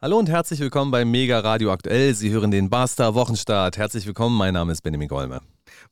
Hallo 0.00 0.16
und 0.16 0.28
herzlich 0.28 0.60
willkommen 0.60 0.92
bei 0.92 1.04
Mega 1.04 1.40
Radio 1.40 1.72
Aktuell. 1.72 2.14
Sie 2.14 2.30
hören 2.30 2.52
den 2.52 2.70
Barstar 2.70 3.16
Wochenstart. 3.16 3.78
Herzlich 3.78 4.06
willkommen, 4.06 4.36
mein 4.36 4.54
Name 4.54 4.70
ist 4.70 4.82
Benjamin 4.82 5.08
Golme. 5.08 5.40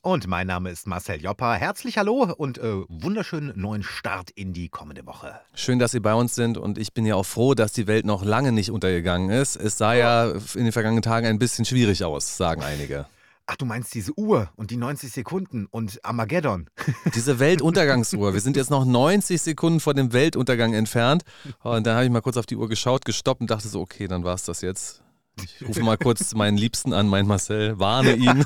Und 0.01 0.29
mein 0.29 0.47
Name 0.47 0.71
ist 0.71 0.87
Marcel 0.87 1.21
Joppa. 1.21 1.55
Herzlich 1.55 1.99
hallo 1.99 2.33
und 2.37 2.59
äh, 2.59 2.85
wunderschönen 2.89 3.53
neuen 3.61 3.83
Start 3.83 4.31
in 4.31 4.53
die 4.53 4.69
kommende 4.69 5.05
Woche. 5.07 5.41
Schön, 5.55 5.81
dass 5.81 5.91
Sie 5.91 5.99
bei 5.99 6.15
uns 6.15 6.37
sind 6.37 6.57
und 6.57 6.79
ich 6.79 6.95
bin 6.95 7.05
ja 7.05 7.17
auch 7.17 7.27
froh, 7.27 7.55
dass 7.55 7.73
die 7.73 7.89
Welt 7.89 8.07
noch 8.07 8.25
lange 8.25 8.53
nicht 8.53 8.71
untergegangen 8.71 9.31
ist. 9.31 9.57
Es 9.57 9.77
sah 9.77 9.95
ja 9.95 10.31
in 10.31 10.63
den 10.63 10.73
vergangenen 10.73 11.03
Tagen 11.03 11.27
ein 11.27 11.41
bisschen 11.41 11.65
schwierig 11.65 12.05
aus, 12.05 12.37
sagen 12.37 12.63
einige. 12.63 13.07
Ach, 13.49 13.55
du 13.55 13.65
meinst 13.65 13.95
diese 13.95 14.13
Uhr 14.19 14.51
und 14.57 14.73
die 14.73 14.77
90 14.77 15.13
Sekunden 15.13 15.67
und 15.67 16.05
Armageddon. 16.05 16.69
Diese 17.15 17.39
Weltuntergangsuhr. 17.39 18.35
Wir 18.35 18.41
sind 18.41 18.57
jetzt 18.57 18.71
noch 18.71 18.85
90 18.85 19.41
Sekunden 19.41 19.79
vor 19.79 19.95
dem 19.95 20.13
Weltuntergang 20.13 20.75
entfernt. 20.75 21.23
Und 21.63 21.87
dann 21.87 21.95
habe 21.95 22.05
ich 22.05 22.11
mal 22.11 22.23
kurz 22.23 22.37
auf 22.37 22.47
die 22.47 22.57
Uhr 22.57 22.69
geschaut, 22.69 23.05
gestoppt 23.05 23.43
und 23.43 23.51
dachte 23.51 23.69
so, 23.69 23.81
okay, 23.81 24.09
dann 24.09 24.25
war 24.25 24.35
es 24.35 24.43
das 24.45 24.63
jetzt. 24.63 25.01
Ich 25.45 25.69
rufe 25.69 25.83
mal 25.83 25.97
kurz 25.97 26.35
meinen 26.35 26.57
Liebsten 26.57 26.93
an, 26.93 27.07
meinen 27.07 27.29
Marcel, 27.29 27.79
warne 27.79 28.17
ihn. 28.17 28.45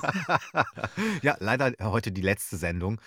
ja, 1.23 1.37
leider 1.39 1.73
heute 1.81 2.13
die 2.13 2.21
letzte 2.21 2.57
Sendung. 2.57 3.01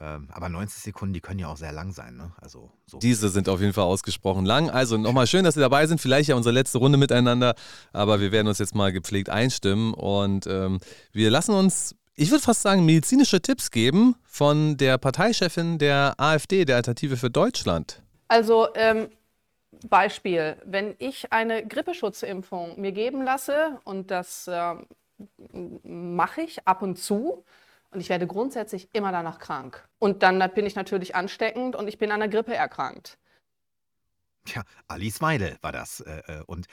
Ähm, 0.00 0.28
aber 0.32 0.48
90 0.48 0.82
Sekunden, 0.82 1.12
die 1.12 1.20
können 1.20 1.38
ja 1.38 1.48
auch 1.48 1.56
sehr 1.56 1.72
lang 1.72 1.92
sein. 1.92 2.16
Ne? 2.16 2.32
Also, 2.40 2.70
so. 2.86 2.98
Diese 2.98 3.28
sind 3.28 3.48
auf 3.48 3.60
jeden 3.60 3.72
Fall 3.72 3.84
ausgesprochen 3.84 4.46
lang. 4.46 4.70
Also 4.70 4.96
nochmal 4.96 5.26
schön, 5.26 5.44
dass 5.44 5.54
Sie 5.54 5.60
dabei 5.60 5.86
sind. 5.86 6.00
Vielleicht 6.00 6.28
ja 6.28 6.36
unsere 6.36 6.54
letzte 6.54 6.78
Runde 6.78 6.98
miteinander. 6.98 7.54
Aber 7.92 8.20
wir 8.20 8.32
werden 8.32 8.48
uns 8.48 8.58
jetzt 8.58 8.74
mal 8.74 8.92
gepflegt 8.92 9.28
einstimmen. 9.28 9.92
Und 9.94 10.46
ähm, 10.46 10.80
wir 11.12 11.30
lassen 11.30 11.54
uns, 11.54 11.94
ich 12.14 12.30
würde 12.30 12.42
fast 12.42 12.62
sagen, 12.62 12.84
medizinische 12.84 13.42
Tipps 13.42 13.70
geben 13.70 14.16
von 14.24 14.76
der 14.76 14.98
Parteichefin 14.98 15.78
der 15.78 16.14
AfD, 16.18 16.64
der 16.64 16.76
Alternative 16.76 17.16
für 17.16 17.30
Deutschland. 17.30 18.02
Also 18.28 18.68
ähm, 18.74 19.08
Beispiel, 19.88 20.56
wenn 20.64 20.94
ich 20.98 21.32
eine 21.32 21.66
Grippeschutzimpfung 21.66 22.80
mir 22.80 22.92
geben 22.92 23.22
lasse 23.22 23.78
und 23.84 24.10
das 24.10 24.48
äh, 24.48 24.74
mache 25.82 26.42
ich 26.42 26.66
ab 26.66 26.82
und 26.82 26.96
zu, 26.96 27.44
und 27.92 28.00
ich 28.00 28.08
werde 28.08 28.26
grundsätzlich 28.26 28.88
immer 28.92 29.12
danach 29.12 29.38
krank. 29.38 29.86
Und 29.98 30.22
dann 30.22 30.38
bin 30.54 30.66
ich 30.66 30.74
natürlich 30.74 31.14
ansteckend 31.14 31.76
und 31.76 31.88
ich 31.88 31.98
bin 31.98 32.10
an 32.10 32.20
der 32.20 32.28
Grippe 32.28 32.54
erkrankt. 32.54 33.18
Ja, 34.46 34.62
Alice 34.88 35.20
Weidel 35.20 35.56
war 35.60 35.72
das. 35.72 36.00
Äh, 36.00 36.22
äh, 36.26 36.42
und 36.46 36.66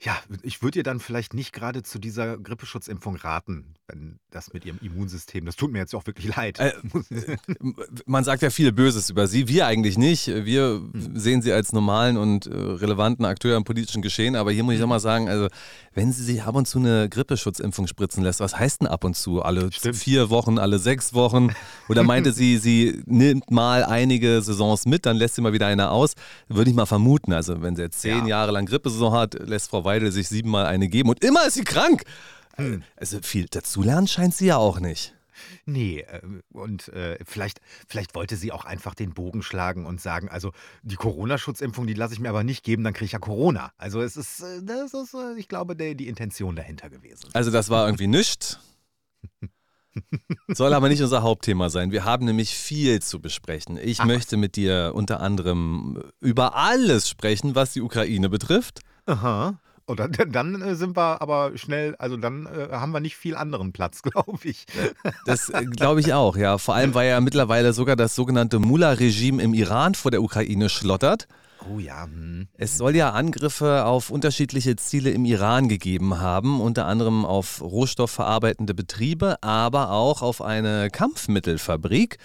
ja, 0.00 0.16
ich 0.42 0.62
würde 0.62 0.78
ihr 0.78 0.82
dann 0.84 1.00
vielleicht 1.00 1.34
nicht 1.34 1.52
gerade 1.52 1.82
zu 1.82 1.98
dieser 1.98 2.38
Grippeschutzimpfung 2.38 3.16
raten, 3.16 3.74
wenn 3.88 4.20
das 4.30 4.52
mit 4.52 4.64
ihrem 4.64 4.78
Immunsystem, 4.80 5.44
das 5.44 5.56
tut 5.56 5.72
mir 5.72 5.78
jetzt 5.78 5.94
auch 5.94 6.06
wirklich 6.06 6.26
leid. 6.36 6.60
Äh, 6.60 6.72
man 8.06 8.22
sagt 8.22 8.42
ja 8.42 8.50
viel 8.50 8.70
Böses 8.70 9.10
über 9.10 9.26
sie, 9.26 9.48
wir 9.48 9.66
eigentlich 9.66 9.98
nicht. 9.98 10.28
Wir 10.28 10.80
hm. 10.92 11.18
sehen 11.18 11.42
sie 11.42 11.52
als 11.52 11.72
normalen 11.72 12.16
und 12.16 12.46
äh, 12.46 12.54
relevanten 12.54 13.24
Akteur 13.24 13.56
im 13.56 13.64
politischen 13.64 14.00
Geschehen, 14.00 14.36
aber 14.36 14.52
hier 14.52 14.62
muss 14.62 14.74
ich 14.74 14.82
auch 14.84 14.88
mal 14.88 15.00
sagen, 15.00 15.28
also 15.28 15.48
wenn 15.94 16.12
sie 16.12 16.22
sich 16.22 16.44
ab 16.44 16.54
und 16.54 16.68
zu 16.68 16.78
eine 16.78 17.08
Grippeschutzimpfung 17.08 17.88
spritzen 17.88 18.22
lässt, 18.22 18.38
was 18.38 18.56
heißt 18.56 18.82
denn 18.82 18.88
ab 18.88 19.02
und 19.02 19.16
zu? 19.16 19.42
Alle 19.42 19.72
Stimmt. 19.72 19.96
vier 19.96 20.30
Wochen, 20.30 20.60
alle 20.60 20.78
sechs 20.78 21.12
Wochen? 21.12 21.48
Oder 21.88 22.04
meinte 22.04 22.32
sie, 22.32 22.58
sie 22.58 23.02
nimmt 23.06 23.50
mal 23.50 23.82
einige 23.82 24.40
Saisons 24.42 24.86
mit, 24.86 25.06
dann 25.06 25.16
lässt 25.16 25.34
sie 25.34 25.40
mal 25.40 25.52
wieder 25.52 25.66
eine 25.66 25.90
aus? 25.90 26.14
Würde 26.46 26.70
ich 26.70 26.76
mal 26.76 26.86
vermuten. 26.86 27.32
Also 27.32 27.62
wenn 27.62 27.74
sie 27.74 27.82
jetzt 27.82 28.00
zehn 28.00 28.26
ja. 28.26 28.38
Jahre 28.38 28.52
lang 28.52 28.66
Grippesaison 28.66 29.12
hat, 29.12 29.34
lässt 29.34 29.70
Frau 29.70 29.84
Weidel 29.88 30.12
sich 30.12 30.28
siebenmal 30.28 30.66
eine 30.66 30.88
geben 30.88 31.08
und 31.08 31.24
immer 31.24 31.46
ist 31.46 31.54
sie 31.54 31.64
krank. 31.64 32.04
Hm. 32.56 32.82
Also 32.96 33.20
viel 33.22 33.46
dazulernen 33.46 34.06
scheint 34.06 34.34
sie 34.34 34.46
ja 34.46 34.58
auch 34.58 34.80
nicht. 34.80 35.14
Nee, 35.64 36.00
äh, 36.00 36.20
und 36.52 36.88
äh, 36.88 37.18
vielleicht, 37.24 37.60
vielleicht 37.86 38.14
wollte 38.14 38.36
sie 38.36 38.52
auch 38.52 38.64
einfach 38.64 38.94
den 38.94 39.14
Bogen 39.14 39.42
schlagen 39.42 39.86
und 39.86 40.00
sagen, 40.00 40.28
also 40.28 40.52
die 40.82 40.96
Corona-Schutzimpfung, 40.96 41.86
die 41.86 41.94
lasse 41.94 42.14
ich 42.14 42.20
mir 42.20 42.28
aber 42.28 42.44
nicht 42.44 42.64
geben, 42.64 42.84
dann 42.84 42.92
kriege 42.92 43.06
ich 43.06 43.12
ja 43.12 43.18
Corona. 43.18 43.72
Also 43.78 44.00
es 44.00 44.16
ist, 44.16 44.40
äh, 44.40 44.62
das 44.62 44.94
ist, 44.94 45.14
äh, 45.14 45.38
ich 45.38 45.48
glaube, 45.48 45.76
die, 45.76 45.94
die 45.94 46.08
Intention 46.08 46.56
dahinter 46.56 46.90
gewesen. 46.90 47.30
Also 47.32 47.50
das 47.50 47.70
war 47.70 47.86
irgendwie 47.86 48.08
nichts. 48.08 48.58
Soll 50.48 50.74
aber 50.74 50.88
nicht 50.88 51.02
unser 51.02 51.22
Hauptthema 51.22 51.70
sein. 51.70 51.90
Wir 51.92 52.04
haben 52.04 52.24
nämlich 52.24 52.54
viel 52.54 53.00
zu 53.00 53.20
besprechen. 53.20 53.78
Ich 53.82 54.00
Ach. 54.00 54.06
möchte 54.06 54.36
mit 54.36 54.56
dir 54.56 54.92
unter 54.94 55.20
anderem 55.20 56.02
über 56.20 56.54
alles 56.56 57.08
sprechen, 57.08 57.54
was 57.54 57.72
die 57.72 57.80
Ukraine 57.80 58.28
betrifft. 58.28 58.80
Aha. 59.06 59.60
Oder 59.88 60.08
dann 60.08 60.60
äh, 60.60 60.74
sind 60.74 60.96
wir 60.96 61.22
aber 61.22 61.52
schnell, 61.56 61.96
also 61.98 62.16
dann 62.16 62.46
äh, 62.46 62.68
haben 62.72 62.92
wir 62.92 63.00
nicht 63.00 63.16
viel 63.16 63.34
anderen 63.34 63.72
Platz, 63.72 64.02
glaube 64.02 64.38
ich. 64.44 64.66
Das 65.24 65.48
äh, 65.48 65.64
glaube 65.64 66.00
ich 66.00 66.12
auch, 66.12 66.36
ja. 66.36 66.58
Vor 66.58 66.74
allem, 66.74 66.94
weil 66.94 67.08
ja 67.08 67.20
mittlerweile 67.20 67.72
sogar 67.72 67.96
das 67.96 68.14
sogenannte 68.14 68.58
Mullah-Regime 68.58 69.42
im 69.42 69.54
Iran 69.54 69.94
vor 69.94 70.10
der 70.10 70.22
Ukraine 70.22 70.68
schlottert. 70.68 71.26
Oh 71.72 71.78
ja. 71.78 72.04
Hm. 72.04 72.48
Es 72.54 72.76
soll 72.76 72.94
ja 72.94 73.10
Angriffe 73.10 73.84
auf 73.84 74.10
unterschiedliche 74.10 74.76
Ziele 74.76 75.10
im 75.10 75.24
Iran 75.24 75.68
gegeben 75.68 76.20
haben, 76.20 76.60
unter 76.60 76.86
anderem 76.86 77.24
auf 77.24 77.60
rohstoffverarbeitende 77.60 78.74
Betriebe, 78.74 79.42
aber 79.42 79.90
auch 79.90 80.22
auf 80.22 80.42
eine 80.42 80.90
Kampfmittelfabrik. 80.90 82.18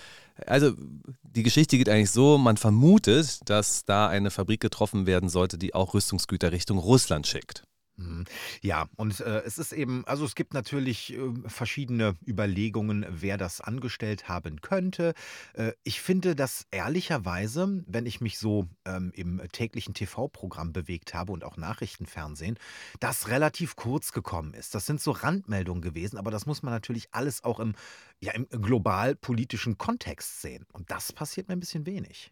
Also 0.46 0.74
die 1.22 1.44
Geschichte 1.44 1.78
geht 1.78 1.90
eigentlich 1.90 2.12
so, 2.12 2.38
man 2.38 2.58
vermutet, 2.58 3.40
dass 3.50 3.86
da 3.86 4.08
eine 4.08 4.32
Fabrik 4.32 4.62
getroffen 4.62 5.06
werden 5.06 5.30
sollte, 5.30 5.58
die 5.58 5.74
auch 5.76 5.94
Rüstungsgüter 5.94 6.52
Richtung 6.52 6.78
Russland 6.78 7.28
schickt. 7.28 7.64
Mhm. 8.04 8.26
Ja, 8.62 8.90
und 8.96 9.20
äh, 9.20 9.42
es 9.46 9.58
ist 9.58 9.74
eben, 9.74 10.06
also 10.06 10.26
es 10.26 10.36
gibt 10.36 10.54
natürlich 10.54 11.14
äh, 11.14 11.20
verschiedene 11.48 12.16
Überlegungen, 12.28 13.06
wer 13.10 13.38
das 13.38 13.62
angestellt 13.62 14.28
haben 14.28 14.62
könnte. 14.62 15.14
Äh, 15.54 15.74
ich 15.84 16.02
finde, 16.02 16.36
dass 16.36 16.68
ehrlicherweise, 16.72 17.84
wenn 17.88 18.06
ich 18.06 18.22
mich 18.22 18.38
so 18.38 18.68
ähm, 18.86 19.12
im 19.16 19.42
täglichen 19.52 19.94
TV-Programm 19.94 20.74
bewegt 20.74 21.14
habe 21.14 21.32
und 21.32 21.44
auch 21.44 21.58
Nachrichtenfernsehen, 21.58 22.58
das 23.00 23.30
relativ 23.30 23.76
kurz 23.76 24.12
gekommen 24.12 24.54
ist. 24.54 24.76
Das 24.76 24.86
sind 24.86 25.02
so 25.02 25.12
Randmeldungen 25.12 25.82
gewesen, 25.82 26.18
aber 26.18 26.32
das 26.32 26.46
muss 26.46 26.64
man 26.64 26.74
natürlich 26.74 27.10
alles 27.12 27.44
auch 27.44 27.60
im, 27.60 27.74
ja, 28.20 28.34
im 28.34 28.48
global 28.50 29.16
politischen 29.16 29.78
Kontext 29.78 30.42
sehen. 30.42 30.66
Und 30.74 30.92
das 30.92 31.14
passiert 31.14 31.48
mir 31.48 31.54
ein 31.54 31.60
bisschen 31.60 31.86
wenig. 31.86 32.32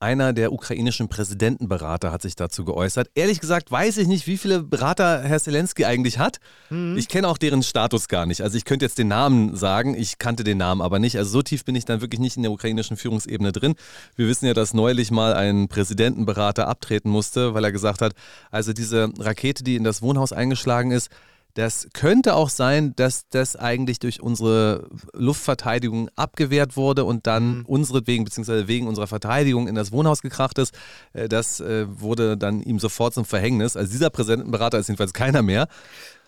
Einer 0.00 0.32
der 0.32 0.52
ukrainischen 0.52 1.08
Präsidentenberater 1.08 2.12
hat 2.12 2.22
sich 2.22 2.36
dazu 2.36 2.64
geäußert. 2.64 3.10
Ehrlich 3.16 3.40
gesagt 3.40 3.72
weiß 3.72 3.96
ich 3.96 4.06
nicht, 4.06 4.28
wie 4.28 4.36
viele 4.36 4.62
Berater 4.62 5.22
Herr 5.24 5.40
Zelensky 5.40 5.86
eigentlich 5.86 6.20
hat. 6.20 6.38
Mhm. 6.70 6.96
Ich 6.96 7.08
kenne 7.08 7.26
auch 7.26 7.36
deren 7.36 7.64
Status 7.64 8.06
gar 8.06 8.24
nicht. 8.24 8.42
Also 8.42 8.56
ich 8.56 8.64
könnte 8.64 8.84
jetzt 8.84 8.98
den 8.98 9.08
Namen 9.08 9.56
sagen, 9.56 9.96
ich 9.96 10.18
kannte 10.18 10.44
den 10.44 10.58
Namen 10.58 10.82
aber 10.82 11.00
nicht. 11.00 11.18
Also 11.18 11.30
so 11.30 11.42
tief 11.42 11.64
bin 11.64 11.74
ich 11.74 11.84
dann 11.84 12.00
wirklich 12.00 12.20
nicht 12.20 12.36
in 12.36 12.44
der 12.44 12.52
ukrainischen 12.52 12.96
Führungsebene 12.96 13.50
drin. 13.50 13.74
Wir 14.14 14.28
wissen 14.28 14.46
ja, 14.46 14.54
dass 14.54 14.72
neulich 14.72 15.10
mal 15.10 15.34
ein 15.34 15.66
Präsidentenberater 15.66 16.68
abtreten 16.68 17.10
musste, 17.10 17.54
weil 17.54 17.64
er 17.64 17.72
gesagt 17.72 18.00
hat, 18.00 18.12
also 18.52 18.72
diese 18.72 19.10
Rakete, 19.18 19.64
die 19.64 19.74
in 19.74 19.82
das 19.82 20.00
Wohnhaus 20.00 20.32
eingeschlagen 20.32 20.92
ist, 20.92 21.10
das 21.54 21.88
könnte 21.92 22.34
auch 22.34 22.50
sein, 22.50 22.94
dass 22.96 23.28
das 23.30 23.56
eigentlich 23.56 23.98
durch 23.98 24.22
unsere 24.22 24.88
Luftverteidigung 25.12 26.08
abgewehrt 26.14 26.76
wurde 26.76 27.04
und 27.04 27.26
dann 27.26 27.58
mhm. 27.58 27.64
unsere 27.66 28.06
wegen, 28.06 28.24
beziehungsweise 28.24 28.68
wegen 28.68 28.86
unserer 28.86 29.06
Verteidigung 29.06 29.66
in 29.66 29.74
das 29.74 29.90
Wohnhaus 29.90 30.22
gekracht 30.22 30.58
ist. 30.58 30.72
Äh, 31.12 31.28
das 31.28 31.60
äh, 31.60 31.86
wurde 31.88 32.36
dann 32.36 32.62
ihm 32.62 32.78
sofort 32.78 33.14
zum 33.14 33.24
Verhängnis. 33.24 33.76
Also 33.76 33.90
dieser 33.90 34.10
Präsidentenberater 34.10 34.78
ist 34.78 34.88
jedenfalls 34.88 35.12
keiner 35.12 35.42
mehr. 35.42 35.68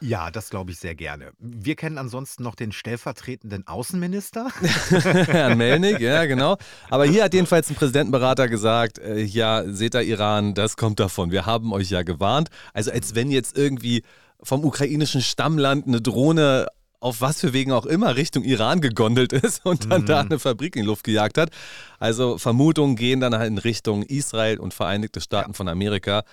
Ja, 0.02 0.30
das 0.30 0.48
glaube 0.48 0.70
ich 0.70 0.78
sehr 0.78 0.94
gerne. 0.94 1.32
Wir 1.38 1.76
kennen 1.76 1.98
ansonsten 1.98 2.42
noch 2.42 2.54
den 2.54 2.72
stellvertretenden 2.72 3.66
Außenminister. 3.66 4.48
Herrn 4.90 5.58
Melnik, 5.58 6.00
ja, 6.00 6.24
genau. 6.24 6.56
Aber 6.88 7.04
hier 7.04 7.24
hat 7.24 7.34
jedenfalls 7.34 7.68
ein 7.68 7.76
Präsidentenberater 7.76 8.48
gesagt, 8.48 8.98
äh, 8.98 9.20
ja, 9.20 9.62
seht 9.66 9.94
ihr 9.94 10.02
Iran, 10.02 10.54
das 10.54 10.78
kommt 10.78 11.00
davon. 11.00 11.30
Wir 11.30 11.44
haben 11.44 11.74
euch 11.74 11.90
ja 11.90 12.02
gewarnt. 12.02 12.48
Also 12.72 12.90
als 12.90 13.14
wenn 13.14 13.30
jetzt 13.30 13.58
irgendwie 13.58 14.02
vom 14.42 14.64
ukrainischen 14.64 15.20
Stammland 15.20 15.86
eine 15.86 16.00
Drohne 16.00 16.66
auf 17.00 17.22
was 17.22 17.40
für 17.40 17.52
Wegen 17.54 17.72
auch 17.72 17.86
immer 17.86 18.16
Richtung 18.16 18.44
Iran 18.44 18.80
gegondelt 18.80 19.32
ist 19.32 19.64
und 19.64 19.90
dann 19.90 20.02
mhm. 20.02 20.06
da 20.06 20.20
eine 20.20 20.38
Fabrik 20.38 20.76
in 20.76 20.82
die 20.82 20.88
Luft 20.88 21.04
gejagt 21.04 21.38
hat. 21.38 21.50
Also 21.98 22.38
Vermutungen 22.38 22.96
gehen 22.96 23.20
dann 23.20 23.34
halt 23.34 23.48
in 23.48 23.58
Richtung 23.58 24.02
Israel 24.02 24.58
und 24.58 24.74
Vereinigte 24.74 25.20
Staaten 25.20 25.52
ja. 25.52 25.56
von 25.56 25.68
Amerika. 25.68 26.24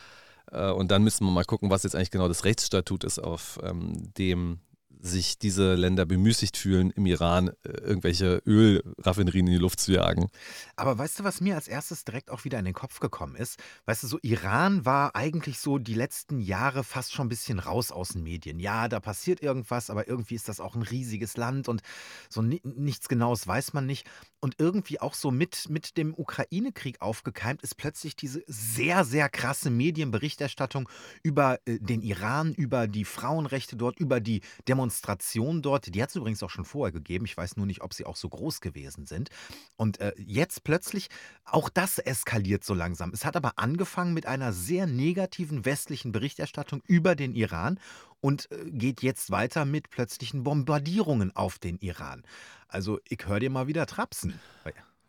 Äh, 0.52 0.72
und 0.72 0.92
dann 0.92 1.04
müssen 1.04 1.26
wir 1.26 1.32
mal 1.32 1.46
gucken, 1.46 1.70
was 1.70 1.84
jetzt 1.84 1.96
eigentlich 1.96 2.12
genau 2.12 2.28
das 2.28 2.44
Rechtsstatut 2.44 3.04
ist, 3.06 3.20
auf 3.20 3.60
ähm, 3.64 4.14
dem 4.18 4.60
sich 5.08 5.38
diese 5.38 5.76
Länder 5.76 6.06
bemüßigt 6.06 6.58
fühlen, 6.58 6.92
im 6.92 7.06
Iran 7.06 7.50
äh, 7.50 7.70
irgendwelche 7.70 8.42
Ölraffinerien 8.46 9.48
in 9.48 9.54
die 9.54 9.60
Luft 9.60 9.80
zu 9.80 9.94
jagen. 9.94 10.28
Aber 10.76 10.98
weißt 10.98 11.20
du, 11.20 11.24
was 11.24 11.42
mir 11.42 11.56
als 11.56 11.68
erstes 11.68 12.06
direkt 12.06 12.30
auch 12.30 12.44
wieder 12.46 12.60
in 12.60 12.66
den 12.66 12.74
Kopf 12.74 13.00
gekommen 13.00 13.36
ist? 13.36 13.60
Weißt 13.86 14.04
du, 14.04 14.08
so 14.08 14.20
Iran 14.22 14.86
war 14.86 15.16
eigentlich 15.16 15.60
so 15.60 15.78
die 15.78 15.94
letzten 15.94 16.40
Jahre 16.40 16.84
fast 16.84 17.14
schon 17.14 17.28
ein 17.28 17.30
bisschen 17.30 17.60
raus 17.60 17.92
aus 17.92 18.10
den 18.10 18.24
Medien. 18.24 18.60
Ja, 18.60 18.88
da 18.88 19.00
passiert 19.00 19.42
irgendwas, 19.42 19.90
aber 19.90 20.08
irgendwie 20.08 20.36
ist 20.36 20.50
das 20.50 20.60
auch 20.60 20.76
ein 20.76 20.84
riesiges 20.84 21.38
Land 21.38 21.68
und 21.68 21.82
so 22.30 22.42
nichts 22.42 23.08
Genaues 23.08 23.48
weiß 23.48 23.74
man 23.74 23.86
nicht. 23.86 24.08
Und 24.40 24.56
irgendwie 24.60 25.00
auch 25.00 25.14
so 25.14 25.32
mit, 25.32 25.70
mit 25.70 25.98
dem 25.98 26.14
Ukraine-Krieg 26.14 27.02
aufgekeimt 27.02 27.64
ist 27.64 27.76
plötzlich 27.76 28.16
diese 28.16 28.44
sehr, 28.46 29.04
sehr 29.04 29.30
krasse 29.30 29.70
Medienberichterstattung 29.70 30.88
über 31.24 31.60
äh, 31.66 31.80
den 31.80 32.02
Iran, 32.02 32.54
über 32.54 32.88
die 32.88 33.06
Frauenrechte 33.06 33.76
dort, 33.76 34.00
über 34.00 34.20
die 34.20 34.42
Demonstrationen 34.68 34.97
Demonstrationen 34.98 35.62
dort, 35.62 35.94
die 35.94 36.02
hat 36.02 36.10
es 36.10 36.16
übrigens 36.16 36.42
auch 36.44 36.50
schon 36.50 36.66
vorher 36.66 36.92
gegeben. 36.92 37.26
Ich 37.26 37.38
weiß 37.38 37.58
nur 37.58 37.66
nicht, 37.66 37.82
ob 37.82 37.94
sie 37.94 38.06
auch 38.06 38.16
so 38.16 38.30
groß 38.30 38.62
gewesen 38.62 39.06
sind. 39.06 39.30
Und 39.76 40.00
äh, 40.00 40.14
jetzt 40.18 40.64
plötzlich, 40.64 41.10
auch 41.46 41.70
das 41.70 42.00
eskaliert 42.00 42.64
so 42.64 42.74
langsam. 42.74 43.12
Es 43.14 43.26
hat 43.26 43.36
aber 43.36 43.54
angefangen 43.58 44.14
mit 44.14 44.26
einer 44.26 44.54
sehr 44.54 44.88
negativen 44.88 45.66
westlichen 45.66 46.12
Berichterstattung 46.12 46.82
über 46.88 47.16
den 47.16 47.36
Iran 47.36 47.80
und 48.22 48.52
äh, 48.52 48.70
geht 48.72 49.02
jetzt 49.02 49.32
weiter 49.32 49.66
mit 49.66 49.90
plötzlichen 49.90 50.44
Bombardierungen 50.44 51.36
auf 51.36 51.60
den 51.60 51.78
Iran. 51.78 52.24
Also 52.68 53.00
ich 53.08 53.20
höre 53.26 53.40
dir 53.40 53.50
mal 53.50 53.68
wieder 53.68 53.86
trapsen. 53.86 54.40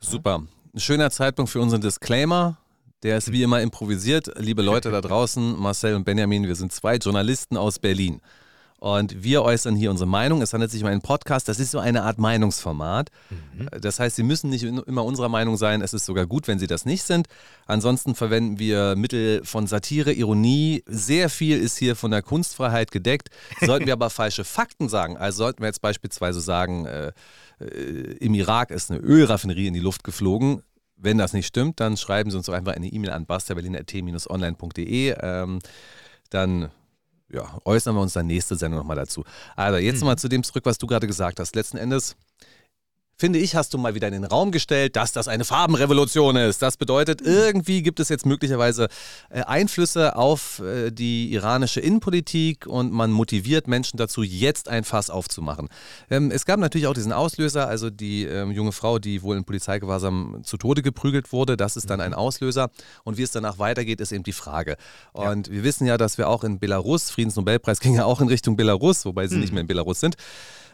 Super. 0.01 0.43
Ein 0.75 0.81
schöner 0.81 1.11
Zeitpunkt 1.11 1.51
für 1.51 1.61
unseren 1.61 1.81
Disclaimer. 1.81 2.59
Der 3.03 3.17
ist 3.17 3.33
wie 3.33 3.43
immer 3.43 3.63
improvisiert. 3.63 4.33
Liebe 4.37 4.61
Leute 4.63 4.91
da 4.91 5.01
draußen, 5.01 5.59
Marcel 5.59 5.95
und 5.95 6.05
Benjamin, 6.05 6.47
wir 6.47 6.57
sind 6.57 6.73
zwei 6.73 6.97
Journalisten 6.97 7.57
aus 7.57 7.79
Berlin. 7.79 8.21
Und 8.79 9.25
wir 9.25 9.43
äußern 9.43 9.75
hier 9.75 9.91
unsere 9.91 10.09
Meinung. 10.09 10.41
Es 10.41 10.53
handelt 10.53 10.71
sich 10.71 10.83
um 10.83 10.89
einen 10.89 11.01
Podcast, 11.01 11.49
das 11.49 11.59
ist 11.59 11.73
so 11.73 11.81
eine 11.81 12.05
Art 12.05 12.19
Meinungsformat. 12.19 13.11
Mhm. 13.29 13.69
Das 13.81 13.99
heißt, 13.99 14.15
Sie 14.15 14.23
müssen 14.23 14.51
nicht 14.51 14.63
immer 14.63 15.05
unserer 15.05 15.29
Meinung 15.29 15.57
sein. 15.57 15.83
Es 15.83 15.93
ist 15.93 16.07
sogar 16.07 16.27
gut, 16.27 16.47
wenn 16.47 16.61
Sie 16.61 16.69
das 16.69 16.85
nicht 16.85 17.03
sind. 17.03 17.27
Ansonsten 17.67 18.15
verwenden 18.15 18.61
wir 18.61 18.95
Mittel 18.95 19.45
von 19.45 19.67
Satire, 19.67 20.13
Ironie. 20.13 20.85
Sehr 20.87 21.29
viel 21.29 21.59
ist 21.59 21.77
hier 21.77 21.97
von 21.97 22.13
der 22.13 22.23
Kunstfreiheit 22.23 22.93
gedeckt. 22.93 23.31
Sollten 23.61 23.87
wir 23.87 23.93
aber 23.95 24.11
falsche 24.11 24.45
Fakten 24.45 24.89
sagen, 24.89 25.17
also 25.17 25.39
sollten 25.39 25.61
wir 25.61 25.67
jetzt 25.67 25.83
beispielsweise 25.83 26.41
sagen, 26.41 26.87
äh, 26.87 27.13
äh, 27.61 27.65
im 28.21 28.35
Irak 28.35 28.71
ist 28.71 28.93
eine 28.93 29.01
Ölraffinerie 29.01 29.67
in 29.67 29.75
die 29.75 29.81
Luft 29.81 30.05
geflogen, 30.05 30.63
wenn 30.97 31.19
das 31.19 31.33
nicht 31.33 31.47
stimmt, 31.47 31.81
dann 31.81 31.97
schreiben 31.97 32.31
Sie 32.31 32.37
uns 32.37 32.47
doch 32.47 32.55
einfach 32.55 32.75
eine 32.75 32.89
E-Mail 32.89 33.11
an 33.11 33.27
basterberlin.t-online.de. 33.27 35.17
Ähm, 35.21 35.61
dann 36.31 36.71
ja, 37.31 37.59
äußern 37.65 37.95
wir 37.95 38.01
uns 38.01 38.15
dann 38.15 38.27
nächste 38.27 38.57
Sendung 38.57 38.81
nochmal 38.81 38.97
dazu. 38.97 39.25
Also 39.57 39.79
jetzt 39.79 39.97
mhm. 39.97 40.01
nochmal 40.01 40.19
zu 40.19 40.29
dem 40.29 40.43
zurück, 40.43 40.65
was 40.65 40.79
du 40.79 40.87
gerade 40.87 41.07
gesagt 41.07 41.41
hast. 41.41 41.55
Letzten 41.55 41.77
Endes 41.77 42.17
finde 43.19 43.41
ich, 43.41 43.57
hast 43.57 43.75
du 43.75 43.79
mal 43.79 43.95
wieder 43.95 44.07
in 44.07 44.15
den 44.15 44.25
Raum 44.25 44.53
gestellt, 44.53 44.95
dass 44.95 45.13
das 45.13 45.27
eine 45.27 45.45
Farbenrevolution 45.45 46.37
ist. 46.37 46.63
Das 46.63 46.77
bedeutet, 46.77 47.21
irgendwie 47.21 47.83
gibt 47.83 47.99
es 47.99 48.09
jetzt 48.09 48.25
möglicherweise 48.25 48.89
äh, 49.29 49.43
Einflüsse 49.43 50.15
auf 50.15 50.61
äh, 50.61 50.91
die 50.93 51.33
iranische 51.33 51.81
Innenpolitik 51.81 52.67
und 52.67 52.93
man 52.93 53.11
motiviert 53.11 53.67
Menschen 53.67 53.97
dazu, 53.97 54.23
jetzt 54.23 54.69
ein 54.69 54.85
Fass 54.85 55.11
aufzumachen. 55.11 55.69
Ähm, 56.11 56.31
es 56.31 56.47
gab 56.47 56.61
natürlich 56.61 56.87
auch 56.87 56.95
diesen 56.95 57.13
Auslöser, 57.13 57.69
also 57.69 57.91
die 57.91 58.25
ähm, 58.25 58.53
junge 58.53 58.73
Frau, 58.73 59.01
die 59.01 59.23
wohl 59.23 59.37
in 59.37 59.45
Polizeigewahrsam 59.45 60.43
zu 60.45 60.57
Tode 60.57 60.83
geprügelt 60.83 61.33
wurde, 61.33 61.57
das 61.57 61.77
ist 61.77 61.91
dann 61.91 62.01
ein 62.01 62.13
mhm. 62.13 62.19
Auslöser. 62.19 62.71
Und 63.03 63.19
wie 63.19 63.23
es 63.23 63.33
danach 63.33 63.59
weitergeht, 63.59 64.01
ist 64.01 64.13
eben 64.13 64.23
die 64.23 64.33
Frage. 64.33 64.77
Und 65.13 65.49
ja. 65.49 65.53
wir 65.55 65.65
wissen 65.65 65.89
ja, 65.89 65.99
dass 65.99 66.19
wir 66.19 66.29
auch 66.29 66.45
in 66.45 66.61
Belarus, 66.61 67.11
Friedensnobelpreis 67.11 67.81
ging 67.81 67.95
ja 67.95 68.05
auch 68.05 68.21
in 68.21 68.29
Richtung 68.29 68.57
Belarus, 68.57 69.05
wobei 69.05 69.27
sie 69.27 69.35
mhm. 69.35 69.41
nicht 69.41 69.53
mehr 69.53 69.63
in 69.63 69.67
Belarus 69.67 69.99
sind. 69.99 70.17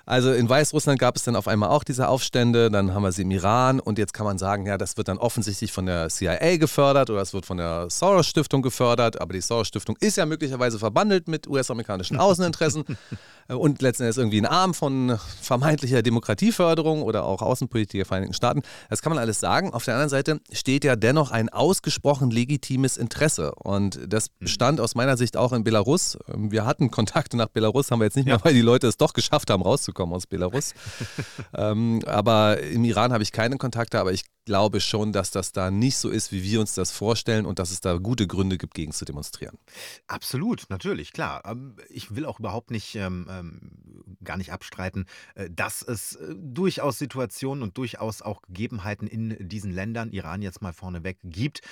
Also 0.06 0.32
in 0.32 0.48
Weißrussland 0.48 0.98
gab 0.98 1.16
es 1.16 1.22
dann 1.24 1.34
auf 1.34 1.48
einmal 1.48 1.70
auch 1.70 1.82
diese 1.82 2.08
Aufstände, 2.08 2.70
dann 2.70 2.92
haben 2.92 3.02
wir 3.02 3.12
sie 3.12 3.22
im 3.22 3.30
Iran 3.30 3.80
und 3.80 3.98
jetzt 3.98 4.12
kann 4.12 4.26
man 4.26 4.36
sagen, 4.36 4.66
ja, 4.66 4.76
das 4.76 4.98
wird 4.98 5.08
dann 5.08 5.16
offensichtlich 5.16 5.72
von 5.72 5.86
der 5.86 6.08
CIA 6.08 6.58
gefördert 6.58 7.08
oder 7.08 7.22
es 7.22 7.32
wird 7.32 7.46
von 7.46 7.56
der 7.56 7.88
Soros 7.88 8.26
Stiftung 8.26 8.60
gefördert, 8.60 9.20
aber 9.20 9.32
die 9.32 9.40
Soros 9.40 9.68
Stiftung 9.68 9.96
ist 10.00 10.18
ja 10.18 10.26
möglicherweise 10.26 10.78
verbandelt 10.78 11.26
mit 11.26 11.46
US-amerikanischen 11.48 12.18
Außeninteressen 12.18 12.84
und 13.48 13.80
letzten 13.80 14.02
Endes 14.02 14.18
irgendwie 14.18 14.42
ein 14.42 14.46
Arm 14.46 14.74
von 14.74 15.18
vermeintlicher 15.40 16.02
Demokratieförderung 16.02 17.02
oder 17.02 17.24
auch 17.24 17.40
Außenpolitik 17.40 18.00
der 18.00 18.06
Vereinigten 18.06 18.34
Staaten. 18.34 18.60
Das 18.90 19.00
kann 19.00 19.10
man 19.10 19.18
alles 19.18 19.40
sagen. 19.40 19.72
Auf 19.72 19.86
der 19.86 19.94
anderen 19.94 20.10
Seite 20.10 20.40
steht 20.52 20.84
ja 20.84 20.96
dennoch 20.96 21.30
ein 21.30 21.48
ausgesprochen 21.48 22.30
legitimes 22.30 22.98
Interesse 22.98 23.54
und 23.54 23.98
das 24.06 24.28
bestand 24.28 24.82
aus 24.82 24.94
meiner 24.94 25.16
Sicht 25.16 25.38
auch 25.38 25.54
in 25.54 25.64
Belarus. 25.64 26.18
Wir 26.36 26.66
hatten 26.66 26.90
Kontakte 26.90 27.38
nach 27.38 27.48
Belarus, 27.48 27.90
haben 27.90 28.00
wir 28.00 28.04
jetzt 28.04 28.16
nicht 28.16 28.26
mehr, 28.26 28.38
weil 28.42 28.52
die 28.52 28.60
Leute 28.60 28.86
es 28.86 28.98
doch 28.98 29.14
geschafft 29.14 29.48
haben, 29.48 29.62
rauszukommen 29.62 29.93
zurückzukommen 29.94 30.12
aus 30.12 30.26
Belarus. 30.26 30.74
ähm, 31.56 32.00
aber 32.06 32.60
im 32.60 32.84
Iran 32.84 33.12
habe 33.12 33.22
ich 33.22 33.32
keine 33.32 33.56
Kontakte, 33.56 33.98
aber 33.98 34.12
ich 34.12 34.24
glaube 34.44 34.80
schon, 34.80 35.12
dass 35.12 35.30
das 35.30 35.52
da 35.52 35.70
nicht 35.70 35.96
so 35.96 36.10
ist, 36.10 36.32
wie 36.32 36.42
wir 36.42 36.60
uns 36.60 36.74
das 36.74 36.90
vorstellen 36.90 37.46
und 37.46 37.58
dass 37.58 37.70
es 37.70 37.80
da 37.80 37.96
gute 37.96 38.26
Gründe 38.26 38.58
gibt, 38.58 38.74
gegen 38.74 38.92
zu 38.92 39.04
demonstrieren. 39.04 39.58
Absolut, 40.06 40.66
natürlich, 40.68 41.12
klar. 41.12 41.42
Ähm, 41.44 41.76
ich 41.88 42.14
will 42.14 42.26
auch 42.26 42.38
überhaupt 42.38 42.70
nicht, 42.70 42.94
ähm, 42.96 43.26
ähm, 43.30 44.16
gar 44.22 44.36
nicht 44.36 44.52
abstreiten, 44.52 45.06
äh, 45.34 45.48
dass 45.50 45.82
es 45.82 46.16
äh, 46.16 46.34
durchaus 46.36 46.98
Situationen 46.98 47.62
und 47.62 47.78
durchaus 47.78 48.22
auch 48.22 48.42
Gegebenheiten 48.42 49.06
in 49.06 49.36
diesen 49.48 49.72
Ländern, 49.72 50.10
Iran 50.10 50.42
jetzt 50.42 50.62
mal 50.62 50.72
vorneweg, 50.72 51.18
gibt, 51.22 51.62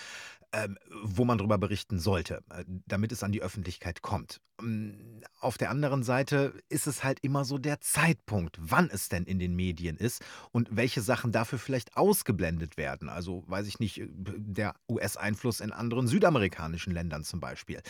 ähm, 0.53 0.77
wo 1.03 1.25
man 1.25 1.39
darüber 1.39 1.57
berichten 1.57 1.99
sollte, 1.99 2.43
äh, 2.51 2.65
damit 2.87 3.11
es 3.11 3.23
an 3.23 3.33
die 3.33 3.43
Öffentlichkeit 3.43 4.03
kommt. 4.03 4.41
Ähm, 4.61 5.23
auf 5.41 5.57
der 5.57 5.71
anderen 5.71 6.03
Seite 6.03 6.53
ist 6.69 6.87
es 6.87 7.03
halt 7.03 7.19
immer 7.23 7.45
so 7.45 7.57
der 7.57 7.81
Zeitpunkt, 7.81 8.59
wann 8.61 8.91
es 8.91 9.09
denn 9.09 9.25
in 9.25 9.39
den 9.39 9.57
Medien 9.57 9.97
ist 9.97 10.23
und 10.51 10.69
welche 10.71 11.01
Sachen 11.01 11.33
dafür 11.33 11.59
vielleicht 11.59 11.97
ausgeblendet 11.97 12.62
werden. 12.77 13.09
Also 13.09 13.45
weiß 13.47 13.67
ich 13.67 13.81
nicht, 13.81 14.01
äh, 14.01 14.09
der 14.11 14.75
US-Einfluss 14.89 15.61
in 15.61 15.73
anderen 15.73 16.07
südamerikanischen 16.07 16.93
Ländern 16.93 17.25
zum 17.25 17.41
Beispiel. 17.41 17.83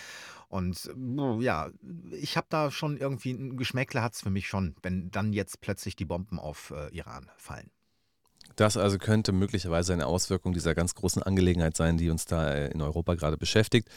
Und 0.48 0.90
ja, 1.40 1.70
ich 2.10 2.36
habe 2.36 2.46
da 2.50 2.70
schon 2.70 2.98
irgendwie 2.98 3.32
ein 3.32 3.56
Geschmäckle 3.56 4.02
hat 4.02 4.14
es 4.14 4.20
für 4.20 4.30
mich 4.30 4.48
schon, 4.48 4.74
wenn 4.82 5.10
dann 5.10 5.32
jetzt 5.32 5.60
plötzlich 5.60 5.96
die 5.96 6.04
Bomben 6.04 6.38
auf 6.38 6.72
äh, 6.76 6.94
Iran 6.94 7.30
fallen. 7.36 7.70
Das 8.56 8.76
also 8.76 8.98
könnte 8.98 9.32
möglicherweise 9.32 9.92
eine 9.92 10.06
Auswirkung 10.06 10.52
dieser 10.52 10.74
ganz 10.74 10.94
großen 10.94 11.22
Angelegenheit 11.22 11.76
sein, 11.76 11.96
die 11.96 12.10
uns 12.10 12.26
da 12.26 12.52
äh, 12.52 12.70
in 12.70 12.82
Europa 12.82 13.14
gerade 13.14 13.38
beschäftigt. 13.38 13.88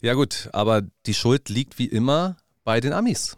Ja 0.00 0.14
gut, 0.14 0.48
aber 0.52 0.82
die 1.06 1.14
Schuld 1.14 1.48
liegt 1.48 1.78
wie 1.78 1.86
immer 1.86 2.36
bei 2.64 2.80
den 2.80 2.92
Amis. 2.92 3.36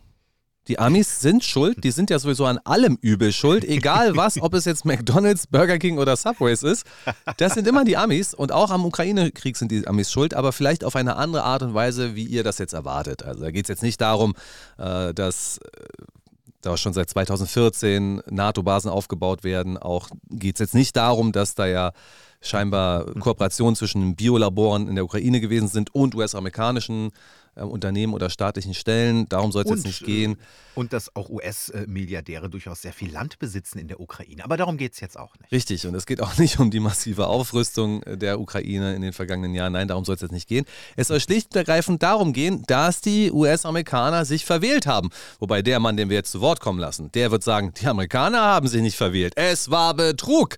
Die 0.68 0.78
Amis 0.78 1.20
sind 1.20 1.44
schuld, 1.44 1.84
die 1.84 1.90
sind 1.90 2.08
ja 2.08 2.18
sowieso 2.18 2.46
an 2.46 2.58
allem 2.64 2.96
übel 3.02 3.32
schuld, 3.32 3.64
egal 3.64 4.16
was, 4.16 4.40
ob 4.40 4.54
es 4.54 4.64
jetzt 4.64 4.84
McDonald's, 4.84 5.46
Burger 5.46 5.78
King 5.78 5.98
oder 5.98 6.16
Subways 6.16 6.62
ist. 6.62 6.86
Das 7.36 7.54
sind 7.54 7.68
immer 7.68 7.84
die 7.84 7.96
Amis 7.96 8.32
und 8.32 8.50
auch 8.52 8.70
am 8.70 8.84
Ukraine-Krieg 8.86 9.56
sind 9.56 9.70
die 9.70 9.86
Amis 9.86 10.10
schuld, 10.10 10.32
aber 10.34 10.52
vielleicht 10.52 10.84
auf 10.84 10.96
eine 10.96 11.16
andere 11.16 11.44
Art 11.44 11.62
und 11.62 11.74
Weise, 11.74 12.14
wie 12.14 12.24
ihr 12.24 12.44
das 12.44 12.58
jetzt 12.58 12.72
erwartet. 12.72 13.22
Also 13.22 13.42
da 13.42 13.50
geht 13.50 13.66
es 13.66 13.68
jetzt 13.68 13.82
nicht 13.82 14.00
darum, 14.00 14.34
äh, 14.78 15.12
dass 15.12 15.60
da 16.62 16.76
schon 16.76 16.92
seit 16.92 17.10
2014 17.10 18.22
NATO-Basen 18.30 18.90
aufgebaut 18.90 19.44
werden. 19.44 19.76
Auch 19.76 20.08
geht 20.30 20.56
es 20.56 20.60
jetzt 20.60 20.74
nicht 20.74 20.96
darum, 20.96 21.32
dass 21.32 21.54
da 21.54 21.66
ja 21.66 21.92
scheinbar 22.44 23.06
Kooperationen 23.14 23.76
zwischen 23.76 24.16
Biolaboren 24.16 24.88
in 24.88 24.94
der 24.94 25.04
Ukraine 25.04 25.40
gewesen 25.40 25.68
sind 25.68 25.94
und 25.94 26.14
US-amerikanischen 26.14 27.10
äh, 27.56 27.62
Unternehmen 27.62 28.14
oder 28.14 28.30
staatlichen 28.30 28.74
Stellen. 28.74 29.28
Darum 29.28 29.52
soll 29.52 29.64
es 29.64 29.70
jetzt 29.70 29.86
nicht 29.86 30.04
gehen. 30.04 30.32
Äh, 30.32 30.36
und 30.74 30.92
dass 30.92 31.14
auch 31.14 31.28
US-Milliardäre 31.28 32.50
durchaus 32.50 32.82
sehr 32.82 32.92
viel 32.92 33.12
Land 33.12 33.38
besitzen 33.38 33.78
in 33.78 33.86
der 33.86 34.00
Ukraine. 34.00 34.44
Aber 34.44 34.56
darum 34.56 34.76
geht 34.76 34.94
es 34.94 35.00
jetzt 35.00 35.16
auch 35.16 35.38
nicht. 35.38 35.52
Richtig. 35.52 35.86
Und 35.86 35.94
es 35.94 36.04
geht 36.06 36.20
auch 36.20 36.36
nicht 36.38 36.58
um 36.58 36.70
die 36.70 36.80
massive 36.80 37.28
Aufrüstung 37.28 38.02
der 38.06 38.40
Ukraine 38.40 38.94
in 38.94 39.02
den 39.02 39.12
vergangenen 39.12 39.54
Jahren. 39.54 39.72
Nein, 39.72 39.88
darum 39.88 40.04
soll 40.04 40.16
es 40.16 40.22
jetzt 40.22 40.32
nicht 40.32 40.48
gehen. 40.48 40.64
Es 40.96 41.08
soll 41.08 41.20
schlicht 41.20 41.54
und 41.54 41.56
ergreifend 41.56 42.02
darum 42.02 42.32
gehen, 42.32 42.64
dass 42.66 43.00
die 43.00 43.30
US-Amerikaner 43.30 44.24
sich 44.24 44.44
verwählt 44.44 44.86
haben. 44.86 45.10
Wobei 45.38 45.62
der 45.62 45.78
Mann, 45.78 45.96
den 45.96 46.08
wir 46.08 46.16
jetzt 46.16 46.32
zu 46.32 46.40
Wort 46.40 46.60
kommen 46.60 46.80
lassen, 46.80 47.12
der 47.12 47.30
wird 47.30 47.44
sagen, 47.44 47.72
die 47.80 47.86
Amerikaner 47.86 48.40
haben 48.40 48.66
sich 48.66 48.82
nicht 48.82 48.96
verwählt. 48.96 49.34
Es 49.36 49.70
war 49.70 49.94
Betrug. 49.94 50.56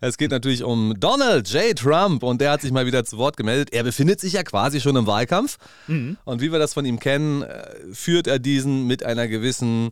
Es 0.00 0.18
geht 0.18 0.30
natürlich 0.30 0.62
um 0.62 0.94
Donald 0.98 1.48
J. 1.48 1.76
Trump 1.76 2.22
und 2.22 2.40
der 2.40 2.52
hat 2.52 2.62
sich 2.62 2.72
mal 2.72 2.86
wieder 2.86 3.04
zu 3.04 3.18
Wort 3.18 3.36
gemeldet. 3.36 3.72
Er 3.72 3.82
befindet 3.82 4.20
sich 4.20 4.34
ja 4.34 4.42
quasi 4.42 4.80
schon 4.80 4.96
im 4.96 5.06
Wahlkampf. 5.06 5.58
Mhm. 5.86 6.16
Und 6.24 6.40
wie 6.40 6.52
wir 6.52 6.58
das 6.58 6.74
von 6.74 6.84
ihm 6.84 6.98
kennen, 6.98 7.42
äh, 7.42 7.74
führt 7.92 8.26
er 8.26 8.38
diesen 8.38 8.86
mit 8.86 9.04
einer 9.04 9.28
gewissen 9.28 9.90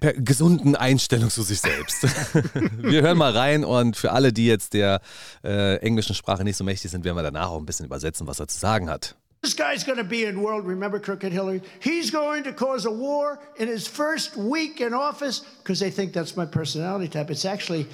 äh, 0.00 0.12
gesunden 0.16 0.76
Einstellung 0.76 1.30
zu 1.30 1.42
sich 1.42 1.60
selbst. 1.60 2.02
wir 2.78 3.02
hören 3.02 3.18
mal 3.18 3.32
rein 3.32 3.64
und 3.64 3.96
für 3.96 4.12
alle, 4.12 4.32
die 4.32 4.46
jetzt 4.46 4.74
der 4.74 5.00
äh, 5.42 5.76
englischen 5.78 6.14
Sprache 6.14 6.44
nicht 6.44 6.56
so 6.56 6.64
mächtig 6.64 6.90
sind, 6.90 7.04
werden 7.04 7.16
wir 7.16 7.22
danach 7.22 7.48
auch 7.48 7.58
ein 7.58 7.66
bisschen 7.66 7.86
übersetzen, 7.86 8.26
was 8.26 8.40
er 8.40 8.48
zu 8.48 8.58
sagen 8.58 8.90
hat. 8.90 9.16
This 9.44 9.52
guy's 9.52 9.84
going 9.84 9.98
to 9.98 10.04
be 10.04 10.24
in 10.24 10.40
world, 10.40 10.64
remember 10.64 10.98
Crooked 10.98 11.30
Hillary? 11.30 11.60
He's 11.78 12.10
going 12.10 12.44
to 12.44 12.52
cause 12.54 12.86
a 12.86 12.90
war 12.90 13.38
in 13.58 13.68
his 13.68 13.86
first 13.86 14.38
week 14.38 14.80
in 14.80 14.94
office 14.94 15.40
because 15.40 15.78
they 15.78 15.90
think 15.90 16.14
that's 16.14 16.34
my 16.34 16.46
personality 16.46 17.08
type. 17.08 17.30
It's 17.30 17.44
actually 17.44 17.86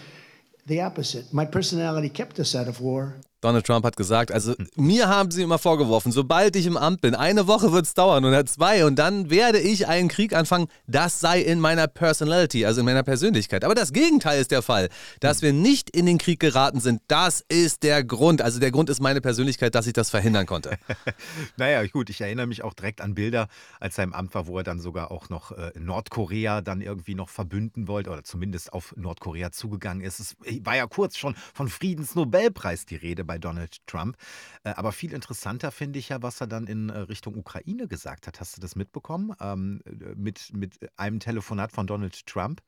the 0.66 0.82
opposite. 0.82 1.34
My 1.34 1.44
personality 1.44 2.08
kept 2.08 2.38
us 2.38 2.54
out 2.54 2.68
of 2.68 2.80
war. 2.80 3.16
Donald 3.40 3.66
Trump 3.66 3.86
hat 3.86 3.96
gesagt, 3.96 4.32
also 4.32 4.54
mir 4.76 5.08
haben 5.08 5.30
sie 5.30 5.42
immer 5.42 5.58
vorgeworfen, 5.58 6.12
sobald 6.12 6.56
ich 6.56 6.66
im 6.66 6.76
Amt 6.76 7.00
bin, 7.00 7.14
eine 7.14 7.46
Woche 7.46 7.72
wird 7.72 7.86
es 7.86 7.94
dauern 7.94 8.24
oder 8.24 8.44
zwei 8.44 8.84
und 8.84 8.98
dann 8.98 9.30
werde 9.30 9.58
ich 9.58 9.88
einen 9.88 10.08
Krieg 10.08 10.34
anfangen, 10.34 10.66
das 10.86 11.20
sei 11.20 11.40
in 11.40 11.58
meiner 11.58 11.86
Personality, 11.86 12.66
also 12.66 12.80
in 12.80 12.86
meiner 12.86 13.02
Persönlichkeit. 13.02 13.64
Aber 13.64 13.74
das 13.74 13.92
Gegenteil 13.92 14.40
ist 14.40 14.50
der 14.50 14.60
Fall, 14.60 14.90
dass 15.20 15.40
wir 15.40 15.54
nicht 15.54 15.88
in 15.90 16.04
den 16.04 16.18
Krieg 16.18 16.38
geraten 16.38 16.80
sind, 16.80 17.00
das 17.08 17.42
ist 17.48 17.82
der 17.82 18.04
Grund. 18.04 18.42
Also 18.42 18.60
der 18.60 18.70
Grund 18.70 18.90
ist 18.90 19.00
meine 19.00 19.22
Persönlichkeit, 19.22 19.74
dass 19.74 19.86
ich 19.86 19.94
das 19.94 20.10
verhindern 20.10 20.44
konnte. 20.44 20.76
naja, 21.56 21.84
gut, 21.86 22.10
ich 22.10 22.20
erinnere 22.20 22.46
mich 22.46 22.62
auch 22.62 22.74
direkt 22.74 23.00
an 23.00 23.14
Bilder, 23.14 23.48
als 23.80 23.96
er 23.96 24.04
im 24.04 24.12
Amt 24.12 24.34
war, 24.34 24.46
wo 24.46 24.58
er 24.58 24.64
dann 24.64 24.80
sogar 24.80 25.10
auch 25.10 25.30
noch 25.30 25.52
äh, 25.52 25.72
Nordkorea 25.78 26.60
dann 26.60 26.82
irgendwie 26.82 27.14
noch 27.14 27.30
verbünden 27.30 27.88
wollte 27.88 28.10
oder 28.10 28.22
zumindest 28.22 28.72
auf 28.74 28.94
Nordkorea 28.96 29.50
zugegangen 29.50 30.04
ist. 30.04 30.20
Es 30.20 30.36
war 30.62 30.76
ja 30.76 30.86
kurz 30.86 31.16
schon 31.16 31.34
von 31.54 31.68
Friedensnobelpreis 31.68 32.84
die 32.84 32.96
Rede 32.96 33.29
bei 33.30 33.38
Donald 33.38 33.76
Trump. 33.86 34.16
Äh, 34.64 34.70
aber 34.70 34.90
viel 34.90 35.12
interessanter 35.12 35.70
finde 35.70 36.00
ich 36.00 36.08
ja, 36.08 36.20
was 36.20 36.40
er 36.40 36.48
dann 36.48 36.66
in 36.66 36.90
Richtung 36.90 37.36
Ukraine 37.36 37.86
gesagt 37.86 38.26
hat. 38.26 38.40
Hast 38.40 38.56
du 38.56 38.60
das 38.60 38.74
mitbekommen? 38.74 39.36
Ähm, 39.40 39.82
mit, 40.16 40.52
mit 40.52 40.80
einem 40.96 41.20
Telefonat 41.20 41.70
von 41.70 41.86
Donald 41.86 42.26
Trump. 42.26 42.60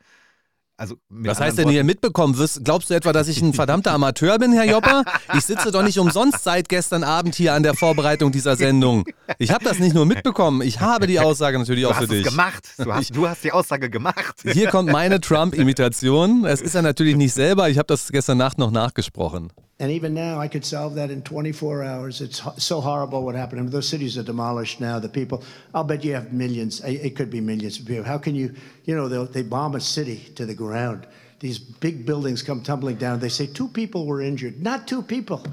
Also 0.76 0.96
Was 1.10 1.38
heißt 1.38 1.58
denn 1.58 1.68
hier 1.68 1.84
mitbekommen? 1.84 2.34
Glaubst 2.64 2.90
du 2.90 2.94
etwa, 2.94 3.12
dass 3.12 3.28
ich 3.28 3.40
ein 3.42 3.52
verdammter 3.52 3.92
Amateur 3.92 4.38
bin, 4.38 4.52
Herr 4.52 4.64
Jopper? 4.64 5.04
Ich 5.34 5.44
sitze 5.44 5.70
doch 5.70 5.82
nicht 5.82 5.98
umsonst 5.98 6.42
seit 6.42 6.68
gestern 6.68 7.04
Abend 7.04 7.34
hier 7.34 7.54
an 7.54 7.62
der 7.62 7.74
Vorbereitung 7.74 8.32
dieser 8.32 8.56
Sendung. 8.56 9.04
Ich 9.38 9.52
habe 9.52 9.64
das 9.64 9.78
nicht 9.78 9.94
nur 9.94 10.06
mitbekommen, 10.06 10.62
ich 10.62 10.80
habe 10.80 11.06
die 11.06 11.20
Aussage 11.20 11.58
natürlich 11.58 11.84
du 11.84 11.90
auch 11.90 11.96
für 11.96 12.08
dich. 12.08 12.22
Du 12.22 12.30
hast 12.30 12.32
gemacht. 12.32 12.68
Du 12.78 12.92
hast, 12.92 13.16
du 13.16 13.28
hast 13.28 13.44
die 13.44 13.52
Aussage 13.52 13.90
gemacht. 13.90 14.34
Hier 14.44 14.70
kommt 14.70 14.90
meine 14.90 15.20
Trump-Imitation. 15.20 16.44
Es 16.46 16.60
ist 16.60 16.74
er 16.74 16.82
natürlich 16.82 17.16
nicht 17.16 17.34
selber. 17.34 17.68
Ich 17.68 17.78
habe 17.78 17.86
das 17.86 18.08
gestern 18.10 18.38
Nacht 18.38 18.58
noch 18.58 18.70
nachgesprochen. 18.70 19.52
And 19.82 19.90
even 19.90 20.14
now, 20.14 20.38
I 20.38 20.46
could 20.46 20.64
solve 20.64 20.94
that 20.94 21.10
in 21.10 21.22
24 21.22 21.82
hours. 21.82 22.20
It's 22.20 22.40
so 22.64 22.80
horrible 22.80 23.24
what 23.24 23.34
happened. 23.34 23.58
I 23.58 23.62
mean, 23.62 23.72
those 23.72 23.88
cities 23.88 24.16
are 24.16 24.22
demolished 24.22 24.80
now. 24.80 25.00
The 25.00 25.08
people, 25.08 25.42
I'll 25.74 25.82
bet 25.82 26.04
you 26.04 26.14
have 26.14 26.32
millions. 26.32 26.80
It 26.84 27.16
could 27.16 27.30
be 27.30 27.40
millions 27.40 27.80
of 27.80 27.86
people. 27.86 28.04
How 28.04 28.16
can 28.16 28.36
you, 28.36 28.54
you 28.84 28.94
know, 28.94 29.08
they 29.08 29.42
bomb 29.42 29.74
a 29.74 29.80
city 29.80 30.18
to 30.36 30.46
the 30.46 30.54
ground. 30.54 31.08
These 31.40 31.58
big 31.58 32.06
buildings 32.06 32.44
come 32.44 32.62
tumbling 32.62 32.94
down. 32.94 33.18
They 33.18 33.28
say 33.28 33.48
two 33.48 33.66
people 33.66 34.06
were 34.06 34.22
injured. 34.22 34.62
Not 34.62 34.86
two 34.86 35.02
people. 35.02 35.44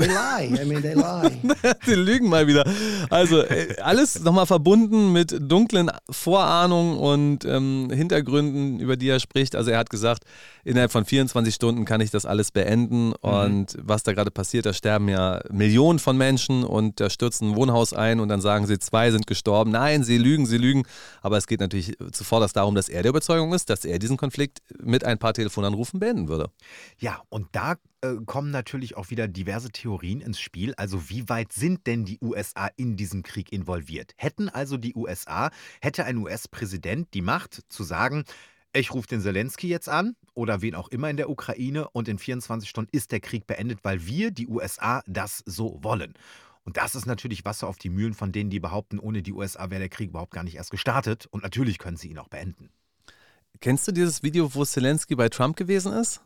They 0.00 0.08
lie. 0.08 0.62
I 0.62 0.64
mean, 0.64 0.82
they 0.82 0.94
lie. 0.94 1.30
Die 1.86 1.94
lügen 1.94 2.28
mal 2.28 2.46
wieder. 2.46 2.64
Also 3.10 3.42
äh, 3.42 3.76
alles 3.82 4.20
nochmal 4.20 4.46
verbunden 4.46 5.12
mit 5.12 5.36
dunklen 5.38 5.90
Vorahnungen 6.10 6.96
und 6.96 7.44
ähm, 7.44 7.90
Hintergründen, 7.92 8.80
über 8.80 8.96
die 8.96 9.08
er 9.08 9.20
spricht. 9.20 9.54
Also 9.54 9.70
er 9.70 9.78
hat 9.78 9.90
gesagt, 9.90 10.24
innerhalb 10.64 10.90
von 10.90 11.04
24 11.04 11.54
Stunden 11.54 11.84
kann 11.84 12.00
ich 12.00 12.10
das 12.10 12.24
alles 12.24 12.50
beenden. 12.50 13.08
Mhm. 13.08 13.14
Und 13.20 13.76
was 13.82 14.02
da 14.02 14.12
gerade 14.12 14.30
passiert, 14.30 14.64
da 14.64 14.72
sterben 14.72 15.08
ja 15.08 15.40
Millionen 15.50 15.98
von 15.98 16.16
Menschen 16.16 16.64
und 16.64 17.00
da 17.00 17.10
stürzt 17.10 17.42
ein 17.42 17.54
Wohnhaus 17.54 17.92
ein 17.92 18.20
und 18.20 18.28
dann 18.28 18.40
sagen 18.40 18.66
sie, 18.66 18.78
zwei 18.78 19.10
sind 19.10 19.26
gestorben. 19.26 19.70
Nein, 19.70 20.02
sie 20.02 20.16
lügen, 20.16 20.46
sie 20.46 20.58
lügen. 20.58 20.84
Aber 21.20 21.36
es 21.36 21.46
geht 21.46 21.60
natürlich 21.60 21.96
zuvorderst 22.12 22.56
darum, 22.56 22.74
dass 22.74 22.88
er 22.88 23.02
der 23.02 23.10
Überzeugung 23.10 23.52
ist, 23.52 23.68
dass 23.68 23.84
er 23.84 23.98
diesen 23.98 24.16
Konflikt 24.16 24.60
mit 24.82 25.04
ein 25.04 25.18
paar 25.18 25.34
Telefonanrufen 25.34 26.00
beenden 26.00 26.28
würde. 26.28 26.50
Ja, 26.98 27.20
und 27.28 27.48
da 27.52 27.76
äh, 28.02 28.16
kommen 28.26 28.50
natürlich 28.50 28.96
auch 28.96 29.10
wieder 29.10 29.28
diverse 29.28 29.70
Theorien 29.70 30.20
ins 30.20 30.40
Spiel. 30.40 30.74
Also 30.74 31.10
wie 31.10 31.28
weit 31.28 31.52
sind 31.52 31.86
denn 31.86 32.04
die 32.04 32.18
USA 32.20 32.68
in 32.76 32.96
diesem 32.96 33.22
Krieg 33.22 33.52
involviert? 33.52 34.12
Hätten 34.16 34.48
also 34.48 34.76
die 34.76 34.94
USA, 34.94 35.50
hätte 35.80 36.04
ein 36.04 36.16
US-Präsident 36.16 37.12
die 37.14 37.22
Macht 37.22 37.62
zu 37.68 37.84
sagen, 37.84 38.24
ich 38.72 38.94
rufe 38.94 39.08
den 39.08 39.20
Zelensky 39.20 39.68
jetzt 39.68 39.88
an 39.88 40.14
oder 40.34 40.62
wen 40.62 40.74
auch 40.74 40.88
immer 40.88 41.10
in 41.10 41.16
der 41.16 41.28
Ukraine 41.28 41.88
und 41.90 42.08
in 42.08 42.18
24 42.18 42.68
Stunden 42.68 42.96
ist 42.96 43.10
der 43.10 43.20
Krieg 43.20 43.46
beendet, 43.46 43.80
weil 43.82 44.06
wir, 44.06 44.30
die 44.30 44.46
USA, 44.46 45.02
das 45.06 45.42
so 45.44 45.78
wollen. 45.82 46.14
Und 46.64 46.76
das 46.76 46.94
ist 46.94 47.06
natürlich 47.06 47.44
Wasser 47.44 47.66
auf 47.66 47.78
die 47.78 47.90
Mühlen 47.90 48.14
von 48.14 48.32
denen, 48.32 48.48
die 48.48 48.60
behaupten, 48.60 48.98
ohne 48.98 49.22
die 49.22 49.32
USA 49.32 49.70
wäre 49.70 49.80
der 49.80 49.88
Krieg 49.88 50.10
überhaupt 50.10 50.32
gar 50.32 50.44
nicht 50.44 50.56
erst 50.56 50.70
gestartet. 50.70 51.26
Und 51.30 51.42
natürlich 51.42 51.78
können 51.78 51.96
sie 51.96 52.08
ihn 52.08 52.18
auch 52.18 52.28
beenden. 52.28 52.70
Kennst 53.60 53.88
du 53.88 53.92
dieses 53.92 54.22
Video, 54.22 54.54
wo 54.54 54.64
Zelensky 54.64 55.16
bei 55.16 55.28
Trump 55.28 55.56
gewesen 55.56 55.92
ist? 55.92 56.22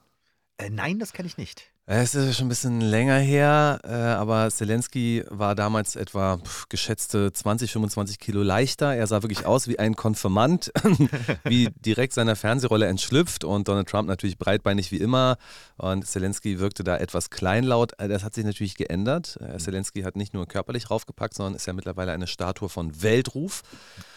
Äh, 0.58 0.70
nein, 0.70 0.98
das 0.98 1.12
kenne 1.12 1.28
ich 1.28 1.36
nicht. 1.36 1.73
Es 1.86 2.14
ist 2.14 2.38
schon 2.38 2.46
ein 2.46 2.48
bisschen 2.48 2.80
länger 2.80 3.18
her, 3.18 3.78
äh, 3.84 3.92
aber 3.92 4.50
Zelensky 4.50 5.22
war 5.28 5.54
damals 5.54 5.96
etwa 5.96 6.40
geschätzte 6.70 7.30
20, 7.30 7.72
25 7.72 8.18
Kilo 8.18 8.42
leichter. 8.42 8.94
Er 8.94 9.06
sah 9.06 9.22
wirklich 9.22 9.44
aus 9.44 9.68
wie 9.68 9.78
ein 9.78 9.94
Konfirmand, 9.94 10.72
wie 11.44 11.68
direkt 11.84 12.14
seiner 12.14 12.36
Fernsehrolle 12.36 12.86
entschlüpft 12.86 13.44
und 13.44 13.68
Donald 13.68 13.86
Trump 13.86 14.08
natürlich 14.08 14.38
breitbeinig 14.38 14.92
wie 14.92 14.96
immer. 14.96 15.36
Und 15.76 16.06
Zelensky 16.06 16.58
wirkte 16.58 16.84
da 16.84 16.96
etwas 16.96 17.28
kleinlaut. 17.28 17.92
Äh, 17.98 18.08
das 18.08 18.24
hat 18.24 18.32
sich 18.32 18.46
natürlich 18.46 18.76
geändert. 18.76 19.38
Äh, 19.42 19.58
Zelensky 19.58 20.04
hat 20.04 20.16
nicht 20.16 20.32
nur 20.32 20.48
körperlich 20.48 20.90
raufgepackt, 20.90 21.34
sondern 21.34 21.54
ist 21.54 21.66
ja 21.66 21.74
mittlerweile 21.74 22.12
eine 22.12 22.28
Statue 22.28 22.70
von 22.70 23.02
Weltruf. 23.02 23.60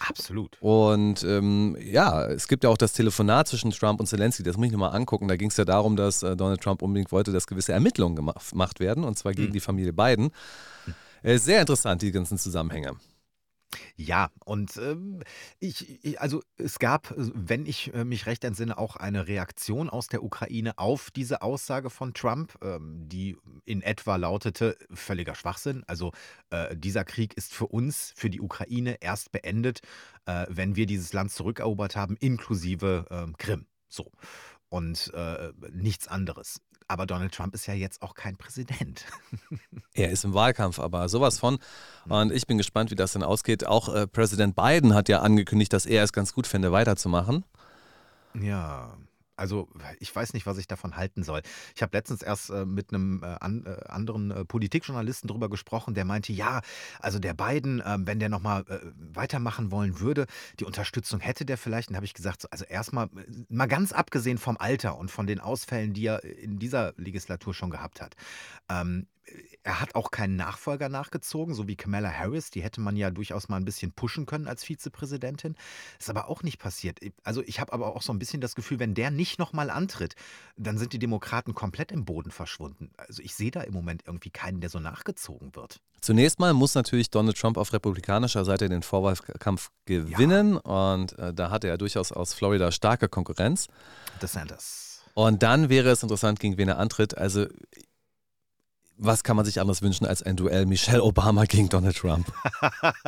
Absolut. 0.08 0.56
Und 0.62 1.22
ähm, 1.26 1.76
ja, 1.82 2.28
es 2.28 2.48
gibt 2.48 2.64
ja 2.64 2.70
auch 2.70 2.78
das 2.78 2.94
Telefonat 2.94 3.50
zwischen 3.50 3.72
Trump 3.72 4.00
und 4.00 4.06
Zelensky. 4.06 4.44
Das 4.44 4.56
muss 4.56 4.68
ich 4.68 4.72
nochmal 4.72 4.96
angucken. 4.96 5.28
Da 5.28 5.36
ging 5.36 5.50
es 5.50 5.58
ja 5.58 5.66
darum, 5.66 5.98
dass 5.98 6.24
äh, 6.24 6.38
Donald 6.38 6.62
Trump 6.62 6.82
unbedingt 6.82 7.12
wollte, 7.12 7.34
dass 7.34 7.46
gewisse 7.46 7.57
Ermittlungen 7.70 8.16
gemacht 8.16 8.80
werden, 8.80 9.04
und 9.04 9.18
zwar 9.18 9.34
gegen 9.34 9.50
mhm. 9.50 9.54
die 9.54 9.60
Familie 9.60 9.94
Biden. 9.94 10.32
Äh, 11.24 11.38
sehr 11.38 11.62
interessant, 11.62 12.02
die 12.02 12.12
ganzen 12.12 12.38
Zusammenhänge. 12.38 12.96
Ja, 13.96 14.30
und 14.46 14.78
ähm, 14.78 15.24
ich, 15.60 16.06
ich, 16.06 16.22
also 16.22 16.42
es 16.58 16.80
gab, 16.80 17.14
wenn 17.18 17.66
ich 17.66 17.94
äh, 17.94 18.06
mich 18.06 18.26
recht 18.26 18.44
entsinne, 18.44 18.78
auch 18.78 18.96
eine 18.96 19.28
Reaktion 19.28 19.90
aus 19.90 20.08
der 20.08 20.24
Ukraine 20.24 20.78
auf 20.78 21.12
diese 21.12 21.42
Aussage 21.42 21.90
von 21.90 22.14
Trump, 22.14 22.58
ähm, 22.62 23.10
die 23.10 23.36
in 23.66 23.82
etwa 23.82 24.16
lautete, 24.16 24.78
völliger 24.94 25.36
Schwachsinn. 25.36 25.84
Also 25.88 26.12
äh, 26.50 26.76
dieser 26.78 27.04
Krieg 27.04 27.36
ist 27.36 27.54
für 27.54 27.68
uns, 27.68 28.14
für 28.16 28.30
die 28.30 28.42
Ukraine 28.42 28.98
erst 29.02 29.32
beendet, 29.32 29.82
äh, 30.26 30.46
wenn 30.50 30.76
wir 30.76 30.86
dieses 30.86 31.12
Land 31.14 31.32
zurückerobert 31.32 31.96
haben, 31.96 32.16
inklusive 32.18 33.06
äh, 33.10 33.32
Krim. 33.38 33.66
So. 33.90 34.12
Und 34.70 35.14
äh, 35.14 35.54
nichts 35.72 36.08
anderes. 36.08 36.62
Aber 36.88 37.06
Donald 37.06 37.34
Trump 37.34 37.54
ist 37.54 37.66
ja 37.66 37.74
jetzt 37.74 38.02
auch 38.02 38.14
kein 38.16 38.38
Präsident. 38.38 39.06
er 39.94 40.10
ist 40.10 40.24
im 40.24 40.34
Wahlkampf, 40.34 40.80
aber 40.80 41.10
sowas 41.10 41.38
von. 41.38 41.60
Und 42.08 42.32
ich 42.32 42.48
bin 42.48 42.58
gespannt, 42.58 42.92
wie 42.92 42.96
das 42.96 43.14
dann 43.14 43.24
ausgeht. 43.24 43.66
Auch 43.66 43.94
äh, 43.94 44.08
Präsident 44.08 44.56
Biden 44.56 44.94
hat 44.94 45.10
ja 45.10 45.22
angekündigt, 45.22 45.74
dass 45.74 45.86
er 45.86 46.04
es 46.04 46.14
ganz 46.14 46.34
gut 46.34 46.48
fände, 46.48 46.72
weiterzumachen. 46.72 47.44
Ja. 48.34 48.96
Also 49.38 49.70
ich 50.00 50.14
weiß 50.14 50.34
nicht, 50.34 50.46
was 50.46 50.58
ich 50.58 50.68
davon 50.68 50.96
halten 50.96 51.24
soll. 51.24 51.42
Ich 51.76 51.82
habe 51.82 51.96
letztens 51.96 52.22
erst 52.22 52.50
äh, 52.50 52.66
mit 52.66 52.94
einem 52.94 53.24
äh, 53.24 53.28
an, 53.40 53.66
äh, 53.66 53.88
anderen 53.88 54.32
äh, 54.32 54.46
Politikjournalisten 54.46 55.28
darüber 55.28 55.50
gesprochen, 55.50 55.94
der 55.94 56.06
meinte, 56.06 56.34
ja, 56.34 56.62
also 57.00 57.20
der 57.20 57.34
Biden, 57.34 57.82
ähm, 57.86 58.08
wenn 58.08 58.20
der 58.20 58.30
nochmal 58.30 58.64
äh, 58.68 58.80
weitermachen 59.14 59.72
wollen 59.72 60.00
würde, 60.00 60.26
die 60.60 60.66
Unterstützung 60.66 61.20
hätte 61.20 61.46
der 61.46 61.58
vielleicht. 61.58 61.90
Und 61.90 61.96
habe 61.96 62.06
ich 62.06 62.14
gesagt, 62.14 62.42
so, 62.42 62.48
also 62.50 62.66
erstmal, 62.66 63.06
äh, 63.06 63.46
mal 63.50 63.68
ganz 63.68 63.92
abgesehen 63.92 64.38
vom 64.38 64.58
Alter 64.58 64.98
und 64.98 65.12
von 65.12 65.28
den 65.28 65.40
Ausfällen, 65.40 65.94
die 65.94 66.06
er 66.08 66.24
in 66.24 66.60
dieser 66.60 66.94
Legislatur 66.98 67.54
schon 67.54 67.70
gehabt 67.70 68.02
hat. 68.02 68.16
Ähm, 68.70 69.08
er 69.68 69.82
hat 69.82 69.96
auch 69.96 70.12
keinen 70.12 70.38
Nachfolger 70.38 70.88
nachgezogen, 70.88 71.54
so 71.54 71.68
wie 71.68 71.76
Kamala 71.76 72.10
Harris. 72.10 72.52
Die 72.52 72.64
hätte 72.64 72.80
man 72.80 72.96
ja 72.96 73.12
durchaus 73.12 73.50
mal 73.50 73.58
ein 73.58 73.66
bisschen 73.66 73.92
pushen 73.92 74.26
können 74.26 74.48
als 74.48 74.64
Vizepräsidentin. 74.64 75.58
Ist 76.00 76.10
aber 76.10 76.30
auch 76.30 76.42
nicht 76.42 76.58
passiert. 76.58 77.02
Also 77.26 77.44
ich 77.46 77.60
habe 77.60 77.74
aber 77.74 77.94
auch 77.94 78.02
so 78.02 78.14
ein 78.14 78.18
bisschen 78.18 78.40
das 78.40 78.56
Gefühl, 78.56 78.80
wenn 78.80 78.94
der 78.94 79.12
nicht 79.12 79.40
nochmal 79.40 79.70
antritt, 79.70 80.16
dann 80.56 80.78
sind 80.78 80.94
die 80.94 81.00
Demokraten 81.00 81.54
komplett 81.54 81.92
im 81.92 82.06
Boden 82.06 82.32
verschwunden. 82.32 82.92
Also 82.96 83.22
ich 83.22 83.36
sehe 83.36 83.52
da 83.52 83.60
im 83.60 83.74
Moment 83.74 84.04
irgendwie 84.08 84.30
keinen, 84.30 84.62
der 84.62 84.70
so 84.70 84.80
nachgezogen 84.80 85.54
wird. 85.54 85.82
Zunächst 86.00 86.40
mal 86.40 86.54
muss 86.54 86.74
natürlich 86.74 87.10
Donald 87.10 87.38
Trump 87.38 87.58
auf 87.58 87.74
republikanischer 87.74 88.46
Seite 88.46 88.70
den 88.70 88.84
Vorwahlkampf 88.84 89.72
gewinnen. 89.84 90.54
Ja. 90.54 90.94
Und 90.94 91.20
äh, 91.20 91.34
da 91.34 91.52
hatte 91.52 91.68
er 91.68 91.78
durchaus 91.78 92.14
aus 92.14 92.34
Florida 92.34 92.72
starke 92.72 93.10
Konkurrenz. 93.10 93.68
DeSantis. 94.22 95.04
Und 95.14 95.44
dann 95.44 95.68
wäre 95.68 95.90
es 95.90 96.04
interessant, 96.04 96.40
gegen 96.40 96.58
wen 96.58 96.70
er 96.70 96.78
antritt. 96.78 97.18
Also 97.18 97.48
was 98.98 99.24
kann 99.24 99.36
man 99.36 99.46
sich 99.46 99.60
anderes 99.60 99.82
wünschen 99.82 100.06
als 100.06 100.24
ein 100.24 100.36
Duell 100.36 100.66
Michelle 100.66 101.04
Obama 101.04 101.46
gegen 101.46 101.70
Donald 101.70 101.98
Trump? 101.98 102.32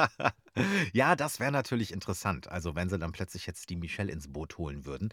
ja, 0.93 1.15
das 1.15 1.39
wäre 1.39 1.51
natürlich 1.51 1.91
interessant. 1.91 2.47
Also 2.47 2.75
wenn 2.75 2.89
sie 2.89 2.99
dann 2.99 3.11
plötzlich 3.11 3.45
jetzt 3.47 3.69
die 3.69 3.75
Michelle 3.75 4.11
ins 4.11 4.31
Boot 4.31 4.57
holen 4.57 4.85
würden. 4.85 5.09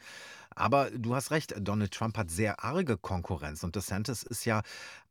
Aber 0.55 0.91
du 0.91 1.15
hast 1.15 1.31
recht, 1.31 1.55
Donald 1.59 1.93
Trump 1.93 2.17
hat 2.17 2.31
sehr 2.31 2.65
arge 2.65 2.97
Konkurrenz 2.97 3.63
und 3.63 3.77
DeSantis 3.77 4.23
ist 4.23 4.45
ja 4.45 4.63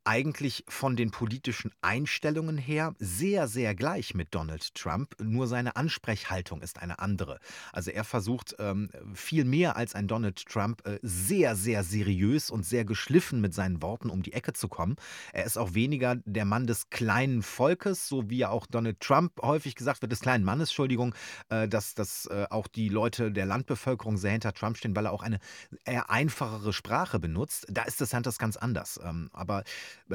eigentlich 0.06 0.64
von 0.68 0.96
den 0.96 1.10
politischen 1.10 1.72
Einstellungen 1.82 2.58
her 2.58 2.94
sehr, 2.98 3.48
sehr 3.48 3.74
gleich 3.74 4.14
mit 4.14 4.34
Donald 4.34 4.74
Trump, 4.74 5.16
nur 5.20 5.46
seine 5.48 5.76
Ansprechhaltung 5.76 6.62
ist 6.62 6.78
eine 6.80 7.00
andere. 7.00 7.38
Also 7.72 7.90
er 7.90 8.04
versucht 8.04 8.54
ähm, 8.58 8.90
viel 9.14 9.44
mehr 9.44 9.76
als 9.76 9.94
ein 9.94 10.08
Donald 10.08 10.46
Trump 10.46 10.86
äh, 10.86 10.98
sehr, 11.02 11.56
sehr 11.56 11.82
seriös 11.82 12.50
und 12.50 12.64
sehr 12.64 12.84
geschliffen 12.84 13.40
mit 13.40 13.52
seinen 13.52 13.82
Worten 13.82 14.08
um 14.08 14.22
die 14.22 14.32
Ecke 14.32 14.52
zu 14.52 14.68
kommen. 14.68 14.96
Er 15.32 15.44
ist 15.44 15.58
auch 15.58 15.74
weniger 15.74 16.16
der 16.24 16.44
Mann 16.44 16.66
des 16.66 16.88
kleinen 16.90 17.42
Volkes, 17.42 18.08
so 18.08 18.30
wie 18.30 18.38
ja 18.38 18.50
auch 18.50 18.66
Donald 18.66 19.00
Trump 19.00 19.32
häufig 19.42 19.74
gesagt 19.74 20.02
wird, 20.02 20.12
des 20.12 20.20
kleinen 20.20 20.44
Mannes, 20.44 20.70
Entschuldigung, 20.70 21.14
äh, 21.48 21.66
dass, 21.68 21.94
dass 21.94 22.26
äh, 22.26 22.46
auch 22.50 22.68
die 22.68 22.88
Leute 22.88 23.32
der 23.32 23.46
Landbevölkerung 23.46 24.16
sehr 24.16 24.32
hinter 24.32 24.52
Trump 24.52 24.76
stehen, 24.76 24.94
weil 24.94 25.06
er 25.06 25.12
auch 25.12 25.22
eine 25.22 25.40
eher 25.84 26.10
einfachere 26.10 26.72
Sprache 26.72 27.18
benutzt. 27.18 27.66
Da 27.68 27.82
ist 27.82 28.00
DeSantis 28.00 28.38
ganz 28.38 28.56
anders. 28.56 29.00
Ähm, 29.02 29.30
aber 29.32 29.64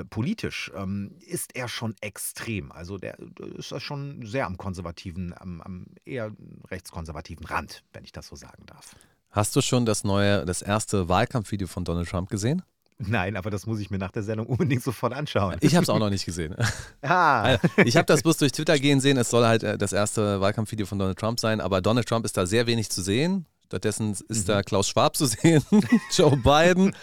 politisch 0.10 0.72
ähm, 0.76 1.16
ist 1.26 1.56
er 1.56 1.68
schon 1.68 1.96
extrem. 2.02 2.72
Also 2.72 2.98
der, 2.98 3.18
der 3.18 3.48
ist 3.56 3.74
schon 3.82 4.26
sehr 4.26 4.46
am 4.46 4.58
konservativen, 4.58 5.34
am, 5.38 5.62
am 5.62 5.86
eher 6.06 6.32
rechtskonservativen 6.70 7.46
Rand, 7.46 7.84
wenn 7.94 8.04
ich 8.04 8.12
das 8.12 8.28
so 8.28 8.36
sagen 8.36 8.66
darf. 8.66 8.96
Hast 9.32 9.56
du 9.56 9.62
schon 9.62 9.86
das 9.86 10.04
neue, 10.04 10.46
das 10.46 10.62
erste 10.62 11.08
Wahlkampfvideo 11.08 11.68
von 11.68 11.86
Donald 11.86 12.10
Trump 12.10 12.30
gesehen? 12.30 12.64
Nein, 13.08 13.36
aber 13.36 13.50
das 13.50 13.66
muss 13.66 13.80
ich 13.80 13.90
mir 13.90 13.98
nach 13.98 14.12
der 14.12 14.24
Sendung 14.24 14.48
unbedingt 14.48 14.84
sofort 14.84 15.14
anschauen. 15.14 15.58
Ich 15.62 15.76
habe 15.76 15.84
es 15.84 15.90
auch 15.90 16.00
noch 16.00 16.10
nicht 16.10 16.26
gesehen. 16.26 16.56
Ah. 17.04 17.58
Ich 17.84 17.98
habe 17.98 18.06
das 18.06 18.22
bloß 18.22 18.38
durch 18.38 18.52
Twitter 18.52 18.78
gehen 18.78 19.00
sehen. 19.00 19.18
Es 19.18 19.32
soll 19.32 19.44
halt 19.44 19.64
äh, 19.64 19.76
das 19.76 19.92
erste 19.92 20.40
Wahlkampfvideo 20.40 20.86
von 20.86 21.00
Donald 21.00 21.18
Trump 21.18 21.40
sein, 21.40 21.60
aber 21.60 21.82
Donald 21.82 22.08
Trump 22.08 22.26
ist 22.26 22.38
da 22.38 22.46
sehr 22.46 22.68
wenig 22.68 22.92
zu 22.92 23.02
sehen. 23.02 23.48
Stattdessen 23.72 24.18
ist 24.28 24.50
da 24.50 24.64
Klaus 24.64 24.90
Schwab 24.90 25.16
zu 25.16 25.26
sehen, 25.28 25.64
Joe 26.14 26.36
Biden. 26.36 26.94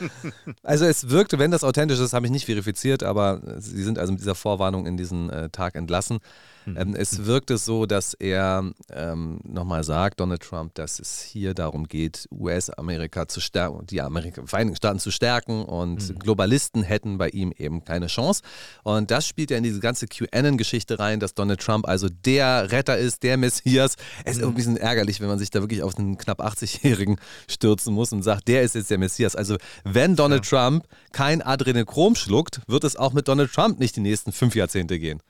Also 0.63 0.85
es 0.85 1.09
wirkte, 1.09 1.39
wenn 1.39 1.51
das 1.51 1.65
authentisch 1.65 1.99
ist, 1.99 2.13
habe 2.13 2.27
ich 2.27 2.33
nicht 2.33 2.45
verifiziert, 2.45 3.03
aber 3.03 3.41
sie 3.57 3.83
sind 3.83 3.99
also 3.99 4.13
mit 4.13 4.21
dieser 4.21 4.35
Vorwarnung 4.35 4.87
in 4.87 4.99
diesen 4.99 5.31
äh, 5.31 5.49
Tag 5.49 5.77
entlassen. 5.77 6.19
Ähm, 6.77 6.95
es 6.95 7.27
wirkte 7.27 7.59
so, 7.59 7.87
dass 7.87 8.15
er 8.15 8.71
ähm, 8.91 9.41
nochmal 9.45 9.85
sagt, 9.85 10.21
Donald 10.21 10.43
Trump, 10.43 10.75
dass 10.75 10.99
es 10.99 11.23
hier 11.23 11.55
darum 11.55 11.87
geht, 11.87 12.29
US-Amerika 12.31 13.29
zu 13.29 13.41
stärken, 13.41 13.87
die 13.87 14.01
Amerika 14.01 14.43
Vereinigten 14.47 14.77
Staaten 14.77 14.99
zu 14.99 15.11
stärken 15.11 15.65
und 15.65 16.09
mhm. 16.09 16.19
Globalisten 16.19 16.83
hätten 16.83 17.19
bei 17.19 17.29
ihm 17.29 17.53
eben 17.57 17.85
keine 17.85 18.07
Chance. 18.07 18.43
Und 18.83 19.11
das 19.11 19.27
spielt 19.27 19.51
ja 19.51 19.57
in 19.57 19.63
diese 19.63 19.81
ganze 19.81 20.07
QAnon-Geschichte 20.07 20.99
rein, 20.99 21.21
dass 21.21 21.35
Donald 21.35 21.61
Trump 21.61 21.87
also 21.87 22.09
der 22.09 22.71
Retter 22.73 22.99
ist, 22.99 23.23
der 23.23 23.37
Messias. 23.37 23.97
Es 24.25 24.37
ist 24.37 24.43
mhm. 24.43 24.49
ein 24.49 24.55
bisschen 24.55 24.77
ärgerlich, 24.77 25.21
wenn 25.21 25.29
man 25.29 25.39
sich 25.39 25.51
da 25.51 25.61
wirklich 25.61 25.83
auf 25.83 25.99
einen 25.99 26.19
knapp 26.19 26.41
80-Jährigen 26.41 27.19
stürzen 27.49 27.95
muss 27.95 28.13
und 28.13 28.23
sagt, 28.23 28.49
der 28.49 28.63
ist 28.63 28.75
jetzt 28.75 28.91
der 28.91 28.99
Messias. 28.99 29.37
Also 29.37 29.57
wenn 29.85 30.17
Donald 30.17 30.45
ja. 30.51 30.71
Trump 30.71 30.87
kein 31.13 31.43
Adrenochrom 31.43 32.15
schluckt, 32.15 32.61
wird 32.67 32.85
es 32.85 32.97
auch 32.97 33.13
mit 33.13 33.29
Donald 33.29 33.53
Trump 33.53 33.79
nicht 33.79 33.97
die 33.97 34.01
nächsten 34.01 34.33
fünf 34.33 34.55
Jahrzehnte 34.55 34.99
gehen. 34.99 35.21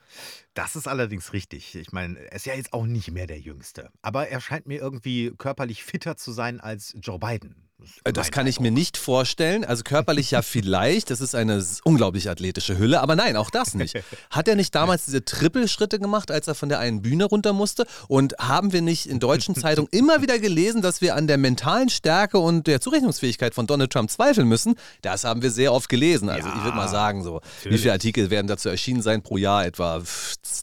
Das 0.53 0.75
ist 0.75 0.87
allerdings 0.87 1.33
richtig. 1.33 1.75
Ich 1.75 1.91
meine, 1.91 2.19
er 2.19 2.35
ist 2.35 2.45
ja 2.45 2.55
jetzt 2.55 2.73
auch 2.73 2.85
nicht 2.85 3.11
mehr 3.11 3.27
der 3.27 3.39
Jüngste. 3.39 3.91
Aber 4.01 4.27
er 4.29 4.41
scheint 4.41 4.65
mir 4.67 4.79
irgendwie 4.79 5.31
körperlich 5.37 5.83
fitter 5.83 6.17
zu 6.17 6.31
sein 6.31 6.59
als 6.59 6.95
Joe 6.99 7.19
Biden. 7.19 7.68
Das, 8.03 8.13
das 8.13 8.31
kann 8.31 8.47
ich 8.47 8.59
mir 8.59 8.71
nicht 8.71 8.97
vorstellen. 8.97 9.63
Also 9.63 9.83
körperlich 9.83 10.31
ja 10.31 10.41
vielleicht. 10.41 11.09
Das 11.11 11.21
ist 11.21 11.35
eine 11.35 11.63
unglaublich 11.83 12.29
athletische 12.29 12.77
Hülle. 12.77 13.01
Aber 13.01 13.15
nein, 13.15 13.35
auch 13.37 13.49
das 13.49 13.73
nicht. 13.73 13.97
Hat 14.29 14.47
er 14.47 14.55
nicht 14.55 14.75
damals 14.75 15.05
diese 15.05 15.23
Trippelschritte 15.23 15.99
gemacht, 15.99 16.31
als 16.31 16.47
er 16.47 16.55
von 16.55 16.69
der 16.69 16.79
einen 16.79 17.01
Bühne 17.01 17.25
runter 17.25 17.53
musste? 17.53 17.85
Und 18.07 18.35
haben 18.39 18.73
wir 18.73 18.81
nicht 18.81 19.05
in 19.05 19.19
deutschen 19.19 19.55
Zeitungen 19.59 19.89
immer 19.91 20.21
wieder 20.21 20.39
gelesen, 20.39 20.81
dass 20.81 21.01
wir 21.01 21.15
an 21.15 21.27
der 21.27 21.37
mentalen 21.37 21.89
Stärke 21.89 22.39
und 22.39 22.67
der 22.67 22.81
Zurechnungsfähigkeit 22.81 23.55
von 23.55 23.67
Donald 23.67 23.91
Trump 23.91 24.11
zweifeln 24.11 24.47
müssen? 24.47 24.75
Das 25.01 25.23
haben 25.23 25.41
wir 25.41 25.51
sehr 25.51 25.73
oft 25.73 25.87
gelesen. 25.89 26.29
Also 26.29 26.49
ja, 26.49 26.55
ich 26.57 26.63
würde 26.63 26.75
mal 26.75 26.89
sagen, 26.89 27.23
so 27.23 27.35
natürlich. 27.35 27.77
wie 27.77 27.81
viele 27.81 27.93
Artikel 27.93 28.29
werden 28.29 28.47
dazu 28.47 28.69
erschienen 28.69 29.01
sein 29.01 29.21
pro 29.21 29.37
Jahr? 29.37 29.65
Etwa 29.65 30.01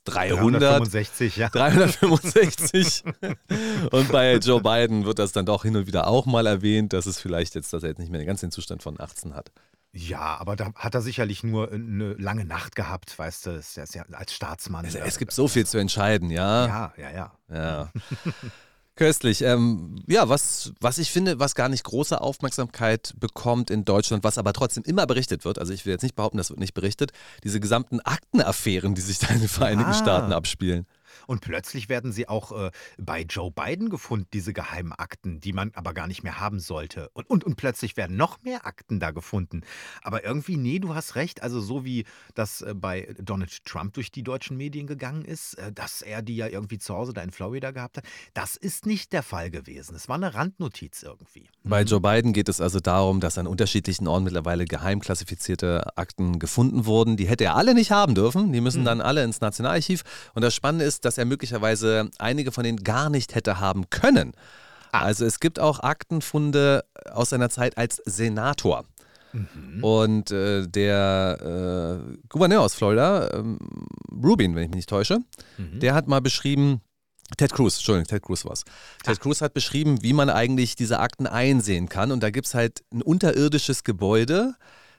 300? 0.04 0.62
365, 0.62 1.36
ja. 1.36 1.48
365. 1.48 3.04
und 3.90 4.12
bei 4.12 4.34
Joe 4.36 4.60
Biden 4.60 5.06
wird 5.06 5.18
das 5.18 5.32
dann 5.32 5.46
doch 5.46 5.62
hin 5.62 5.76
und 5.76 5.86
wieder 5.86 6.06
auch 6.06 6.26
mal 6.26 6.46
erwähnt, 6.46 6.92
dass 6.92 7.05
es 7.06 7.18
vielleicht 7.18 7.54
jetzt, 7.54 7.72
dass 7.72 7.82
er 7.82 7.90
jetzt 7.90 7.98
nicht 7.98 8.10
mehr 8.10 8.24
den 8.24 8.50
Zustand 8.50 8.82
von 8.82 9.00
18 9.00 9.34
hat. 9.34 9.52
Ja, 9.92 10.36
aber 10.36 10.56
da 10.56 10.74
hat 10.74 10.94
er 10.94 11.00
sicherlich 11.00 11.42
nur 11.42 11.72
eine 11.72 12.12
lange 12.14 12.44
Nacht 12.44 12.76
gehabt, 12.76 13.18
weißt 13.18 13.46
du, 13.46 13.50
ist 13.52 13.76
ja 13.76 14.04
als 14.12 14.34
Staatsmann. 14.34 14.84
Also, 14.84 14.98
es 14.98 15.16
gibt 15.16 15.32
so 15.32 15.48
viel 15.48 15.66
zu 15.66 15.78
entscheiden, 15.78 16.30
ja. 16.30 16.66
Ja, 16.66 16.92
ja, 16.98 17.10
ja. 17.10 17.32
Ja. 17.50 17.92
Köstlich. 18.96 19.42
Ähm, 19.42 20.02
ja, 20.06 20.28
was, 20.28 20.72
was 20.80 20.98
ich 20.98 21.10
finde, 21.10 21.38
was 21.38 21.54
gar 21.54 21.68
nicht 21.68 21.84
große 21.84 22.18
Aufmerksamkeit 22.18 23.14
bekommt 23.18 23.70
in 23.70 23.84
Deutschland, 23.84 24.24
was 24.24 24.38
aber 24.38 24.54
trotzdem 24.54 24.84
immer 24.84 25.06
berichtet 25.06 25.44
wird, 25.44 25.58
also 25.58 25.72
ich 25.72 25.84
will 25.84 25.92
jetzt 25.92 26.02
nicht 26.02 26.14
behaupten, 26.14 26.38
das 26.38 26.48
wird 26.48 26.60
nicht 26.60 26.72
berichtet, 26.74 27.12
diese 27.44 27.60
gesamten 27.60 28.00
Aktenaffären, 28.00 28.94
die 28.94 29.02
sich 29.02 29.18
da 29.18 29.28
in 29.28 29.40
den 29.40 29.48
Vereinigten 29.48 29.92
ja. 29.92 29.98
Staaten 29.98 30.32
abspielen. 30.32 30.86
Und 31.26 31.40
plötzlich 31.40 31.88
werden 31.88 32.12
sie 32.12 32.28
auch 32.28 32.52
äh, 32.52 32.70
bei 32.98 33.22
Joe 33.22 33.50
Biden 33.50 33.90
gefunden, 33.90 34.28
diese 34.32 34.52
geheimen 34.52 34.92
Akten, 34.92 35.40
die 35.40 35.52
man 35.52 35.72
aber 35.74 35.94
gar 35.94 36.06
nicht 36.06 36.22
mehr 36.22 36.40
haben 36.40 36.60
sollte. 36.60 37.10
Und, 37.12 37.28
und, 37.28 37.44
und 37.44 37.56
plötzlich 37.56 37.96
werden 37.96 38.16
noch 38.16 38.42
mehr 38.42 38.66
Akten 38.66 39.00
da 39.00 39.10
gefunden. 39.10 39.62
Aber 40.02 40.24
irgendwie, 40.24 40.56
nee, 40.56 40.78
du 40.78 40.94
hast 40.94 41.14
recht. 41.14 41.42
Also 41.42 41.60
so 41.60 41.84
wie 41.84 42.04
das 42.34 42.62
äh, 42.62 42.74
bei 42.74 43.14
Donald 43.18 43.64
Trump 43.64 43.94
durch 43.94 44.10
die 44.10 44.22
deutschen 44.22 44.56
Medien 44.56 44.86
gegangen 44.86 45.24
ist, 45.24 45.54
äh, 45.54 45.72
dass 45.72 46.02
er 46.02 46.22
die 46.22 46.36
ja 46.36 46.48
irgendwie 46.48 46.78
zu 46.78 46.94
Hause 46.94 47.12
da 47.12 47.22
in 47.22 47.30
Florida 47.30 47.70
gehabt 47.70 47.98
hat, 47.98 48.04
das 48.34 48.56
ist 48.56 48.86
nicht 48.86 49.12
der 49.12 49.22
Fall 49.22 49.50
gewesen. 49.50 49.94
Es 49.94 50.08
war 50.08 50.16
eine 50.16 50.34
Randnotiz 50.34 51.02
irgendwie. 51.02 51.48
Bei 51.64 51.82
mhm. 51.82 51.88
Joe 51.88 52.00
Biden 52.00 52.32
geht 52.32 52.48
es 52.48 52.60
also 52.60 52.80
darum, 52.80 53.20
dass 53.20 53.38
an 53.38 53.46
unterschiedlichen 53.46 54.06
Orten 54.06 54.24
mittlerweile 54.24 54.64
geheim 54.64 55.00
klassifizierte 55.00 55.96
Akten 55.96 56.38
gefunden 56.38 56.86
wurden. 56.86 57.16
Die 57.16 57.26
hätte 57.26 57.44
er 57.44 57.56
alle 57.56 57.74
nicht 57.74 57.90
haben 57.90 58.14
dürfen. 58.14 58.52
Die 58.52 58.60
müssen 58.60 58.80
mhm. 58.82 58.86
dann 58.86 59.00
alle 59.00 59.24
ins 59.24 59.40
Nationalarchiv. 59.40 60.02
Und 60.34 60.42
das 60.42 60.54
Spannende 60.54 60.84
ist, 60.84 61.04
dass 61.04 61.15
er 61.18 61.24
möglicherweise 61.24 62.10
einige 62.18 62.52
von 62.52 62.64
denen 62.64 62.82
gar 62.82 63.10
nicht 63.10 63.34
hätte 63.34 63.60
haben 63.60 63.90
können. 63.90 64.32
Ah. 64.92 65.02
Also 65.02 65.24
es 65.24 65.40
gibt 65.40 65.58
auch 65.58 65.80
Aktenfunde 65.80 66.84
aus 67.10 67.30
seiner 67.30 67.50
Zeit 67.50 67.78
als 67.78 68.02
Senator. 68.04 68.84
Mhm. 69.32 69.84
Und 69.84 70.30
äh, 70.30 70.66
der 70.66 72.00
äh, 72.10 72.16
Gouverneur 72.28 72.62
aus 72.62 72.74
Florida, 72.74 73.30
ähm, 73.34 73.58
Rubin, 74.10 74.54
wenn 74.54 74.62
ich 74.62 74.68
mich 74.68 74.76
nicht 74.76 74.88
täusche, 74.88 75.18
mhm. 75.58 75.80
der 75.80 75.94
hat 75.94 76.08
mal 76.08 76.20
beschrieben, 76.20 76.80
Ted 77.36 77.52
Cruz, 77.52 77.76
Entschuldigung, 77.76 78.06
Ted 78.06 78.22
Cruz 78.22 78.44
war 78.44 78.52
es. 78.52 78.64
Ted 79.04 79.20
Cruz 79.20 79.40
hat 79.40 79.52
beschrieben, 79.52 80.02
wie 80.02 80.12
man 80.12 80.30
eigentlich 80.30 80.76
diese 80.76 81.00
Akten 81.00 81.26
einsehen 81.26 81.88
kann. 81.88 82.12
Und 82.12 82.22
da 82.22 82.30
gibt 82.30 82.46
es 82.46 82.54
halt 82.54 82.84
ein 82.92 83.02
unterirdisches 83.02 83.82
Gebäude, 83.82 84.54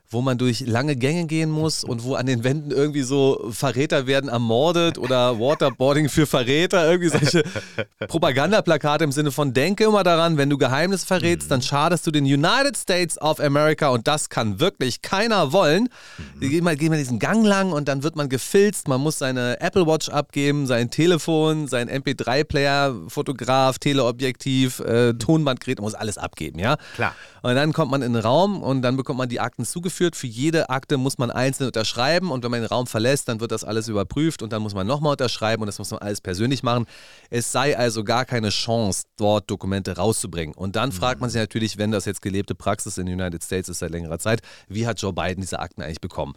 wo 0.10 0.22
man 0.22 0.38
durch 0.38 0.62
lange 0.62 0.96
Gänge 0.96 1.26
gehen 1.26 1.50
muss 1.50 1.84
und 1.84 2.04
wo 2.04 2.16
an 2.16 2.26
den 2.26 2.46
Wänden 2.46 2.72
irgendwie 2.72 3.02
so 3.02 3.50
Verräter 3.52 4.08
werden 4.08 4.30
ermordet 4.30 4.98
oder 4.98 5.38
Waterboarding 5.38 6.08
für 6.08 6.26
Verräter, 6.26 6.90
irgendwie 6.90 7.10
solche 7.10 7.44
Propagandaplakate 8.08 9.04
im 9.04 9.12
Sinne 9.12 9.32
von 9.32 9.54
denke 9.54 9.84
immer 9.84 10.04
daran, 10.04 10.38
wenn 10.38 10.50
du 10.50 10.58
Geheimnisse 10.58 11.06
verrätst, 11.06 11.52
dann 11.52 11.62
schadest 11.62 12.08
du 12.08 12.12
den 12.12 12.24
United 12.24 12.78
States 12.78 13.22
of 13.22 13.42
America 13.42 13.90
und 13.90 14.08
das 14.08 14.30
kann 14.30 14.62
wirklich 14.62 15.02
keiner 15.02 15.52
wollen. 15.52 15.90
Mhm. 16.36 16.40
Gehen 16.40 16.64
wir 16.64 16.76
gehen 16.78 16.94
diesen 16.94 17.20
Gang 17.20 17.46
lang 17.46 17.74
und 17.74 17.90
dann 17.90 18.04
wird 18.04 18.16
man 18.16 18.30
gefilzt, 18.30 18.88
man 18.88 19.02
muss 19.02 19.20
seine 19.20 19.60
Apple 19.60 19.88
Watch 19.88 20.08
abgeben, 20.08 20.68
sein 20.68 20.90
Telefon, 20.90 21.68
sein 21.68 21.90
MP3-Player, 21.90 22.96
Fotograf, 23.10 23.78
Teleobjektiv, 23.78 24.80
äh, 24.80 25.14
Tonbandgerät, 25.16 25.82
muss 25.82 25.96
alles 25.96 26.18
abgeben, 26.18 26.60
ja? 26.60 26.78
Klar. 26.96 27.14
Und 27.42 27.56
dann 27.56 27.74
kommt 27.74 27.92
man 27.92 28.02
in 28.02 28.14
den 28.14 28.22
Raum 28.22 28.62
und 28.62 28.82
dann 28.82 28.96
bekommt 28.98 29.20
man 29.20 29.30
die 29.30 29.40
Akten 29.40 29.66
zugeführt 29.66 29.97
durchgeführt. 29.98 30.16
Für 30.16 30.28
jede 30.28 30.70
Akte 30.70 30.98
muss 30.98 31.18
man 31.18 31.32
einzeln 31.32 31.68
unterschreiben 31.68 32.32
und 32.32 32.44
wenn 32.44 32.52
man 32.52 32.62
den 32.62 32.68
Raum 32.68 32.88
verlässt, 32.88 33.28
dann 33.28 33.40
wird 33.40 33.52
das 33.52 33.64
alles 33.64 33.88
überprüft 33.88 34.42
und 34.42 34.54
dann 34.54 34.62
muss 34.62 34.74
man 34.74 34.88
nochmal 34.88 35.12
unterschreiben 35.14 35.62
und 35.62 35.68
das 35.68 35.80
muss 35.80 35.92
man 35.92 36.00
alles 36.00 36.22
persönlich 36.22 36.64
machen. 36.64 36.86
Es 37.30 37.52
sei 37.52 37.78
also 37.78 38.04
gar 38.04 38.26
keine 38.26 38.50
Chance, 38.50 39.04
dort 39.18 39.50
Dokumente 39.50 39.98
rauszubringen. 39.98 40.56
Und 40.56 40.76
dann 40.76 40.90
mhm. 40.90 40.94
fragt 40.94 41.22
man 41.22 41.30
sich 41.30 41.40
natürlich, 41.40 41.78
wenn 41.78 41.92
das 41.92 42.06
jetzt 42.06 42.22
gelebte 42.22 42.56
Praxis 42.56 42.98
in 42.98 43.06
den 43.06 43.20
United 43.20 43.44
States 43.44 43.70
ist 43.70 43.80
seit 43.80 43.92
längerer 43.92 44.20
Zeit, 44.20 44.42
wie 44.68 44.88
hat 44.88 45.02
Joe 45.02 45.14
Biden 45.14 45.42
diese 45.42 45.60
Akten 45.60 45.82
eigentlich 45.82 46.02
bekommen? 46.02 46.36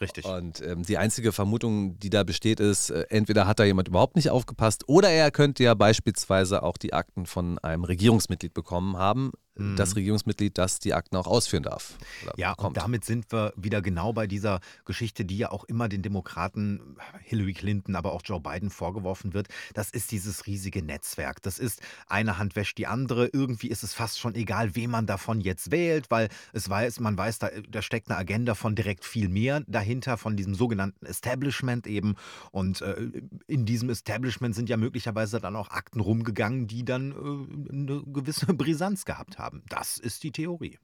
Richtig. 0.00 0.24
Und 0.24 0.62
ähm, 0.62 0.82
die 0.82 0.96
einzige 0.96 1.30
Vermutung, 1.30 1.98
die 1.98 2.08
da 2.08 2.24
besteht, 2.24 2.58
ist, 2.58 2.88
äh, 2.88 3.04
entweder 3.10 3.46
hat 3.46 3.58
da 3.58 3.64
jemand 3.64 3.88
überhaupt 3.88 4.16
nicht 4.16 4.30
aufgepasst 4.30 4.88
oder 4.88 5.10
er 5.10 5.30
könnte 5.30 5.62
ja 5.62 5.74
beispielsweise 5.74 6.62
auch 6.62 6.78
die 6.78 6.94
Akten 6.94 7.26
von 7.26 7.58
einem 7.58 7.84
Regierungsmitglied 7.84 8.54
bekommen 8.54 8.96
haben, 8.96 9.32
das 9.76 9.90
mhm. 9.90 9.94
Regierungsmitglied, 9.94 10.56
das 10.56 10.78
die 10.78 10.94
Akten 10.94 11.16
auch 11.16 11.26
ausführen 11.26 11.62
darf. 11.62 11.98
Ja, 12.36 12.50
bekommt. 12.50 12.76
und 12.76 12.82
damit 12.82 13.04
sind 13.04 13.30
wir 13.30 13.52
wieder 13.56 13.82
genau 13.82 14.12
bei 14.12 14.26
dieser 14.26 14.60
Geschichte, 14.84 15.24
die 15.24 15.36
ja 15.36 15.50
auch 15.50 15.64
immer 15.64 15.88
den 15.88 16.02
Demokraten, 16.02 16.96
Hillary 17.22 17.52
Clinton, 17.52 17.94
aber 17.94 18.12
auch 18.12 18.22
Joe 18.24 18.40
Biden 18.40 18.70
vorgeworfen 18.70 19.34
wird. 19.34 19.48
Das 19.74 19.90
ist 19.90 20.12
dieses 20.12 20.46
riesige 20.46 20.82
Netzwerk. 20.82 21.42
Das 21.42 21.58
ist, 21.58 21.82
eine 22.06 22.38
Hand 22.38 22.56
wäscht 22.56 22.78
die 22.78 22.86
andere. 22.86 23.26
Irgendwie 23.26 23.68
ist 23.68 23.82
es 23.82 23.92
fast 23.92 24.18
schon 24.18 24.34
egal, 24.34 24.74
wen 24.74 24.90
man 24.90 25.06
davon 25.06 25.40
jetzt 25.40 25.70
wählt, 25.70 26.10
weil 26.10 26.28
es 26.52 26.68
weiß, 26.68 27.00
man 27.00 27.18
weiß, 27.18 27.38
da, 27.38 27.50
da 27.68 27.82
steckt 27.82 28.08
eine 28.10 28.18
Agenda 28.18 28.54
von 28.54 28.74
direkt 28.74 29.04
viel 29.04 29.28
mehr 29.28 29.62
dahinter, 29.66 30.16
von 30.16 30.36
diesem 30.36 30.54
sogenannten 30.54 31.04
Establishment 31.04 31.86
eben. 31.86 32.14
Und 32.50 32.80
äh, 32.80 33.10
in 33.46 33.66
diesem 33.66 33.90
Establishment 33.90 34.54
sind 34.54 34.68
ja 34.68 34.76
möglicherweise 34.76 35.40
dann 35.40 35.56
auch 35.56 35.70
Akten 35.70 36.00
rumgegangen, 36.00 36.66
die 36.66 36.84
dann 36.84 37.12
äh, 37.12 37.72
eine 37.72 38.02
gewisse 38.06 38.46
Brisanz 38.54 39.04
gehabt 39.04 39.38
haben 39.38 39.49
haben. 39.50 39.62
Das 39.68 39.98
ist 39.98 40.22
die 40.22 40.32
Theorie. 40.32 40.78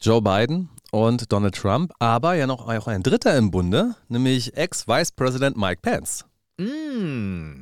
Joe 0.00 0.20
Biden 0.20 0.70
und 0.90 1.32
Donald 1.32 1.54
Trump, 1.54 1.92
aber 1.98 2.34
ja 2.34 2.46
noch 2.46 2.66
ein 2.88 3.02
Dritter 3.02 3.36
im 3.36 3.50
Bunde, 3.50 3.94
nämlich 4.08 4.56
Ex-Vice-President 4.56 5.56
Mike 5.56 5.80
Pence. 5.82 6.24
Mm. 6.56 7.58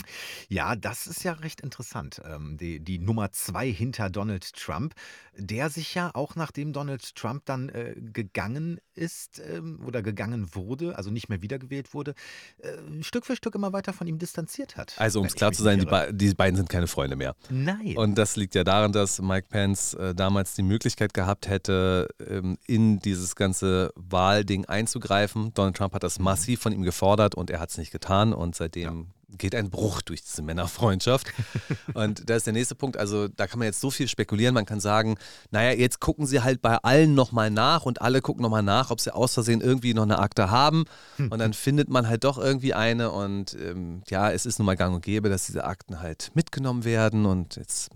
Ja, 0.49 0.77
das 0.77 1.07
ist 1.07 1.25
ja 1.25 1.33
recht 1.33 1.63
interessant. 1.63 2.21
Ähm, 2.27 2.59
die, 2.59 2.79
die 2.81 2.99
Nummer 2.99 3.33
zwei 3.33 3.71
hinter 3.73 4.11
Donald 4.11 4.53
Trump, 4.53 4.95
der 5.35 5.71
sich 5.71 5.95
ja 5.95 6.11
auch 6.13 6.37
nachdem 6.37 6.75
Donald 6.75 7.15
Trump 7.17 7.47
dann 7.47 7.71
äh, 7.71 7.95
gegangen 7.97 8.81
ist 8.95 9.41
ähm, 9.41 9.81
oder 9.87 10.03
gegangen 10.03 10.55
wurde, 10.55 10.99
also 10.99 11.11
nicht 11.11 11.31
mehr 11.31 11.41
wiedergewählt 11.41 11.95
wurde, 11.95 12.15
äh, 12.59 13.03
Stück 13.03 13.25
für 13.25 13.35
Stück 13.35 13.55
immer 13.55 13.73
weiter 13.73 13.95
von 13.95 14.07
ihm 14.07 14.19
distanziert 14.19 14.77
hat. 14.77 14.95
Also 14.99 15.21
um 15.21 15.27
es 15.27 15.35
klar 15.35 15.53
zu 15.53 15.63
sein, 15.63 15.81
die, 15.81 15.87
be 15.87 16.11
die, 16.13 16.35
beiden 16.35 16.57
sind 16.57 16.69
keine 16.69 16.87
Freunde 16.87 17.17
mehr. 17.17 17.35
Nein. 17.49 17.97
Und 17.97 18.17
das 18.17 18.37
liegt 18.37 18.55
ja 18.55 18.63
daran, 18.63 18.93
dass 18.93 19.23
Mike 19.23 19.47
Pence 19.49 19.95
äh, 19.95 20.15
damals 20.15 20.55
die 20.55 20.63
Möglichkeit 20.63 21.15
gehabt 21.15 21.49
hätte, 21.49 22.09
ähm, 22.29 22.59
in 22.67 22.99
dieses 22.99 23.37
ganze 23.37 23.91
Wahlding 23.95 24.67
einzugreifen. 24.67 25.55
Donald 25.55 25.77
Trump 25.77 25.95
hat 25.95 26.03
das 26.03 26.19
mhm. 26.19 26.27
massiv 26.27 26.61
von 26.61 26.73
ihm 26.73 26.83
gefordert 26.83 27.35
und 27.35 27.49
er 27.49 27.59
hat 27.59 27.71
es 27.71 27.79
nicht 27.79 27.91
getan 27.91 28.35
und 28.35 28.55
seitdem 28.55 28.82
dem 28.85 29.07
ja. 29.29 29.37
geht 29.39 29.55
ein 29.55 29.71
Bruch 29.71 30.03
durch 30.03 30.23
diese 30.23 30.43
Männerfreundschaft. 30.43 31.33
und 31.95 32.29
da 32.29 32.37
ist 32.37 32.47
der 32.47 32.53
nächste 32.53 32.75
Punkt, 32.75 32.97
also 32.97 33.29
da 33.29 33.47
kann 33.47 33.59
man 33.59 33.67
jetzt 33.67 33.81
so 33.81 33.91
viel 33.91 34.09
spekulieren, 34.09 34.55
man 34.55 34.67
kann 34.67 34.81
sagen, 34.81 35.17
naja, 35.51 35.73
jetzt 35.73 36.01
gucken 36.01 36.27
sie 36.27 36.43
halt 36.43 36.63
bei 36.63 36.77
allen 36.77 37.15
nochmal 37.15 37.51
nach 37.51 37.85
und 37.85 38.03
alle 38.03 38.21
gucken 38.21 38.43
nochmal 38.43 38.63
nach, 38.63 38.91
ob 38.91 39.01
sie 39.01 39.15
aus 39.15 39.35
Versehen 39.35 39.61
irgendwie 39.61 39.95
noch 39.95 40.03
eine 40.03 40.19
Akte 40.19 40.51
haben 40.51 40.85
und 41.19 41.39
dann 41.39 41.53
findet 41.53 41.89
man 41.89 42.09
halt 42.09 42.25
doch 42.25 42.39
irgendwie 42.39 42.75
eine 42.75 43.11
und 43.11 43.55
ähm, 43.55 44.03
ja, 44.09 44.31
es 44.31 44.47
ist 44.47 44.59
nun 44.59 44.67
mal 44.67 44.77
gang 44.77 44.95
und 44.95 45.05
gäbe, 45.05 45.29
dass 45.29 45.47
diese 45.47 45.65
Akten 45.65 46.01
halt 46.01 46.31
mitgenommen 46.35 46.85
werden 46.85 47.27
und 47.27 47.57
jetzt 47.57 47.91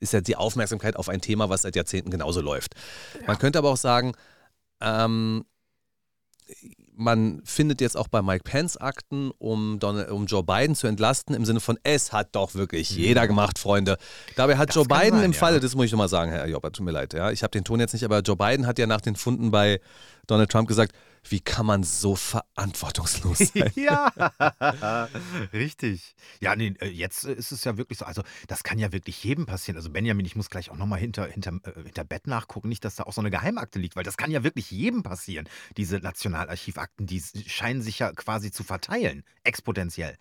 ist 0.00 0.12
ja 0.12 0.20
die 0.20 0.36
Aufmerksamkeit 0.36 0.96
auf 0.96 1.08
ein 1.08 1.20
Thema, 1.20 1.48
was 1.48 1.62
seit 1.62 1.76
Jahrzehnten 1.76 2.10
genauso 2.10 2.40
läuft. 2.40 2.74
Ja. 3.14 3.26
Man 3.26 3.38
könnte 3.38 3.58
aber 3.58 3.70
auch 3.70 3.76
sagen, 3.76 4.12
ähm, 4.80 5.44
man 6.98 7.40
findet 7.44 7.80
jetzt 7.80 7.96
auch 7.96 8.08
bei 8.08 8.22
Mike 8.22 8.42
Pence 8.42 8.76
Akten, 8.76 9.30
um, 9.38 9.78
Donald, 9.78 10.10
um 10.10 10.26
Joe 10.26 10.42
Biden 10.42 10.74
zu 10.74 10.88
entlasten, 10.88 11.34
im 11.34 11.44
Sinne 11.44 11.60
von, 11.60 11.78
es 11.84 12.12
hat 12.12 12.30
doch 12.32 12.54
wirklich 12.56 12.90
mhm. 12.90 12.98
jeder 12.98 13.28
gemacht, 13.28 13.58
Freunde. 13.58 13.98
Dabei 14.34 14.56
hat 14.56 14.70
das 14.70 14.74
Joe 14.74 14.84
Biden 14.84 15.20
sein, 15.20 15.24
im 15.24 15.32
Falle, 15.32 15.56
ja. 15.56 15.60
das 15.60 15.76
muss 15.76 15.86
ich 15.86 15.92
nochmal 15.92 16.08
sagen, 16.08 16.32
Herr 16.32 16.46
Jobber, 16.48 16.72
tut 16.72 16.84
mir 16.84 16.90
leid, 16.90 17.14
ja, 17.14 17.30
ich 17.30 17.44
habe 17.44 17.52
den 17.52 17.62
Ton 17.62 17.78
jetzt 17.78 17.92
nicht, 17.92 18.04
aber 18.04 18.20
Joe 18.20 18.36
Biden 18.36 18.66
hat 18.66 18.78
ja 18.80 18.86
nach 18.86 19.00
den 19.00 19.14
Funden 19.14 19.52
bei 19.52 19.80
Donald 20.26 20.50
Trump 20.50 20.66
gesagt, 20.66 20.92
wie 21.28 21.40
kann 21.40 21.66
man 21.66 21.82
so 21.82 22.16
verantwortungslos 22.16 23.38
sein? 23.54 23.70
ja, 23.74 24.12
richtig. 25.52 26.14
Ja, 26.40 26.56
nee, 26.56 26.74
äh, 26.80 26.88
jetzt 26.88 27.24
ist 27.24 27.52
es 27.52 27.64
ja 27.64 27.76
wirklich 27.76 27.98
so. 27.98 28.04
Also, 28.04 28.22
das 28.46 28.62
kann 28.62 28.78
ja 28.78 28.92
wirklich 28.92 29.22
jedem 29.24 29.46
passieren. 29.46 29.76
Also, 29.76 29.90
Benjamin, 29.90 30.24
ich 30.26 30.36
muss 30.36 30.50
gleich 30.50 30.70
auch 30.70 30.76
nochmal 30.76 30.98
hinter, 30.98 31.26
hinter, 31.26 31.52
äh, 31.64 31.82
hinter 31.84 32.04
Bett 32.04 32.26
nachgucken, 32.26 32.68
nicht, 32.68 32.84
dass 32.84 32.96
da 32.96 33.04
auch 33.04 33.12
so 33.12 33.20
eine 33.20 33.30
Geheimakte 33.30 33.78
liegt, 33.78 33.96
weil 33.96 34.04
das 34.04 34.16
kann 34.16 34.30
ja 34.30 34.44
wirklich 34.44 34.70
jedem 34.70 35.02
passieren. 35.02 35.48
Diese 35.76 35.98
Nationalarchivakten, 35.98 37.06
die 37.06 37.22
scheinen 37.46 37.82
sich 37.82 37.98
ja 37.98 38.12
quasi 38.12 38.50
zu 38.50 38.64
verteilen, 38.64 39.24
exponentiell. 39.44 40.16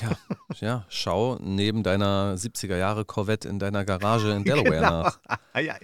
Ja, 0.00 0.18
ja 0.60 0.86
schau 0.88 1.38
neben 1.40 1.82
deiner 1.82 2.36
70er 2.36 2.76
Jahre 2.76 3.04
Corvette 3.04 3.48
in 3.48 3.58
deiner 3.58 3.84
Garage 3.84 4.30
in 4.32 4.44
Delaware 4.44 4.76
genau. 4.76 5.02
nach. 5.02 5.18
ja, 5.60 5.76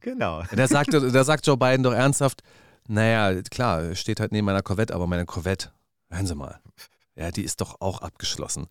genau. 0.00 0.42
Da 0.50 0.68
sagt, 0.68 0.92
da 0.92 1.24
sagt 1.24 1.46
Joe 1.46 1.56
Biden 1.56 1.82
doch 1.82 1.92
ernsthaft, 1.92 2.42
naja, 2.88 3.40
klar, 3.42 3.94
steht 3.94 4.20
halt 4.20 4.32
neben 4.32 4.46
meiner 4.46 4.62
Corvette, 4.62 4.94
aber 4.94 5.06
meine 5.06 5.26
Corvette, 5.26 5.72
hören 6.10 6.26
Sie 6.26 6.34
mal, 6.34 6.60
ja, 7.16 7.30
die 7.30 7.42
ist 7.42 7.60
doch 7.60 7.80
auch 7.80 8.02
abgeschlossen. 8.02 8.66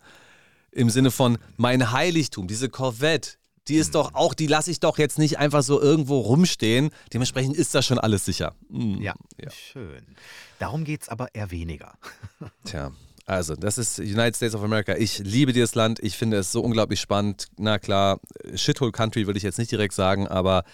Im 0.70 0.90
Sinne 0.90 1.10
von 1.10 1.38
mein 1.56 1.92
Heiligtum, 1.92 2.48
diese 2.48 2.68
Corvette, 2.68 3.32
die 3.68 3.76
ist 3.76 3.94
doch 3.94 4.14
auch, 4.14 4.34
die 4.34 4.46
lasse 4.46 4.70
ich 4.70 4.80
doch 4.80 4.98
jetzt 4.98 5.18
nicht 5.18 5.38
einfach 5.38 5.62
so 5.62 5.80
irgendwo 5.80 6.20
rumstehen. 6.20 6.90
Dementsprechend 7.12 7.56
ist 7.56 7.74
das 7.74 7.86
schon 7.86 7.98
alles 7.98 8.24
sicher. 8.24 8.54
Mhm. 8.68 9.00
Ja, 9.00 9.14
ja, 9.40 9.50
schön. 9.50 10.04
Darum 10.58 10.84
geht 10.84 11.02
es 11.02 11.08
aber 11.08 11.34
eher 11.34 11.50
weniger. 11.50 11.94
Tja, 12.64 12.92
also, 13.26 13.56
das 13.56 13.78
ist 13.78 13.98
United 13.98 14.36
States 14.36 14.54
of 14.54 14.62
America. 14.62 14.94
Ich 14.96 15.18
liebe 15.20 15.54
dieses 15.54 15.74
Land. 15.74 15.98
Ich 16.00 16.18
finde 16.18 16.36
es 16.36 16.52
so 16.52 16.60
unglaublich 16.60 17.00
spannend. 17.00 17.46
Na 17.56 17.78
klar, 17.78 18.20
Shithole 18.54 18.92
Country 18.92 19.26
würde 19.26 19.38
ich 19.38 19.44
jetzt 19.44 19.58
nicht 19.58 19.70
direkt 19.70 19.94
sagen, 19.94 20.28
aber 20.28 20.64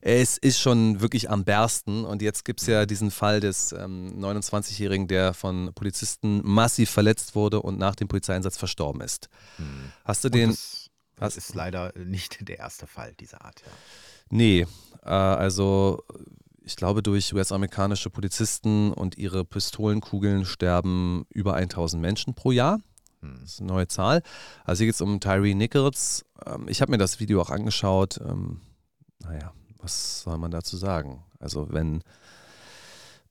es 0.00 0.38
ist 0.38 0.60
schon 0.60 1.00
wirklich 1.00 1.30
am 1.30 1.44
Bersten. 1.44 2.04
Und 2.04 2.22
jetzt 2.22 2.44
gibt 2.44 2.60
es 2.60 2.66
ja 2.66 2.86
diesen 2.86 3.10
Fall 3.10 3.40
des 3.40 3.72
ähm, 3.72 4.14
29-Jährigen, 4.18 5.08
der 5.08 5.34
von 5.34 5.72
Polizisten 5.74 6.40
massiv 6.44 6.90
verletzt 6.90 7.34
wurde 7.34 7.60
und 7.60 7.78
nach 7.78 7.94
dem 7.94 8.08
Polizeieinsatz 8.08 8.56
verstorben 8.56 9.00
ist. 9.00 9.28
Hm. 9.56 9.92
Hast 10.04 10.24
du 10.24 10.28
den. 10.28 10.50
Das, 10.50 10.90
das 11.16 11.36
ist 11.36 11.54
leider 11.54 11.92
nicht 11.96 12.38
der 12.48 12.58
erste 12.58 12.86
Fall 12.86 13.14
dieser 13.14 13.44
Art. 13.44 13.60
Ja. 13.64 13.72
Nee, 14.30 14.66
äh, 15.02 15.08
also 15.08 16.04
ich 16.62 16.76
glaube, 16.76 17.02
durch 17.02 17.32
US-amerikanische 17.32 18.10
Polizisten 18.10 18.92
und 18.92 19.16
ihre 19.16 19.44
Pistolenkugeln 19.44 20.44
sterben 20.44 21.24
über 21.30 21.54
1000 21.54 22.00
Menschen 22.00 22.34
pro 22.34 22.52
Jahr. 22.52 22.80
Hm. 23.20 23.38
Das 23.40 23.54
ist 23.54 23.60
eine 23.60 23.68
neue 23.68 23.88
Zahl. 23.88 24.22
Also 24.64 24.80
hier 24.80 24.88
geht 24.88 24.94
es 24.94 25.00
um 25.00 25.18
Tyree 25.18 25.54
Nichols. 25.54 26.24
Ähm, 26.46 26.68
ich 26.68 26.80
habe 26.82 26.92
mir 26.92 26.98
das 26.98 27.20
Video 27.20 27.40
auch 27.40 27.50
angeschaut. 27.50 28.20
Ähm, 28.22 28.60
naja, 29.20 29.52
was 29.78 30.22
soll 30.22 30.38
man 30.38 30.50
dazu 30.50 30.76
sagen? 30.76 31.24
Also 31.38 31.72
wenn 31.72 32.02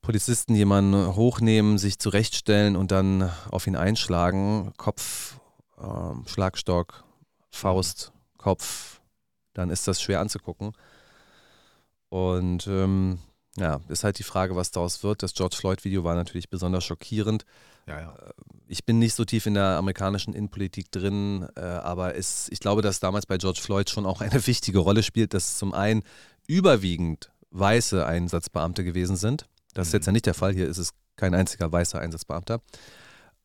Polizisten 0.02 0.54
jemanden 0.54 1.14
hochnehmen, 1.16 1.78
sich 1.78 1.98
zurechtstellen 1.98 2.76
und 2.76 2.90
dann 2.90 3.30
auf 3.50 3.66
ihn 3.66 3.76
einschlagen, 3.76 4.72
Kopf, 4.76 5.38
äh, 5.78 6.28
Schlagstock, 6.28 7.04
Faust, 7.50 8.12
Kopf, 8.36 9.00
dann 9.54 9.70
ist 9.70 9.88
das 9.88 10.00
schwer 10.00 10.20
anzugucken. 10.20 10.72
Und 12.08 12.66
ähm, 12.68 13.18
ja, 13.56 13.80
ist 13.88 14.04
halt 14.04 14.18
die 14.18 14.24
Frage, 14.24 14.56
was 14.56 14.70
daraus 14.70 15.02
wird. 15.02 15.22
Das 15.22 15.34
George 15.34 15.56
Floyd-Video 15.56 16.04
war 16.04 16.14
natürlich 16.14 16.48
besonders 16.48 16.84
schockierend. 16.84 17.44
Ja, 17.86 18.00
ja. 18.00 18.14
Äh, 18.14 18.32
ich 18.68 18.84
bin 18.84 18.98
nicht 18.98 19.14
so 19.14 19.24
tief 19.24 19.46
in 19.46 19.54
der 19.54 19.76
amerikanischen 19.78 20.34
Innenpolitik 20.34 20.92
drin, 20.92 21.48
äh, 21.56 21.60
aber 21.60 22.14
es, 22.16 22.48
ich 22.50 22.60
glaube, 22.60 22.82
dass 22.82 23.00
damals 23.00 23.26
bei 23.26 23.38
George 23.38 23.60
Floyd 23.60 23.90
schon 23.90 24.06
auch 24.06 24.20
eine 24.20 24.46
wichtige 24.46 24.78
Rolle 24.78 25.02
spielt, 25.02 25.34
dass 25.34 25.58
zum 25.58 25.74
einen 25.74 26.02
überwiegend 26.48 27.30
weiße 27.50 28.04
Einsatzbeamte 28.04 28.82
gewesen 28.82 29.16
sind. 29.16 29.48
Das 29.74 29.86
ist 29.86 29.92
jetzt 29.92 30.06
ja 30.06 30.10
mhm. 30.10 30.14
nicht 30.14 30.26
der 30.26 30.34
Fall. 30.34 30.52
Hier 30.52 30.66
ist 30.66 30.78
es 30.78 30.90
kein 31.14 31.34
einziger 31.34 31.70
weißer 31.70 32.00
Einsatzbeamter. 32.00 32.60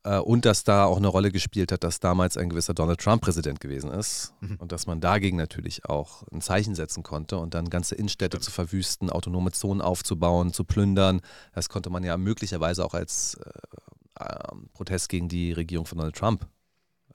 Äh, 0.04 0.20
und 0.20 0.46
dass 0.46 0.64
da 0.64 0.86
auch 0.86 0.98
eine 0.98 1.08
Rolle 1.08 1.32
gespielt 1.32 1.72
hat, 1.72 1.84
dass 1.84 2.00
damals 2.00 2.38
ein 2.38 2.50
gewisser 2.50 2.74
Donald 2.74 3.00
Trump 3.00 3.22
Präsident 3.22 3.60
gewesen 3.60 3.92
ist. 3.92 4.34
Mhm. 4.42 4.56
Und 4.58 4.72
dass 4.72 4.88
man 4.88 5.00
dagegen 5.00 5.38
natürlich 5.38 5.86
auch 5.86 6.24
ein 6.32 6.42
Zeichen 6.42 6.76
setzen 6.76 7.04
konnte 7.04 7.38
und 7.38 7.54
dann 7.54 7.70
ganze 7.70 7.96
Innenstädte 7.96 8.40
zu 8.40 8.52
verwüsten, 8.52 9.10
autonome 9.10 9.52
Zonen 9.52 9.82
aufzubauen, 9.82 10.54
zu 10.54 10.64
plündern. 10.64 11.22
Das 11.54 11.70
konnte 11.70 11.90
man 11.90 12.04
ja 12.04 12.18
möglicherweise 12.18 12.86
auch 12.86 12.94
als 12.94 13.36
äh, 13.36 14.24
äh, 14.24 14.56
Protest 14.74 15.10
gegen 15.10 15.30
die 15.30 15.52
Regierung 15.52 15.86
von 15.86 15.98
Donald 15.98 16.16
Trump 16.16 16.48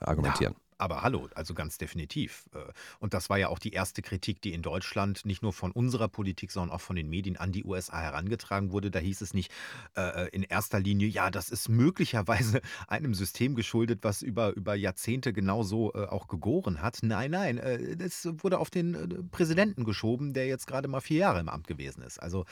argumentieren. 0.01 0.55
Ja. 0.55 0.68
Aber 0.79 1.03
hallo, 1.03 1.29
also 1.35 1.55
ganz 1.55 1.77
definitiv. 1.77 2.49
Äh, 2.55 2.59
und 3.01 3.13
das 3.13 3.29
war 3.29 3.37
ja 3.37 3.49
auch 3.49 3.59
die 3.59 3.73
erste 3.73 4.01
Kritik, 4.01 4.41
die 4.41 4.53
in 4.55 4.63
Deutschland 4.63 5.27
nicht 5.27 5.43
nur 5.43 5.53
von 5.53 5.73
unserer 5.73 6.09
Politik, 6.09 6.53
sondern 6.53 6.75
auch 6.75 6.81
von 6.81 6.95
den 6.95 7.11
Medien 7.11 7.37
an 7.37 7.51
die 7.51 7.65
USA 7.65 8.01
herangetragen 8.01 8.71
wurde. 8.71 8.93
Da 8.93 9.01
hieß 9.01 9.21
es 9.21 9.35
nicht 9.35 9.51
äh, 9.97 10.27
äh, 10.27 10.29
in 10.29 10.45
erster 10.45 10.79
Linie, 10.79 11.09
ja, 11.09 11.31
das 11.33 11.51
ist 11.51 11.69
möglicherweise 11.69 12.61
einem 12.87 13.13
System 13.15 13.57
geschuldet, 13.57 14.01
was 14.03 14.23
über, 14.23 14.55
über 14.55 14.77
Jahrzehnte 14.77 15.33
genauso 15.33 15.93
äh, 15.95 16.07
auch 16.07 16.29
gegoren 16.29 16.81
hat. 16.81 17.01
Nein, 17.03 17.33
nein, 17.33 17.59
äh, 17.59 17.97
wurde 18.25 18.59
auf 18.59 18.71
den 18.71 18.95
äh, 18.95 19.23
Präsidenten 19.33 19.83
geschoben, 19.85 20.33
der 20.33 20.47
jetzt 20.47 20.69
gerade 20.69 20.87
mal 20.87 21.01
vier 21.01 21.19
Jahre 21.19 21.41
im 21.41 21.49
Amt 21.49 21.67
gewesen 21.67 22.03
ist. 22.03 22.19
Also 22.23 22.45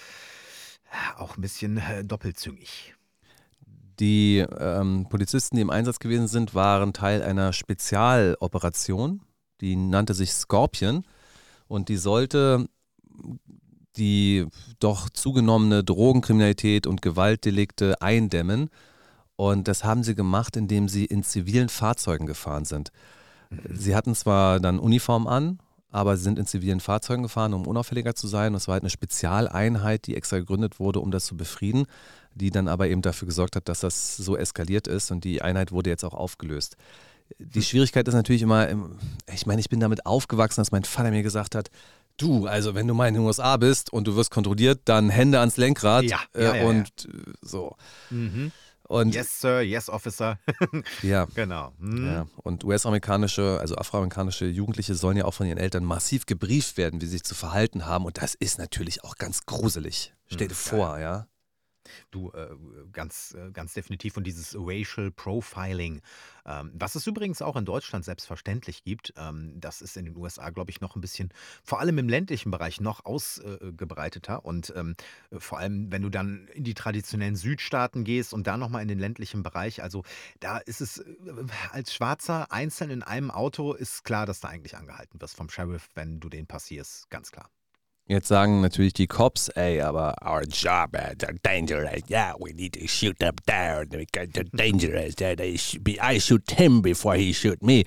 auch 1.17 1.37
ein 1.37 1.41
bisschen 1.41 1.81
doppelzüngig. 2.05 2.95
Die 3.99 4.45
ähm, 4.59 5.07
Polizisten, 5.09 5.57
die 5.57 5.63
im 5.63 5.71
Einsatz 5.71 5.99
gewesen 5.99 6.29
sind, 6.29 6.55
waren 6.55 6.93
Teil 6.93 7.23
einer 7.23 7.53
Spezialoperation, 7.53 9.23
die 9.61 9.77
nannte 9.77 10.15
sich 10.15 10.33
Scorpion 10.33 11.05
und 11.67 11.89
die 11.89 11.97
sollte 11.97 12.69
die 13.97 14.47
doch 14.79 15.09
zugenommene 15.09 15.83
Drogenkriminalität 15.83 16.87
und 16.87 17.01
Gewaltdelikte 17.01 18.01
eindämmen. 18.03 18.69
Und 19.37 19.69
das 19.69 19.85
haben 19.85 20.03
sie 20.03 20.15
gemacht, 20.15 20.57
indem 20.57 20.89
sie 20.89 21.07
in 21.07 21.23
zivilen 21.23 21.69
Fahrzeugen 21.69 22.27
gefahren 22.27 22.65
sind. 22.65 22.91
Mhm. 23.51 23.77
Sie 23.77 23.97
hatten 23.97 24.15
zwar 24.15 24.61
dann 24.61 24.79
Uniform 24.79 25.27
an, 25.27 25.61
aber 25.91 26.17
sie 26.17 26.25
sind 26.25 26.39
in 26.39 26.47
zivilen 26.47 26.81
Fahrzeugen 26.81 27.23
gefahren, 27.23 27.55
um 27.55 27.67
unauffälliger 27.67 28.15
zu 28.15 28.29
sein. 28.29 28.53
Und 28.53 28.57
es 28.57 28.69
war 28.69 28.75
halt 28.75 28.83
eine 28.83 28.91
Spezialeinheit, 28.91 30.07
die 30.07 30.17
extra 30.17 30.39
gegründet 30.39 30.79
wurde, 30.79 31.01
um 31.01 31.11
das 31.11 31.25
zu 31.25 31.37
befrieden 31.37 31.87
die 32.37 32.51
dann 32.51 32.69
aber 32.69 32.89
eben 32.89 33.03
dafür 33.03 33.27
gesorgt 33.27 33.57
hat, 33.57 33.69
dass 33.69 33.81
das 33.81 34.17
so 34.17 34.37
eskaliert 34.37 34.87
ist 34.87 35.11
und 35.11 35.25
die 35.25 35.43
Einheit 35.43 35.73
wurde 35.73 35.91
jetzt 35.91 36.05
auch 36.05 36.15
aufgelöst. 36.15 36.77
Die 37.39 37.61
hm. 37.61 37.63
Schwierigkeit 37.63 38.07
ist 38.07 38.15
natürlich 38.15 38.43
immer, 38.43 38.69
ich 39.33 39.47
meine, 39.47 39.61
ich 39.61 39.69
bin 39.69 39.81
damit 39.81 40.07
aufgewachsen, 40.07 40.61
dass 40.61 40.71
mein 40.71 40.85
Vater 40.85 41.11
mir 41.11 41.23
gesagt 41.23 41.55
hat, 41.55 41.71
du, 42.19 42.47
also 42.47 42.75
wenn 42.75 42.87
du 42.87 42.95
mal 42.95 43.09
in 43.09 43.15
den 43.15 43.25
USA 43.25 43.57
bist 43.57 43.93
und 43.93 44.07
du 44.07 44.17
wirst 44.17 44.31
kontrolliert, 44.31 44.83
dann 44.85 45.11
Hände 45.11 45.41
ans 45.41 45.57
Lenkrad 45.57 46.05
ja, 46.05 46.21
ja, 46.37 46.55
äh, 46.57 46.65
und 46.65 46.89
ja, 47.05 47.33
so. 47.43 47.77
Mhm. 48.11 48.53
Und 48.89 49.15
yes, 49.17 49.41
Sir, 49.41 49.63
yes, 49.63 49.89
Officer. 49.89 50.39
ja. 51.03 51.27
Genau. 51.35 51.73
Mhm. 51.79 52.07
Ja. 52.07 52.27
Und 52.45 52.63
US-amerikanische, 52.63 53.59
also 53.61 53.75
afroamerikanische 53.77 54.47
Jugendliche 54.47 54.95
sollen 54.95 55.17
ja 55.17 55.25
auch 55.25 55.35
von 55.35 55.47
ihren 55.47 55.59
Eltern 55.59 55.85
massiv 55.85 56.25
gebrieft 56.27 56.77
werden, 56.77 57.01
wie 57.01 57.07
sie 57.07 57.13
sich 57.13 57.25
zu 57.25 57.35
verhalten 57.35 57.87
haben. 57.87 58.05
Und 58.05 58.23
das 58.23 58.37
ist 58.37 58.59
natürlich 58.59 59.03
auch 59.03 59.17
ganz 59.17 59.45
gruselig. 59.45 60.15
Stell 60.27 60.47
dir 60.47 60.55
mhm, 60.55 60.59
vor, 60.59 60.99
ja. 61.01 61.27
Du, 62.11 62.31
äh, 62.33 62.49
ganz, 62.93 63.35
äh, 63.35 63.51
ganz 63.51 63.75
definitiv. 63.75 64.17
Und 64.17 64.25
dieses 64.27 64.57
Racial 64.59 65.11
Profiling, 65.11 66.01
ähm, 66.45 66.71
was 66.75 66.95
es 66.95 67.07
übrigens 67.07 67.43
auch 67.43 67.57
in 67.57 67.65
Deutschland 67.65 68.05
selbstverständlich 68.05 68.85
gibt, 68.85 69.13
ähm, 69.17 69.53
das 69.57 69.83
ist 69.83 69.97
in 69.97 70.05
den 70.05 70.17
USA, 70.17 70.51
glaube 70.51 70.71
ich, 70.71 70.81
noch 70.81 70.97
ein 70.97 71.01
bisschen, 71.01 71.33
vor 71.65 71.81
allem 71.81 71.99
im 71.99 72.09
ländlichen 72.09 72.51
Bereich, 72.51 72.81
noch 72.81 73.05
ausgebreiteter. 73.05 74.45
Und 74.45 74.73
ähm, 74.77 74.95
vor 75.37 75.59
allem, 75.59 75.91
wenn 75.91 76.03
du 76.03 76.11
dann 76.11 76.49
in 76.49 76.65
die 76.65 76.75
traditionellen 76.75 77.37
Südstaaten 77.37 78.05
gehst 78.05 78.33
und 78.33 78.47
da 78.47 78.57
nochmal 78.57 78.83
in 78.83 78.89
den 78.89 78.99
ländlichen 78.99 79.43
Bereich, 79.43 79.83
also 79.83 80.05
da 80.41 80.59
ist 80.59 80.81
es 80.81 80.99
äh, 80.99 81.05
als 81.71 81.95
Schwarzer 81.95 82.53
einzeln 82.53 82.91
in 82.91 83.03
einem 83.03 83.31
Auto, 83.31 83.73
ist 83.73 84.05
klar, 84.05 84.27
dass 84.27 84.41
du 84.41 84.49
eigentlich 84.49 84.77
angehalten 84.77 85.21
wirst 85.21 85.37
vom 85.37 85.49
Sheriff, 85.49 85.89
wenn 85.95 86.21
du 86.21 86.29
den 86.29 86.47
passierst. 86.47 87.11
Ganz 87.11 87.33
klar. 87.33 87.51
Jetzt 88.09 88.29
sagen 88.29 88.61
natürlich 88.61 88.93
die 88.93 89.09
Cops, 89.09 89.49
ey, 89.49 89.81
aber 89.81 90.15
our 90.25 90.43
job, 90.45 90.91
uh, 90.95 91.13
they're 91.19 91.37
dangerous. 91.43 92.03
Yeah, 92.09 92.35
we 92.39 92.53
need 92.53 92.75
to 92.75 92.87
shoot 92.87 93.19
them 93.19 93.35
down 93.47 93.89
because 93.89 94.29
they're 94.29 94.49
dangerous. 94.53 95.17
I 95.21 96.21
shoot 96.21 96.49
him 96.53 96.83
before 96.83 97.17
he 97.17 97.35
shoot 97.35 97.61
me. 97.65 97.83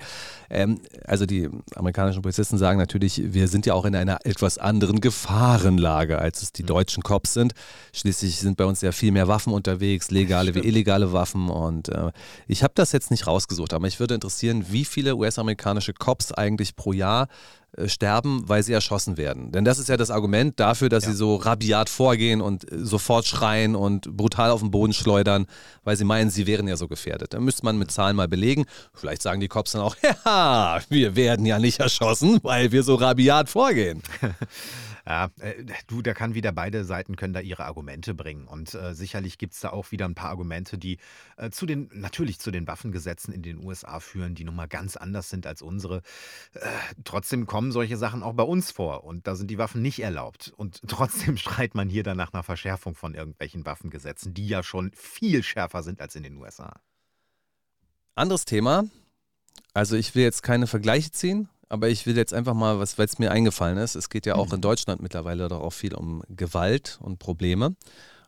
Ähm, 0.50 0.82
also 1.06 1.24
die 1.24 1.48
amerikanischen 1.74 2.20
Polizisten 2.20 2.58
sagen 2.58 2.78
natürlich, 2.78 3.32
wir 3.32 3.48
sind 3.48 3.64
ja 3.64 3.72
auch 3.72 3.86
in 3.86 3.96
einer 3.96 4.18
etwas 4.24 4.58
anderen 4.58 5.00
Gefahrenlage, 5.00 6.18
als 6.18 6.42
es 6.42 6.52
die 6.52 6.64
mhm. 6.64 6.66
deutschen 6.66 7.02
Cops 7.02 7.32
sind. 7.32 7.54
Schließlich 7.94 8.40
sind 8.40 8.58
bei 8.58 8.66
uns 8.66 8.82
ja 8.82 8.92
viel 8.92 9.12
mehr 9.12 9.26
Waffen 9.26 9.54
unterwegs, 9.54 10.10
legale 10.10 10.54
wie 10.54 10.58
illegale 10.58 11.14
Waffen. 11.14 11.48
Und 11.48 11.88
äh, 11.88 12.12
ich 12.46 12.62
habe 12.62 12.74
das 12.74 12.92
jetzt 12.92 13.10
nicht 13.10 13.26
rausgesucht, 13.26 13.72
aber 13.72 13.86
mich 13.86 13.98
würde 13.98 14.16
interessieren, 14.16 14.66
wie 14.68 14.84
viele 14.84 15.16
US-amerikanische 15.16 15.94
Cops 15.94 16.30
eigentlich 16.30 16.76
pro 16.76 16.92
Jahr 16.92 17.28
äh, 17.69 17.69
sterben, 17.86 18.48
weil 18.48 18.62
sie 18.62 18.72
erschossen 18.72 19.16
werden. 19.16 19.52
Denn 19.52 19.64
das 19.64 19.78
ist 19.78 19.88
ja 19.88 19.96
das 19.96 20.10
Argument 20.10 20.58
dafür, 20.58 20.88
dass 20.88 21.04
ja. 21.04 21.10
sie 21.10 21.16
so 21.16 21.36
rabiat 21.36 21.88
vorgehen 21.88 22.40
und 22.40 22.70
äh, 22.70 22.78
sofort 22.78 23.26
schreien 23.26 23.76
und 23.76 24.16
brutal 24.16 24.50
auf 24.50 24.60
den 24.60 24.70
Boden 24.70 24.92
schleudern, 24.92 25.46
weil 25.84 25.96
sie 25.96 26.04
meinen, 26.04 26.30
sie 26.30 26.46
wären 26.46 26.68
ja 26.68 26.76
so 26.76 26.88
gefährdet. 26.88 27.32
Da 27.34 27.40
müsste 27.40 27.64
man 27.64 27.78
mit 27.78 27.90
Zahlen 27.90 28.16
mal 28.16 28.28
belegen. 28.28 28.66
Vielleicht 28.92 29.22
sagen 29.22 29.40
die 29.40 29.48
Cops 29.48 29.72
dann 29.72 29.82
auch, 29.82 29.96
ja, 30.24 30.80
wir 30.88 31.16
werden 31.16 31.46
ja 31.46 31.58
nicht 31.58 31.80
erschossen, 31.80 32.40
weil 32.42 32.72
wir 32.72 32.82
so 32.82 32.96
rabiat 32.96 33.48
vorgehen. 33.48 34.02
Ja, 35.06 35.30
äh, 35.40 35.64
du, 35.86 36.02
da 36.02 36.14
kann 36.14 36.34
wieder 36.34 36.52
beide 36.52 36.84
Seiten 36.84 37.16
können 37.16 37.32
da 37.32 37.40
ihre 37.40 37.64
Argumente 37.64 38.14
bringen. 38.14 38.46
Und 38.46 38.74
äh, 38.74 38.94
sicherlich 38.94 39.38
gibt 39.38 39.54
es 39.54 39.60
da 39.60 39.70
auch 39.70 39.90
wieder 39.90 40.06
ein 40.06 40.14
paar 40.14 40.30
Argumente, 40.30 40.78
die 40.78 40.98
äh, 41.36 41.50
zu 41.50 41.66
den, 41.66 41.90
natürlich 41.92 42.38
zu 42.38 42.50
den 42.50 42.66
Waffengesetzen 42.66 43.32
in 43.32 43.42
den 43.42 43.64
USA 43.64 44.00
führen, 44.00 44.34
die 44.34 44.44
nun 44.44 44.56
mal 44.56 44.68
ganz 44.68 44.96
anders 44.96 45.30
sind 45.30 45.46
als 45.46 45.62
unsere. 45.62 46.02
Äh, 46.54 46.60
trotzdem 47.04 47.46
kommen 47.46 47.72
solche 47.72 47.96
Sachen 47.96 48.22
auch 48.22 48.34
bei 48.34 48.42
uns 48.42 48.70
vor 48.70 49.04
und 49.04 49.26
da 49.26 49.34
sind 49.34 49.50
die 49.50 49.58
Waffen 49.58 49.82
nicht 49.82 50.00
erlaubt. 50.00 50.52
Und 50.56 50.80
trotzdem 50.88 51.36
schreit 51.36 51.74
man 51.74 51.88
hier 51.88 52.02
dann 52.02 52.16
nach 52.16 52.32
einer 52.32 52.42
Verschärfung 52.42 52.94
von 52.94 53.14
irgendwelchen 53.14 53.64
Waffengesetzen, 53.64 54.34
die 54.34 54.48
ja 54.48 54.62
schon 54.62 54.92
viel 54.94 55.42
schärfer 55.42 55.82
sind 55.82 56.00
als 56.00 56.14
in 56.14 56.22
den 56.22 56.36
USA. 56.36 56.80
Anderes 58.14 58.44
Thema. 58.44 58.84
Also 59.72 59.96
ich 59.96 60.14
will 60.14 60.24
jetzt 60.24 60.42
keine 60.42 60.66
Vergleiche 60.66 61.12
ziehen, 61.12 61.48
aber 61.70 61.88
ich 61.88 62.04
will 62.04 62.16
jetzt 62.16 62.34
einfach 62.34 62.52
mal, 62.52 62.78
was, 62.78 62.98
weil 62.98 63.06
es 63.06 63.18
mir 63.18 63.30
eingefallen 63.30 63.78
ist, 63.78 63.94
es 63.94 64.10
geht 64.10 64.26
ja 64.26 64.34
auch 64.34 64.48
mhm. 64.48 64.56
in 64.56 64.60
Deutschland 64.60 65.00
mittlerweile 65.00 65.48
doch 65.48 65.60
auch 65.60 65.72
viel 65.72 65.94
um 65.94 66.22
Gewalt 66.28 66.98
und 67.00 67.18
Probleme. 67.18 67.76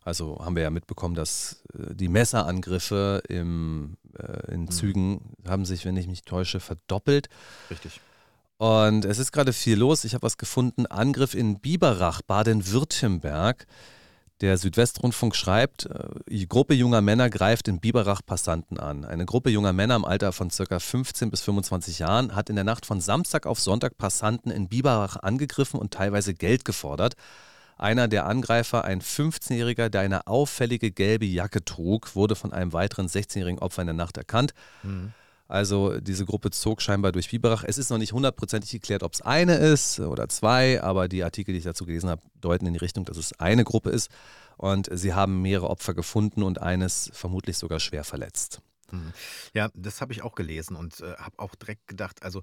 Also 0.05 0.41
haben 0.45 0.57
wir 0.57 0.63
ja 0.63 0.71
mitbekommen, 0.71 1.15
dass 1.15 1.63
äh, 1.75 1.95
die 1.95 2.09
Messerangriffe 2.09 3.23
im, 3.29 3.97
äh, 4.19 4.53
in 4.55 4.63
mhm. 4.63 4.71
Zügen 4.71 5.35
haben 5.47 5.65
sich, 5.65 5.85
wenn 5.85 5.97
ich 5.97 6.07
mich 6.07 6.23
täusche, 6.23 6.61
verdoppelt. 6.61 7.29
Richtig. 7.69 8.01
Und 8.59 9.05
es 9.05 9.19
ist 9.19 9.33
gerade 9.33 9.53
viel 9.53 9.77
los. 9.77 10.05
Ich 10.05 10.15
habe 10.15 10.23
was 10.23 10.39
gefunden. 10.39 10.87
Angriff 10.87 11.35
in 11.35 11.59
Biberach, 11.59 12.23
Baden-Württemberg. 12.23 13.67
Der 14.43 14.59
Südwestrundfunk 14.59 15.37
schreibt, 15.37 15.87
äh, 15.87 16.09
die 16.29 16.49
Gruppe 16.49 16.75
junger 16.75 17.01
Männer 17.01 17.31
greift 17.31 17.69
in 17.69 17.79
Biberach 17.79 18.23
Passanten 18.27 18.79
an. 18.79 19.05
Eine 19.05 19.25
Gruppe 19.25 19.51
junger 19.51 19.73
Männer 19.73 19.95
im 19.95 20.05
Alter 20.05 20.33
von 20.33 20.49
ca. 20.49 20.81
15 20.81 21.31
bis 21.31 21.43
25 21.43 22.01
Jahren 22.01 22.35
hat 22.35 22.51
in 22.51 22.57
der 22.57 22.65
Nacht 22.65 22.85
von 22.85 23.01
Samstag 23.01 23.47
auf 23.47 23.61
Sonntag 23.61 23.97
Passanten 23.97 24.51
in 24.51 24.69
Biberach 24.69 25.17
angegriffen 25.17 25.79
und 25.79 25.95
teilweise 25.95 26.35
Geld 26.35 26.65
gefordert. 26.65 27.15
Einer 27.79 28.09
der 28.09 28.27
Angreifer, 28.27 28.85
ein 28.85 29.01
15-Jähriger, 29.01 29.89
der 29.89 30.01
eine 30.01 30.27
auffällige 30.27 30.91
gelbe 30.91 31.25
Jacke 31.25 31.65
trug, 31.65 32.17
wurde 32.17 32.35
von 32.35 32.53
einem 32.53 32.73
weiteren 32.73 33.07
16-jährigen 33.07 33.61
Opfer 33.61 33.83
in 33.83 33.87
der 33.87 33.95
Nacht 33.95 34.17
erkannt. 34.17 34.55
Mhm. 34.83 35.13
Also 35.49 36.01
diese 36.01 36.25
Gruppe 36.25 36.51
zog 36.51 36.81
scheinbar 36.81 37.13
durch 37.13 37.31
Biberach. 37.31 37.65
Es 37.65 37.79
ist 37.79 37.91
noch 37.91 37.99
nicht 37.99 38.13
hundertprozentig 38.13 38.71
geklärt, 38.71 39.03
ob 39.03 39.13
es 39.15 39.23
eine 39.23 39.57
ist 39.57 40.01
oder 40.01 40.29
zwei, 40.29 40.83
aber 40.83 41.09
die 41.09 41.25
Artikel, 41.25 41.53
die 41.53 41.59
ich 41.59 41.65
dazu 41.65 41.85
gelesen 41.85 42.09
habe, 42.09 42.23
deuten 42.41 42.67
in 42.67 42.73
die 42.73 42.79
Richtung, 42.79 43.05
dass 43.05 43.17
es 43.17 43.39
eine 43.39 43.65
Gruppe 43.65 43.91
ist. 43.91 44.11
Und 44.57 44.89
sie 44.93 45.13
haben 45.15 45.43
mehrere 45.43 45.69
Opfer 45.69 45.95
gefunden 45.95 46.43
und 46.43 46.61
eines 46.63 47.11
vermutlich 47.13 47.59
sogar 47.59 47.81
schwer 47.81 48.05
verletzt. 48.05 48.63
Hm. 48.93 49.13
Ja, 49.55 49.71
das 49.75 50.01
habe 50.01 50.13
ich 50.13 50.23
auch 50.23 50.35
gelesen 50.35 50.77
und 50.77 51.01
äh, 51.01 51.15
habe 51.17 51.39
auch 51.39 51.55
direkt 51.55 51.89
gedacht, 51.89 52.23
also 52.23 52.43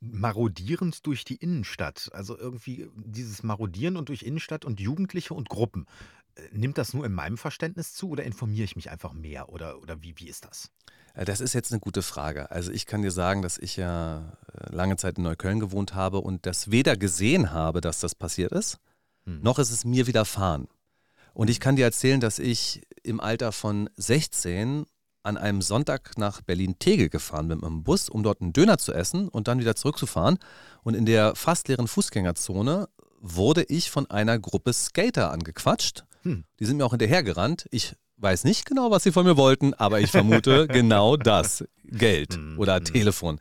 marodierend 0.00 1.06
durch 1.06 1.24
die 1.24 1.36
Innenstadt, 1.36 2.10
also 2.12 2.38
irgendwie 2.38 2.88
dieses 2.94 3.42
Marodieren 3.42 3.96
und 3.96 4.10
durch 4.10 4.22
Innenstadt 4.22 4.64
und 4.64 4.78
Jugendliche 4.78 5.34
und 5.34 5.48
Gruppen. 5.48 5.86
Äh, 6.34 6.42
nimmt 6.52 6.76
das 6.76 6.92
nur 6.92 7.06
in 7.06 7.12
meinem 7.12 7.38
Verständnis 7.38 7.94
zu 7.94 8.10
oder 8.10 8.24
informiere 8.24 8.64
ich 8.64 8.76
mich 8.76 8.90
einfach 8.90 9.14
mehr 9.14 9.48
oder, 9.48 9.80
oder 9.80 10.02
wie, 10.02 10.14
wie 10.18 10.28
ist 10.28 10.44
das? 10.44 10.70
Äh, 11.18 11.24
das 11.24 11.40
ist 11.40 11.52
jetzt 11.52 11.72
eine 11.72 11.80
gute 11.80 12.02
Frage. 12.02 12.50
Also 12.50 12.72
ich 12.72 12.86
kann 12.86 13.02
dir 13.02 13.10
sagen, 13.10 13.42
dass 13.42 13.58
ich 13.58 13.76
ja 13.76 14.32
äh, 14.52 14.74
lange 14.74 14.96
Zeit 14.96 15.18
in 15.18 15.24
Neukölln 15.24 15.60
gewohnt 15.60 15.94
habe 15.94 16.20
und 16.20 16.46
das 16.46 16.70
weder 16.70 16.96
gesehen 16.96 17.52
habe, 17.52 17.80
dass 17.80 18.00
das 18.00 18.14
passiert 18.14 18.52
ist, 18.52 18.78
hm. 19.24 19.40
noch 19.42 19.58
ist 19.58 19.70
es 19.70 19.84
mir 19.84 20.06
widerfahren. 20.06 20.68
Und 21.34 21.50
ich 21.50 21.60
kann 21.60 21.76
dir 21.76 21.84
erzählen, 21.84 22.20
dass 22.20 22.38
ich 22.38 22.82
im 23.02 23.20
Alter 23.20 23.52
von 23.52 23.90
16 23.96 24.86
an 25.22 25.36
einem 25.36 25.62
Sonntag 25.62 26.16
nach 26.16 26.40
Berlin-Tegel 26.40 27.10
gefahren 27.10 27.48
bin 27.48 27.58
mit 27.58 27.66
dem 27.66 27.82
Bus, 27.82 28.08
um 28.08 28.22
dort 28.22 28.40
einen 28.40 28.52
Döner 28.52 28.78
zu 28.78 28.92
essen 28.92 29.28
und 29.28 29.46
dann 29.46 29.60
wieder 29.60 29.76
zurückzufahren. 29.76 30.38
Und 30.82 30.94
in 30.94 31.06
der 31.06 31.34
fast 31.34 31.68
leeren 31.68 31.86
Fußgängerzone 31.86 32.88
wurde 33.20 33.64
ich 33.64 33.90
von 33.90 34.08
einer 34.10 34.38
Gruppe 34.38 34.72
Skater 34.72 35.30
angequatscht. 35.30 36.04
Hm. 36.22 36.44
Die 36.58 36.64
sind 36.64 36.76
mir 36.76 36.86
auch 36.86 36.92
hinterhergerannt. 36.92 37.66
Ich 37.70 37.94
weiß 38.18 38.44
nicht 38.44 38.66
genau, 38.66 38.90
was 38.90 39.02
sie 39.02 39.12
von 39.12 39.24
mir 39.24 39.36
wollten, 39.36 39.74
aber 39.74 40.00
ich 40.00 40.10
vermute 40.10 40.66
genau 40.68 41.16
das. 41.16 41.64
Geld 41.90 42.36
mhm. 42.36 42.58
oder 42.58 42.80
mhm. 42.80 42.84
Telefon. 42.84 43.40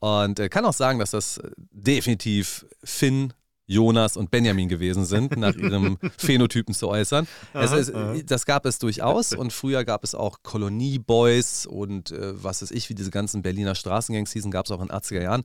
Und 0.00 0.38
äh, 0.38 0.48
kann 0.48 0.64
auch 0.64 0.72
sagen, 0.72 0.98
dass 0.98 1.12
das 1.12 1.38
äh, 1.38 1.50
definitiv 1.56 2.66
Finn, 2.84 3.32
Jonas 3.66 4.16
und 4.16 4.30
Benjamin 4.30 4.68
gewesen 4.68 5.04
sind, 5.04 5.36
nach 5.36 5.54
ihrem 5.56 5.98
Phänotypen 6.16 6.74
zu 6.74 6.88
äußern. 6.88 7.28
Es, 7.52 7.72
es, 7.72 7.92
das 8.24 8.46
gab 8.46 8.64
es 8.64 8.78
durchaus 8.78 9.34
und 9.34 9.52
früher 9.52 9.84
gab 9.84 10.04
es 10.04 10.14
auch 10.14 10.42
Kolonieboys 10.42 11.66
und 11.66 12.10
äh, 12.12 12.42
was 12.42 12.62
weiß 12.62 12.70
ich, 12.70 12.88
wie 12.88 12.94
diese 12.94 13.10
ganzen 13.10 13.42
Berliner 13.42 13.74
Straßengangs 13.74 14.32
hießen, 14.32 14.50
gab 14.50 14.66
es 14.66 14.72
auch 14.72 14.80
in 14.80 14.88
den 14.88 14.96
80er 14.96 15.22
Jahren. 15.22 15.42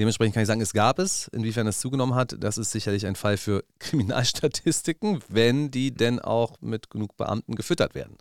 Dementsprechend 0.00 0.32
kann 0.32 0.44
ich 0.44 0.46
sagen, 0.46 0.62
es 0.62 0.72
gab 0.72 0.98
es. 0.98 1.28
Inwiefern 1.28 1.66
es 1.66 1.78
zugenommen 1.78 2.14
hat, 2.14 2.34
das 2.40 2.56
ist 2.56 2.72
sicherlich 2.72 3.06
ein 3.06 3.16
Fall 3.16 3.36
für 3.36 3.64
Kriminalstatistiken, 3.80 5.20
wenn 5.28 5.70
die 5.70 5.90
denn 5.90 6.20
auch 6.20 6.58
mit 6.62 6.88
genug 6.88 7.18
Beamten 7.18 7.54
gefüttert 7.54 7.94
werden. 7.94 8.16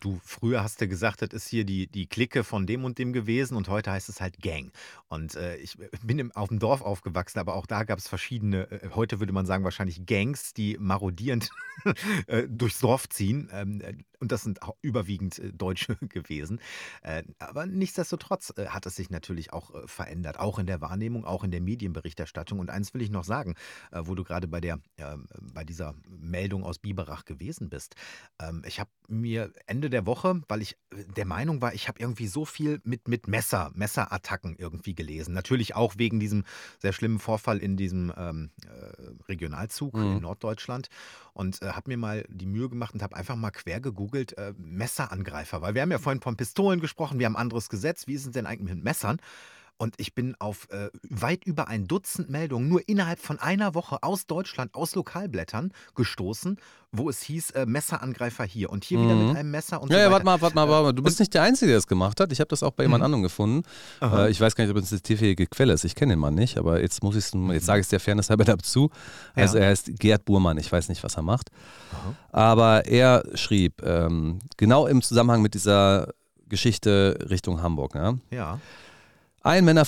Du, 0.00 0.20
früher 0.22 0.62
hast 0.62 0.80
du 0.80 0.88
gesagt, 0.88 1.22
das 1.22 1.30
ist 1.32 1.48
hier 1.48 1.64
die, 1.64 1.86
die 1.88 2.06
Clique 2.06 2.44
von 2.44 2.66
dem 2.66 2.84
und 2.84 2.98
dem 2.98 3.12
gewesen 3.12 3.56
und 3.56 3.68
heute 3.68 3.90
heißt 3.90 4.08
es 4.08 4.20
halt 4.20 4.40
Gang. 4.40 4.72
Und 5.08 5.34
äh, 5.34 5.56
ich 5.56 5.76
bin 6.02 6.18
im, 6.18 6.32
auf 6.32 6.48
dem 6.48 6.58
Dorf 6.58 6.82
aufgewachsen, 6.82 7.38
aber 7.38 7.54
auch 7.54 7.66
da 7.66 7.84
gab 7.84 7.98
es 7.98 8.06
verschiedene, 8.06 8.70
äh, 8.70 8.90
heute 8.94 9.20
würde 9.20 9.32
man 9.32 9.46
sagen 9.46 9.64
wahrscheinlich 9.64 10.06
Gangs, 10.06 10.52
die 10.54 10.76
marodierend 10.78 11.50
äh, 12.26 12.46
durchs 12.48 12.78
Dorf 12.78 13.08
ziehen. 13.08 13.48
Ähm, 13.52 13.80
äh, 13.80 13.94
und 14.20 14.32
das 14.32 14.42
sind 14.42 14.58
überwiegend 14.82 15.38
äh, 15.38 15.52
Deutsche 15.52 15.96
gewesen. 16.08 16.60
Äh, 17.02 17.22
aber 17.38 17.66
nichtsdestotrotz 17.66 18.52
hat 18.68 18.86
es 18.86 18.96
sich 18.96 19.10
natürlich 19.10 19.52
auch 19.52 19.70
verändert, 19.86 20.38
auch 20.38 20.58
in 20.58 20.66
der 20.66 20.80
Wahrnehmung, 20.80 21.24
auch 21.24 21.44
in 21.44 21.50
der 21.50 21.60
Medienberichterstattung. 21.60 22.58
Und 22.58 22.70
eins 22.70 22.94
will 22.94 23.02
ich 23.02 23.10
noch 23.10 23.24
sagen, 23.24 23.54
wo 23.92 24.14
du 24.14 24.24
gerade 24.24 24.48
bei, 24.48 24.60
der, 24.60 24.78
ähm, 24.96 25.26
bei 25.52 25.64
dieser 25.64 25.94
Meldung 26.08 26.64
aus 26.64 26.78
Biberach 26.78 27.24
gewesen 27.24 27.68
bist. 27.68 27.94
Ähm, 28.40 28.62
ich 28.66 28.80
habe 28.80 28.90
mir 29.08 29.52
Ende 29.66 29.87
Ende 29.88 29.96
der 29.96 30.06
Woche, 30.06 30.40
weil 30.48 30.62
ich 30.62 30.76
äh, 30.90 31.04
der 31.16 31.24
Meinung 31.24 31.62
war, 31.62 31.74
ich 31.74 31.88
habe 31.88 31.98
irgendwie 31.98 32.26
so 32.26 32.44
viel 32.44 32.80
mit, 32.84 33.08
mit 33.08 33.26
Messer, 33.26 33.70
Messerattacken 33.74 34.56
irgendwie 34.58 34.94
gelesen. 34.94 35.32
Natürlich 35.32 35.74
auch 35.74 35.94
wegen 35.96 36.20
diesem 36.20 36.44
sehr 36.78 36.92
schlimmen 36.92 37.18
Vorfall 37.18 37.58
in 37.58 37.76
diesem 37.76 38.12
ähm, 38.16 38.50
äh, 38.66 39.24
Regionalzug 39.28 39.94
mhm. 39.94 40.16
in 40.16 40.20
Norddeutschland. 40.20 40.88
Und 41.32 41.62
äh, 41.62 41.68
habe 41.68 41.90
mir 41.90 41.96
mal 41.96 42.24
die 42.28 42.46
Mühe 42.46 42.68
gemacht 42.68 42.94
und 42.94 43.02
habe 43.02 43.16
einfach 43.16 43.36
mal 43.36 43.50
quer 43.50 43.80
gegoogelt, 43.80 44.36
äh, 44.36 44.52
Messerangreifer. 44.58 45.62
Weil 45.62 45.74
wir 45.74 45.82
haben 45.82 45.90
ja 45.90 45.98
vorhin 45.98 46.20
von 46.20 46.36
Pistolen 46.36 46.80
gesprochen, 46.80 47.18
wir 47.18 47.26
haben 47.26 47.36
ein 47.36 47.42
anderes 47.42 47.68
Gesetz. 47.68 48.06
Wie 48.06 48.14
ist 48.14 48.26
es 48.26 48.32
denn 48.32 48.46
eigentlich 48.46 48.74
mit 48.74 48.84
Messern? 48.84 49.18
Und 49.78 49.94
ich 49.98 50.12
bin 50.12 50.34
auf 50.40 50.68
äh, 50.70 50.90
weit 51.08 51.44
über 51.44 51.68
ein 51.68 51.86
Dutzend 51.86 52.28
Meldungen 52.28 52.68
nur 52.68 52.88
innerhalb 52.88 53.20
von 53.20 53.38
einer 53.38 53.74
Woche 53.74 54.02
aus 54.02 54.26
Deutschland, 54.26 54.74
aus 54.74 54.96
Lokalblättern 54.96 55.72
gestoßen, 55.94 56.56
wo 56.90 57.08
es 57.08 57.22
hieß, 57.22 57.50
äh, 57.50 57.64
Messerangreifer 57.64 58.42
hier 58.42 58.70
und 58.70 58.82
hier 58.82 58.98
mhm. 58.98 59.04
wieder 59.04 59.14
mit 59.14 59.28
mhm. 59.28 59.36
einem 59.36 59.50
Messer 59.52 59.80
und 59.80 59.90
ja, 59.90 59.98
so 59.98 60.02
Ja, 60.02 60.10
warte 60.10 60.24
mal, 60.24 60.40
warte 60.40 60.56
mal, 60.56 60.68
warte 60.68 60.84
mal. 60.86 60.92
Du 60.92 61.02
bist 61.04 61.20
nicht 61.20 61.32
der 61.32 61.42
Einzige, 61.42 61.68
der 61.68 61.76
das 61.76 61.86
gemacht 61.86 62.18
hat. 62.18 62.32
Ich 62.32 62.40
habe 62.40 62.48
das 62.48 62.64
auch 62.64 62.72
bei 62.72 62.82
jemand 62.82 63.02
mhm. 63.02 63.04
anderem 63.04 63.22
gefunden. 63.22 63.62
Äh, 64.02 64.30
ich 64.30 64.40
weiß 64.40 64.56
gar 64.56 64.64
nicht, 64.64 64.76
ob 64.76 64.82
es 64.82 64.90
eine 64.90 65.00
tierfähige 65.00 65.46
Quelle 65.46 65.72
ist. 65.72 65.84
Ich 65.84 65.94
kenne 65.94 66.14
den 66.14 66.18
Mann 66.18 66.34
nicht, 66.34 66.58
aber 66.58 66.80
jetzt 66.80 67.04
muss 67.04 67.14
ich 67.14 67.24
jetzt 67.24 67.34
mhm. 67.34 67.56
sage 67.60 67.80
ich 67.80 67.84
es 67.84 67.90
der 67.90 68.00
Fairness 68.00 68.30
halber 68.30 68.44
dazu. 68.46 68.90
Also 69.36 69.58
ja. 69.58 69.64
er 69.64 69.70
heißt 69.70 69.92
Gerd 70.00 70.24
Burmann. 70.24 70.58
Ich 70.58 70.72
weiß 70.72 70.88
nicht, 70.88 71.04
was 71.04 71.16
er 71.16 71.22
macht. 71.22 71.50
Aha. 71.92 72.14
Aber 72.32 72.86
er 72.86 73.22
schrieb, 73.34 73.80
ähm, 73.84 74.40
genau 74.56 74.88
im 74.88 75.02
Zusammenhang 75.02 75.40
mit 75.40 75.54
dieser 75.54 76.08
Geschichte 76.48 77.18
Richtung 77.30 77.62
Hamburg. 77.62 77.94
Ja. 77.94 78.14
ja. 78.30 78.60
Ein 79.42 79.64
Männer, 79.64 79.84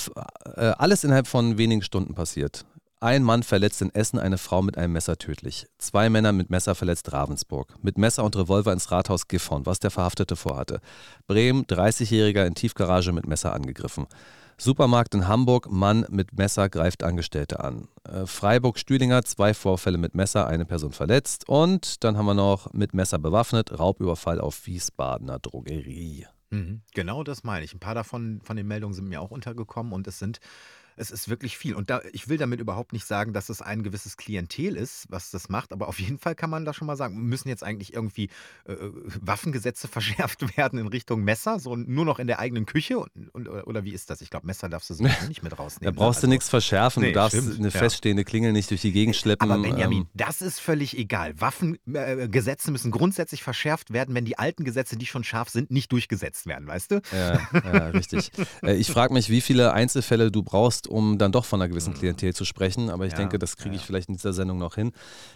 äh, 0.55 0.71
alles 0.77 1.03
innerhalb 1.03 1.27
von 1.27 1.57
wenigen 1.57 1.81
Stunden 1.81 2.15
passiert. 2.15 2.65
Ein 3.03 3.23
Mann 3.23 3.41
verletzt 3.41 3.81
in 3.81 3.93
Essen 3.95 4.19
eine 4.19 4.37
Frau 4.37 4.61
mit 4.61 4.77
einem 4.77 4.93
Messer 4.93 5.17
tödlich. 5.17 5.65
Zwei 5.79 6.09
Männer 6.11 6.33
mit 6.33 6.51
Messer 6.51 6.75
verletzt 6.75 7.11
Ravensburg. 7.11 7.73
Mit 7.81 7.97
Messer 7.97 8.23
und 8.23 8.35
Revolver 8.35 8.71
ins 8.71 8.91
Rathaus 8.91 9.27
Gifhorn, 9.27 9.65
was 9.65 9.79
der 9.79 9.89
Verhaftete 9.89 10.35
vorhatte. 10.35 10.81
Bremen, 11.25 11.65
30-Jähriger 11.65 12.45
in 12.45 12.53
Tiefgarage 12.53 13.11
mit 13.11 13.25
Messer 13.25 13.53
angegriffen. 13.53 14.05
Supermarkt 14.59 15.15
in 15.15 15.27
Hamburg, 15.27 15.71
Mann 15.71 16.05
mit 16.09 16.37
Messer 16.37 16.69
greift 16.69 17.01
Angestellte 17.01 17.61
an. 17.61 17.87
Äh, 18.03 18.27
Freiburg, 18.27 18.77
Stühlinger, 18.77 19.23
zwei 19.23 19.55
Vorfälle 19.55 19.97
mit 19.97 20.13
Messer, 20.13 20.45
eine 20.45 20.65
Person 20.65 20.91
verletzt. 20.91 21.49
Und 21.49 22.03
dann 22.03 22.15
haben 22.17 22.27
wir 22.27 22.35
noch 22.35 22.71
mit 22.71 22.93
Messer 22.93 23.17
bewaffnet, 23.17 23.79
Raubüberfall 23.79 24.39
auf 24.39 24.67
Wiesbadener 24.67 25.39
Drogerie. 25.39 26.27
Mhm. 26.51 26.81
Genau 26.93 27.23
das 27.23 27.43
meine 27.43 27.63
ich. 27.65 27.73
Ein 27.73 27.79
paar 27.79 27.95
davon 27.95 28.41
von 28.41 28.57
den 28.57 28.67
Meldungen 28.67 28.93
sind 28.93 29.07
mir 29.07 29.21
auch 29.21 29.31
untergekommen 29.31 29.93
und 29.93 30.05
es 30.07 30.19
sind 30.19 30.39
Es 30.95 31.11
ist 31.11 31.29
wirklich 31.29 31.57
viel. 31.57 31.75
Und 31.75 31.89
da, 31.89 32.01
ich 32.11 32.29
will 32.29 32.37
damit 32.37 32.59
überhaupt 32.59 32.93
nicht 32.93 33.05
sagen, 33.05 33.33
dass 33.33 33.49
es 33.49 33.61
ein 33.61 33.83
gewisses 33.83 34.17
Klientel 34.17 34.75
ist, 34.75 35.05
was 35.09 35.31
das 35.31 35.49
macht, 35.49 35.73
aber 35.73 35.87
auf 35.87 35.99
jeden 35.99 36.17
Fall 36.17 36.35
kann 36.35 36.49
man 36.49 36.65
da 36.65 36.73
schon 36.73 36.87
mal 36.87 36.95
sagen, 36.95 37.21
müssen 37.21 37.49
jetzt 37.49 37.63
eigentlich 37.63 37.93
irgendwie 37.93 38.29
äh, 38.65 38.75
Waffengesetze 39.21 39.87
verschärft 39.91 40.57
werden 40.57 40.79
in 40.79 40.87
Richtung 40.87 41.23
Messer, 41.23 41.59
so 41.59 41.75
nur 41.75 42.05
noch 42.05 42.19
in 42.19 42.27
der 42.27 42.39
eigenen 42.39 42.65
Küche? 42.65 42.99
Und, 42.99 43.09
und, 43.33 43.47
oder 43.47 43.83
wie 43.83 43.91
ist 43.91 44.09
das? 44.09 44.21
Ich 44.21 44.29
glaube, 44.29 44.47
Messer 44.47 44.69
darfst 44.69 44.89
du 44.89 44.93
so 44.95 45.03
nicht 45.27 45.43
mit 45.43 45.57
rausnehmen. 45.57 45.93
Da 45.93 45.97
brauchst 45.97 46.19
ne? 46.19 46.21
du 46.21 46.27
also, 46.27 46.29
nichts 46.29 46.49
verschärfen, 46.49 47.01
nee, 47.01 47.09
du 47.09 47.13
darfst 47.13 47.37
stimmt, 47.37 47.59
eine 47.59 47.69
ja. 47.69 47.79
feststehende 47.79 48.23
Klingel 48.23 48.51
nicht 48.51 48.69
durch 48.69 48.81
die 48.81 48.91
Gegend 48.91 49.15
schleppen. 49.15 49.49
Aber 49.49 49.61
Benjamin, 49.61 50.01
ähm, 50.01 50.07
das 50.13 50.41
ist 50.41 50.59
völlig 50.59 50.97
egal. 50.97 51.39
Waffengesetze 51.39 52.69
äh, 52.69 52.71
müssen 52.71 52.91
grundsätzlich 52.91 53.43
verschärft 53.43 53.93
werden, 53.93 54.15
wenn 54.15 54.25
die 54.25 54.37
alten 54.37 54.63
Gesetze, 54.63 54.97
die 54.97 55.05
schon 55.05 55.23
scharf 55.23 55.49
sind, 55.49 55.71
nicht 55.71 55.91
durchgesetzt 55.91 56.45
werden, 56.45 56.67
weißt 56.67 56.91
du? 56.91 57.01
Ja, 57.11 57.39
ja 57.53 57.87
richtig. 57.89 58.31
Äh, 58.63 58.75
ich 58.75 58.91
frage 58.91 59.13
mich, 59.13 59.29
wie 59.29 59.41
viele 59.41 59.73
Einzelfälle 59.73 60.31
du 60.31 60.43
brauchst, 60.43 60.80
um 60.87 61.17
dann 61.17 61.31
doch 61.31 61.45
von 61.45 61.61
einer 61.61 61.69
gewissen 61.69 61.93
Klientel 61.93 62.33
zu 62.33 62.45
sprechen, 62.45 62.89
aber 62.89 63.05
ich 63.05 63.13
Ja, 63.13 63.19
denke, 63.19 63.39
das 63.39 63.57
kriege 63.57 63.75
ich 63.75 63.81
ja. 63.81 63.85
vielleicht 63.87 64.09
in 64.09 64.15
dieser 64.15 64.33
Sendung 64.33 64.57
noch 64.57 64.75
hin. 64.75 64.91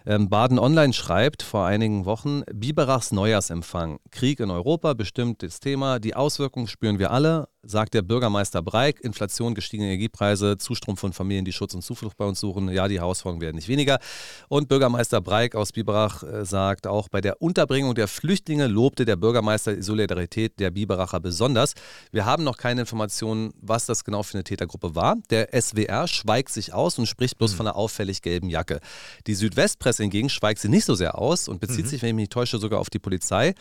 Ähm, 0.05 0.29
Baden 0.29 0.59
Online 0.59 0.93
schreibt 0.93 1.43
vor 1.43 1.65
einigen 1.65 2.05
Wochen, 2.05 2.43
Biberachs 2.53 3.11
Neujahrsempfang. 3.11 3.99
Krieg 4.11 4.39
in 4.39 4.51
Europa, 4.51 4.93
bestimmt 4.93 5.43
das 5.43 5.59
Thema. 5.59 5.99
Die 5.99 6.15
Auswirkungen 6.15 6.67
spüren 6.67 6.99
wir 6.99 7.11
alle, 7.11 7.47
sagt 7.65 7.93
der 7.93 8.01
Bürgermeister 8.01 8.61
Breik. 8.61 9.01
Inflation, 9.01 9.55
gestiegene 9.55 9.89
Energiepreise, 9.89 10.57
Zustrom 10.57 10.97
von 10.97 11.13
Familien, 11.13 11.45
die 11.45 11.53
Schutz 11.53 11.73
und 11.73 11.81
Zuflucht 11.81 12.17
bei 12.17 12.25
uns 12.25 12.39
suchen. 12.39 12.69
Ja, 12.69 12.87
die 12.87 12.99
Herausforderungen 12.99 13.41
werden 13.41 13.55
nicht 13.55 13.67
weniger. 13.67 13.99
Und 14.47 14.67
Bürgermeister 14.67 15.21
Breik 15.21 15.55
aus 15.55 15.71
Biberach 15.71 16.23
äh, 16.23 16.45
sagt 16.45 16.87
auch, 16.87 17.09
bei 17.09 17.21
der 17.21 17.41
Unterbringung 17.41 17.95
der 17.95 18.07
Flüchtlinge 18.07 18.67
lobte 18.67 19.05
der 19.05 19.15
Bürgermeister 19.15 19.75
die 19.75 19.81
Solidarität 19.81 20.59
der 20.59 20.71
Biberacher 20.71 21.19
besonders. 21.19 21.73
Wir 22.11 22.25
haben 22.25 22.43
noch 22.43 22.57
keine 22.57 22.81
Informationen, 22.81 23.53
was 23.61 23.85
das 23.85 24.03
genau 24.03 24.23
für 24.23 24.35
eine 24.35 24.43
Tätergruppe 24.43 24.95
war. 24.95 25.15
Der 25.29 25.49
SWR 25.59 26.07
schweigt 26.07 26.51
sich 26.51 26.73
aus 26.73 26.99
und 26.99 27.07
spricht 27.07 27.37
bloß 27.37 27.53
von 27.53 27.67
einer 27.67 27.75
auffällig 27.75 28.21
gelben 28.21 28.49
Jacke. 28.49 28.79
Die 29.27 29.35
Südwestpresse 29.35 30.03
hingegen 30.03 30.29
schweigt 30.29 30.59
sie 30.59 30.69
nicht 30.69 30.85
so 30.85 30.95
sehr 30.95 31.17
aus 31.17 31.47
und 31.47 31.59
bezieht 31.59 31.87
sich, 31.87 32.01
wenn 32.01 32.09
ich 32.09 32.15
mich 32.15 32.23
nicht 32.23 32.33
täusche, 32.33 32.57
sogar 32.57 32.79
auf 32.79 32.89
die 32.89 32.99
Polizei. 32.99 33.53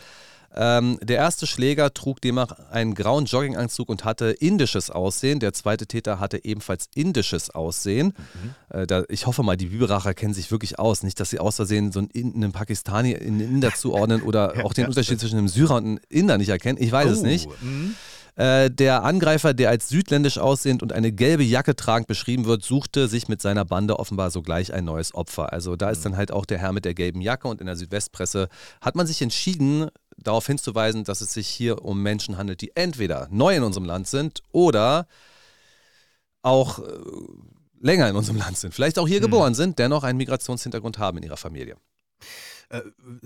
Ähm, 0.53 0.97
der 1.01 1.17
erste 1.17 1.47
Schläger 1.47 1.93
trug 1.93 2.21
demnach 2.21 2.51
einen 2.71 2.93
grauen 2.95 3.25
Jogginganzug 3.25 3.89
und 3.89 4.03
hatte 4.05 4.31
indisches 4.31 4.89
Aussehen. 4.89 5.39
Der 5.39 5.53
zweite 5.53 5.85
Täter 5.87 6.19
hatte 6.19 6.43
ebenfalls 6.43 6.89
indisches 6.95 7.49
Aussehen. 7.49 8.13
Äh, 8.69 8.87
da, 8.87 9.03
ich 9.09 9.27
hoffe 9.27 9.43
mal, 9.43 9.57
die 9.57 9.67
Biberacher 9.67 10.13
kennen 10.13 10.33
sich 10.33 10.51
wirklich 10.51 10.79
aus. 10.79 11.03
Nicht, 11.03 11.19
dass 11.19 11.29
sie 11.29 11.39
aus 11.39 11.57
Versehen 11.57 11.91
so 11.91 11.99
einen, 11.99 12.09
In- 12.09 12.35
einen 12.35 12.51
Pakistani 12.51 13.11
in 13.11 13.35
einen 13.35 13.55
Inder 13.55 13.73
zuordnen 13.73 14.21
oder 14.21 14.65
auch 14.65 14.73
den 14.73 14.85
Unterschied 14.87 15.19
zwischen 15.19 15.37
einem 15.37 15.47
Syrer 15.49 15.75
und 15.75 15.85
einem 15.85 15.99
Inder 16.09 16.37
nicht 16.37 16.49
erkennen. 16.49 16.77
Ich 16.81 16.91
weiß 16.91 17.09
es 17.11 17.19
Oh, 17.19 17.25
nicht. 17.25 17.49
mhm. 17.61 17.95
Äh, 18.37 18.69
der 18.69 19.03
Angreifer, 19.05 19.53
der 19.53 19.69
als 19.69 19.87
südländisch 19.87 20.37
aussehend 20.37 20.83
und 20.83 20.91
eine 20.91 21.13
gelbe 21.13 21.43
Jacke 21.43 21.73
tragend 21.73 22.07
beschrieben 22.07 22.43
wird, 22.43 22.63
suchte 22.63 23.07
sich 23.07 23.29
mit 23.29 23.41
seiner 23.41 23.63
Bande 23.63 23.97
offenbar 23.97 24.29
sogleich 24.29 24.73
ein 24.73 24.83
neues 24.83 25.15
Opfer. 25.15 25.53
Also 25.53 25.77
da 25.77 25.89
ist 25.89 26.03
dann 26.05 26.17
halt 26.17 26.31
auch 26.31 26.45
der 26.45 26.57
Herr 26.57 26.73
mit 26.73 26.83
der 26.83 26.93
gelben 26.93 27.21
Jacke 27.21 27.47
und 27.47 27.61
in 27.61 27.67
der 27.67 27.77
Südwestpresse 27.77 28.49
hat 28.81 28.95
man 28.97 29.07
sich 29.07 29.21
entschieden, 29.21 29.87
darauf 30.17 30.47
hinzuweisen, 30.47 31.03
dass 31.03 31.21
es 31.21 31.33
sich 31.33 31.47
hier 31.47 31.83
um 31.83 32.01
Menschen 32.01 32.37
handelt, 32.37 32.61
die 32.61 32.75
entweder 32.75 33.27
neu 33.31 33.55
in 33.55 33.63
unserem 33.63 33.85
Land 33.85 34.07
sind 34.07 34.41
oder 34.51 35.07
auch 36.41 36.79
äh, 36.79 36.83
länger 37.79 38.09
in 38.09 38.15
unserem 38.15 38.37
Land 38.37 38.57
sind, 38.57 38.73
vielleicht 38.73 38.99
auch 38.99 39.07
hier 39.07 39.19
geboren 39.19 39.55
sind, 39.55 39.79
dennoch 39.79 40.03
einen 40.03 40.17
Migrationshintergrund 40.17 40.97
haben 40.97 41.17
in 41.17 41.23
ihrer 41.23 41.37
Familie. 41.37 41.77
Äh, 42.69 42.81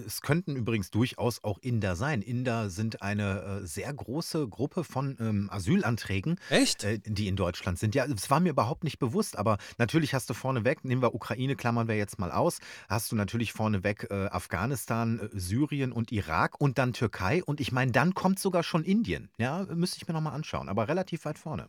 Es 0.06 0.22
könnten 0.22 0.56
übrigens 0.56 0.92
durchaus 0.92 1.44
auch 1.44 1.60
Inder 1.60 1.96
sein. 1.96 2.22
Inder 2.22 2.70
sind 2.70 3.02
eine 3.02 3.62
äh, 3.64 3.66
sehr 3.66 3.94
große 3.94 4.48
Gruppe 4.48 4.84
von 4.84 5.18
ähm, 5.20 5.50
Asylanträgen, 5.52 6.40
Echt? 6.50 6.84
äh, 6.84 7.00
die 7.06 7.28
in 7.28 7.36
Deutschland 7.36 7.80
sind. 7.80 7.96
Ja, 7.96 8.08
das 8.08 8.30
war 8.30 8.40
mir 8.40 8.50
überhaupt 8.50 8.84
nicht 8.84 9.00
bewusst, 9.00 9.38
aber 9.38 9.58
natürlich 9.78 10.14
hast 10.14 10.30
du 10.30 10.34
vorneweg, 10.34 10.84
nehmen 10.84 11.02
wir 11.02 11.14
Ukraine, 11.14 11.56
klammern 11.56 11.88
wir 11.88 11.96
jetzt 11.96 12.20
mal 12.20 12.32
aus, 12.32 12.60
hast 12.88 13.12
du 13.12 13.16
natürlich 13.16 13.54
vorneweg 13.54 14.08
äh, 14.10 14.28
Afghanistan, 14.28 15.30
Syrien 15.34 15.92
und 15.92 16.12
Irak 16.12 16.60
und 16.60 16.78
dann 16.78 16.94
Türkei 16.94 17.44
und 17.44 17.60
ich 17.60 17.72
meine, 17.72 17.92
dann 17.92 18.14
kommt 18.14 18.40
sogar 18.40 18.64
schon 18.64 18.84
Indien. 18.84 19.30
Ja, 19.38 19.66
müsste 19.74 19.98
ich 19.98 20.08
mir 20.08 20.14
nochmal 20.14 20.34
anschauen, 20.34 20.70
aber 20.70 20.88
relativ 20.88 21.26
weit 21.26 21.40
vorne. 21.40 21.68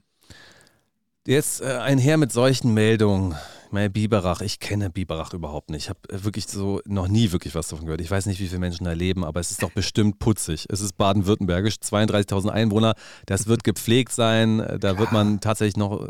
Jetzt 1.27 1.63
einher 1.63 2.17
mit 2.17 2.33
solchen 2.33 2.73
Meldungen. 2.73 3.37
Meine, 3.73 3.91
Biberach, 3.91 4.41
ich 4.41 4.59
kenne 4.59 4.91
Biberach 4.91 5.33
überhaupt 5.35 5.71
nicht. 5.71 5.85
Ich 5.85 5.89
habe 5.89 6.01
äh, 6.09 6.25
wirklich 6.25 6.47
so 6.47 6.81
noch 6.87 7.09
nie 7.09 7.33
wirklich 7.33 7.55
was 7.55 7.69
davon 7.69 7.87
gehört. 7.87 8.01
Ich 8.01 8.11
weiß 8.11 8.27
nicht, 8.27 8.41
wie 8.41 8.49
viele 8.49 8.61
Menschen 8.61 8.85
da 8.85 8.93
leben, 8.93 9.25
aber 9.25 9.41
es 9.41 9.51
ist 9.51 9.63
doch 9.63 9.71
bestimmt 9.71 10.19
putzig. 10.19 10.67
Es 10.69 10.81
ist 10.81 10.97
baden-württembergisch, 10.97 11.77
32.000 11.77 12.49
Einwohner. 12.51 12.95
Das 13.27 13.47
wird 13.47 13.65
gepflegt 13.65 14.13
sein. 14.13 14.61
Äh, 14.61 14.79
Da 14.79 14.99
wird 14.99 15.13
man 15.13 15.41
tatsächlich 15.41 15.77
noch 15.77 16.07
äh, 16.07 16.09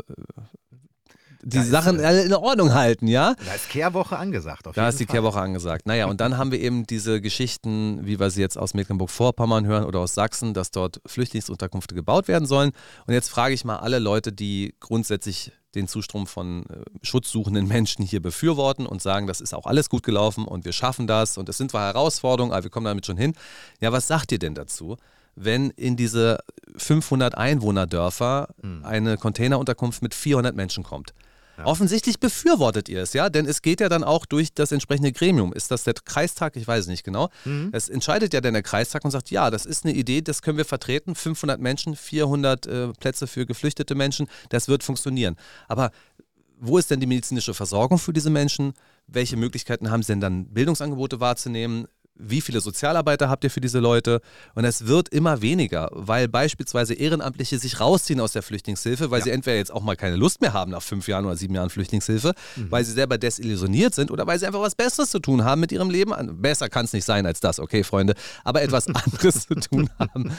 die 1.43 1.57
Da 1.57 1.63
ist, 1.63 1.69
Sachen 1.71 1.99
alle 1.99 2.23
in 2.23 2.33
Ordnung 2.33 2.73
halten, 2.73 3.07
ja? 3.07 3.33
Da 3.45 3.53
ist 3.55 3.69
Kehrwoche 3.69 4.15
angesagt. 4.17 4.67
Auf 4.67 4.75
Da 4.75 4.87
ist 4.89 4.99
die 4.99 5.05
Fall. 5.05 5.15
Kehrwoche 5.15 5.39
angesagt. 5.39 5.87
Naja, 5.87 6.05
und 6.05 6.21
dann 6.21 6.37
haben 6.37 6.51
wir 6.51 6.59
eben 6.59 6.85
diese 6.85 7.19
Geschichten, 7.19 8.05
wie 8.05 8.19
wir 8.19 8.29
sie 8.29 8.41
jetzt 8.41 8.57
aus 8.57 8.73
Mecklenburg-Vorpommern 8.75 9.65
hören 9.65 9.85
oder 9.85 9.99
aus 9.99 10.13
Sachsen, 10.13 10.53
dass 10.53 10.69
dort 10.69 11.01
Flüchtlingsunterkünfte 11.07 11.95
gebaut 11.95 12.27
werden 12.27 12.45
sollen. 12.45 12.71
Und 13.07 13.13
jetzt 13.13 13.29
frage 13.29 13.55
ich 13.55 13.65
mal 13.65 13.77
alle 13.77 13.97
Leute, 13.99 14.31
die 14.31 14.75
grundsätzlich 14.79 15.51
den 15.75 15.87
Zustrom 15.87 16.27
von 16.27 16.65
äh, 16.65 16.83
schutzsuchenden 17.01 17.67
Menschen 17.67 18.05
hier 18.05 18.21
befürworten 18.21 18.85
und 18.85 19.01
sagen, 19.01 19.27
das 19.27 19.41
ist 19.41 19.53
auch 19.53 19.65
alles 19.65 19.89
gut 19.89 20.03
gelaufen 20.03 20.45
und 20.45 20.65
wir 20.65 20.73
schaffen 20.73 21.07
das 21.07 21.37
und 21.37 21.49
es 21.49 21.57
sind 21.57 21.71
zwar 21.71 21.87
Herausforderungen, 21.87 22.53
aber 22.53 22.63
wir 22.63 22.71
kommen 22.71 22.85
damit 22.85 23.05
schon 23.05 23.17
hin. 23.17 23.33
Ja, 23.79 23.91
was 23.91 24.07
sagt 24.07 24.31
ihr 24.31 24.39
denn 24.39 24.55
dazu? 24.55 24.97
wenn 25.35 25.69
in 25.71 25.95
diese 25.95 26.39
500 26.75 27.37
Einwohnerdörfer 27.37 28.49
eine 28.83 29.17
Containerunterkunft 29.17 30.01
mit 30.01 30.13
400 30.13 30.55
Menschen 30.55 30.83
kommt. 30.83 31.13
Offensichtlich 31.63 32.19
befürwortet 32.19 32.89
ihr 32.89 33.01
es, 33.01 33.13
ja, 33.13 33.29
denn 33.29 33.45
es 33.45 33.61
geht 33.61 33.81
ja 33.81 33.89
dann 33.89 34.03
auch 34.03 34.25
durch 34.25 34.53
das 34.53 34.71
entsprechende 34.71 35.11
Gremium. 35.11 35.53
Ist 35.53 35.71
das 35.71 35.83
der 35.83 35.93
Kreistag? 35.93 36.55
Ich 36.55 36.67
weiß 36.67 36.81
es 36.81 36.87
nicht 36.87 37.03
genau. 37.03 37.29
Es 37.71 37.89
entscheidet 37.89 38.33
ja 38.33 38.41
dann 38.41 38.53
der 38.53 38.63
Kreistag 38.63 39.05
und 39.05 39.11
sagt, 39.11 39.31
ja, 39.31 39.49
das 39.49 39.65
ist 39.65 39.85
eine 39.85 39.93
Idee, 39.93 40.21
das 40.21 40.41
können 40.41 40.57
wir 40.57 40.65
vertreten. 40.65 41.15
500 41.15 41.59
Menschen, 41.59 41.95
400 41.95 42.65
äh, 42.65 42.87
Plätze 42.93 43.27
für 43.27 43.45
geflüchtete 43.45 43.95
Menschen, 43.95 44.27
das 44.49 44.67
wird 44.67 44.83
funktionieren. 44.83 45.35
Aber 45.67 45.91
wo 46.59 46.77
ist 46.77 46.91
denn 46.91 46.99
die 46.99 47.07
medizinische 47.07 47.53
Versorgung 47.53 47.97
für 47.97 48.13
diese 48.13 48.29
Menschen? 48.29 48.73
Welche 49.07 49.35
Möglichkeiten 49.35 49.89
haben 49.89 50.03
sie 50.03 50.13
denn 50.13 50.21
dann, 50.21 50.45
Bildungsangebote 50.45 51.19
wahrzunehmen? 51.19 51.87
Wie 52.23 52.41
viele 52.41 52.61
Sozialarbeiter 52.61 53.29
habt 53.29 53.43
ihr 53.43 53.49
für 53.49 53.61
diese 53.61 53.79
Leute? 53.79 54.21
Und 54.55 54.63
es 54.65 54.85
wird 54.87 55.09
immer 55.09 55.41
weniger, 55.41 55.89
weil 55.93 56.27
beispielsweise 56.27 56.93
Ehrenamtliche 56.93 57.57
sich 57.59 57.79
rausziehen 57.79 58.19
aus 58.19 58.31
der 58.33 58.43
Flüchtlingshilfe, 58.43 59.11
weil 59.11 59.19
Ja. 59.19 59.25
sie 59.25 59.31
entweder 59.31 59.57
jetzt 59.57 59.71
auch 59.71 59.81
mal 59.81 59.95
keine 59.95 60.15
Lust 60.15 60.41
mehr 60.41 60.53
haben 60.53 60.71
nach 60.71 60.81
fünf 60.81 61.07
Jahren 61.07 61.25
oder 61.25 61.35
sieben 61.35 61.55
Jahren 61.55 61.69
Flüchtlingshilfe, 61.69 62.33
weil 62.69 62.85
sie 62.85 62.91
selber 62.93 63.17
desillusioniert 63.17 63.95
sind 63.95 64.11
oder 64.11 64.27
weil 64.27 64.37
sie 64.39 64.45
einfach 64.45 64.61
was 64.61 64.75
Besseres 64.75 65.09
zu 65.11 65.19
tun 65.19 65.43
haben 65.43 65.61
mit 65.61 65.71
ihrem 65.71 65.89
Leben. 65.89 66.13
Besser 66.41 66.69
kann 66.69 66.85
es 66.85 66.93
nicht 66.93 67.05
sein 67.05 67.25
als 67.25 67.39
das, 67.39 67.59
okay, 67.59 67.83
Freunde, 67.83 68.13
aber 68.43 68.61
etwas 68.61 68.87
anderes 68.87 69.47
zu 69.47 69.55
tun 69.55 69.89
haben. 69.99 70.31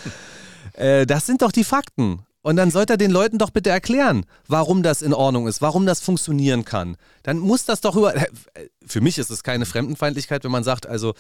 Äh, 0.75 1.07
das 1.07 1.27
sind 1.27 1.43
doch 1.43 1.53
die 1.53 1.65
Fakten. 1.65 2.21
Und 2.45 2.57
dann 2.57 2.73
sollte 2.73 2.95
er 2.95 2.97
den 2.97 3.13
Leuten 3.13 3.39
doch 3.39 3.51
bitte 3.51 3.71
erklären, 3.71 4.27
warum 4.49 4.83
das 4.83 5.01
in 5.01 5.15
Ordnung 5.15 5.47
ist, 5.47 5.63
warum 5.63 5.87
das 5.87 6.01
funktionieren 6.01 6.65
kann. 6.65 6.97
Dann 7.23 7.39
muss 7.39 7.65
das 7.67 7.81
doch 7.81 7.95
über. 7.95 8.15
Für 8.85 9.01
mich 9.01 9.17
ist 9.19 9.31
es 9.31 9.45
keine 9.45 9.65
Fremdenfeindlichkeit, 9.65 10.43
wenn 10.43 10.51
man 10.51 10.65
sagt, 10.65 10.87
also 10.89 11.15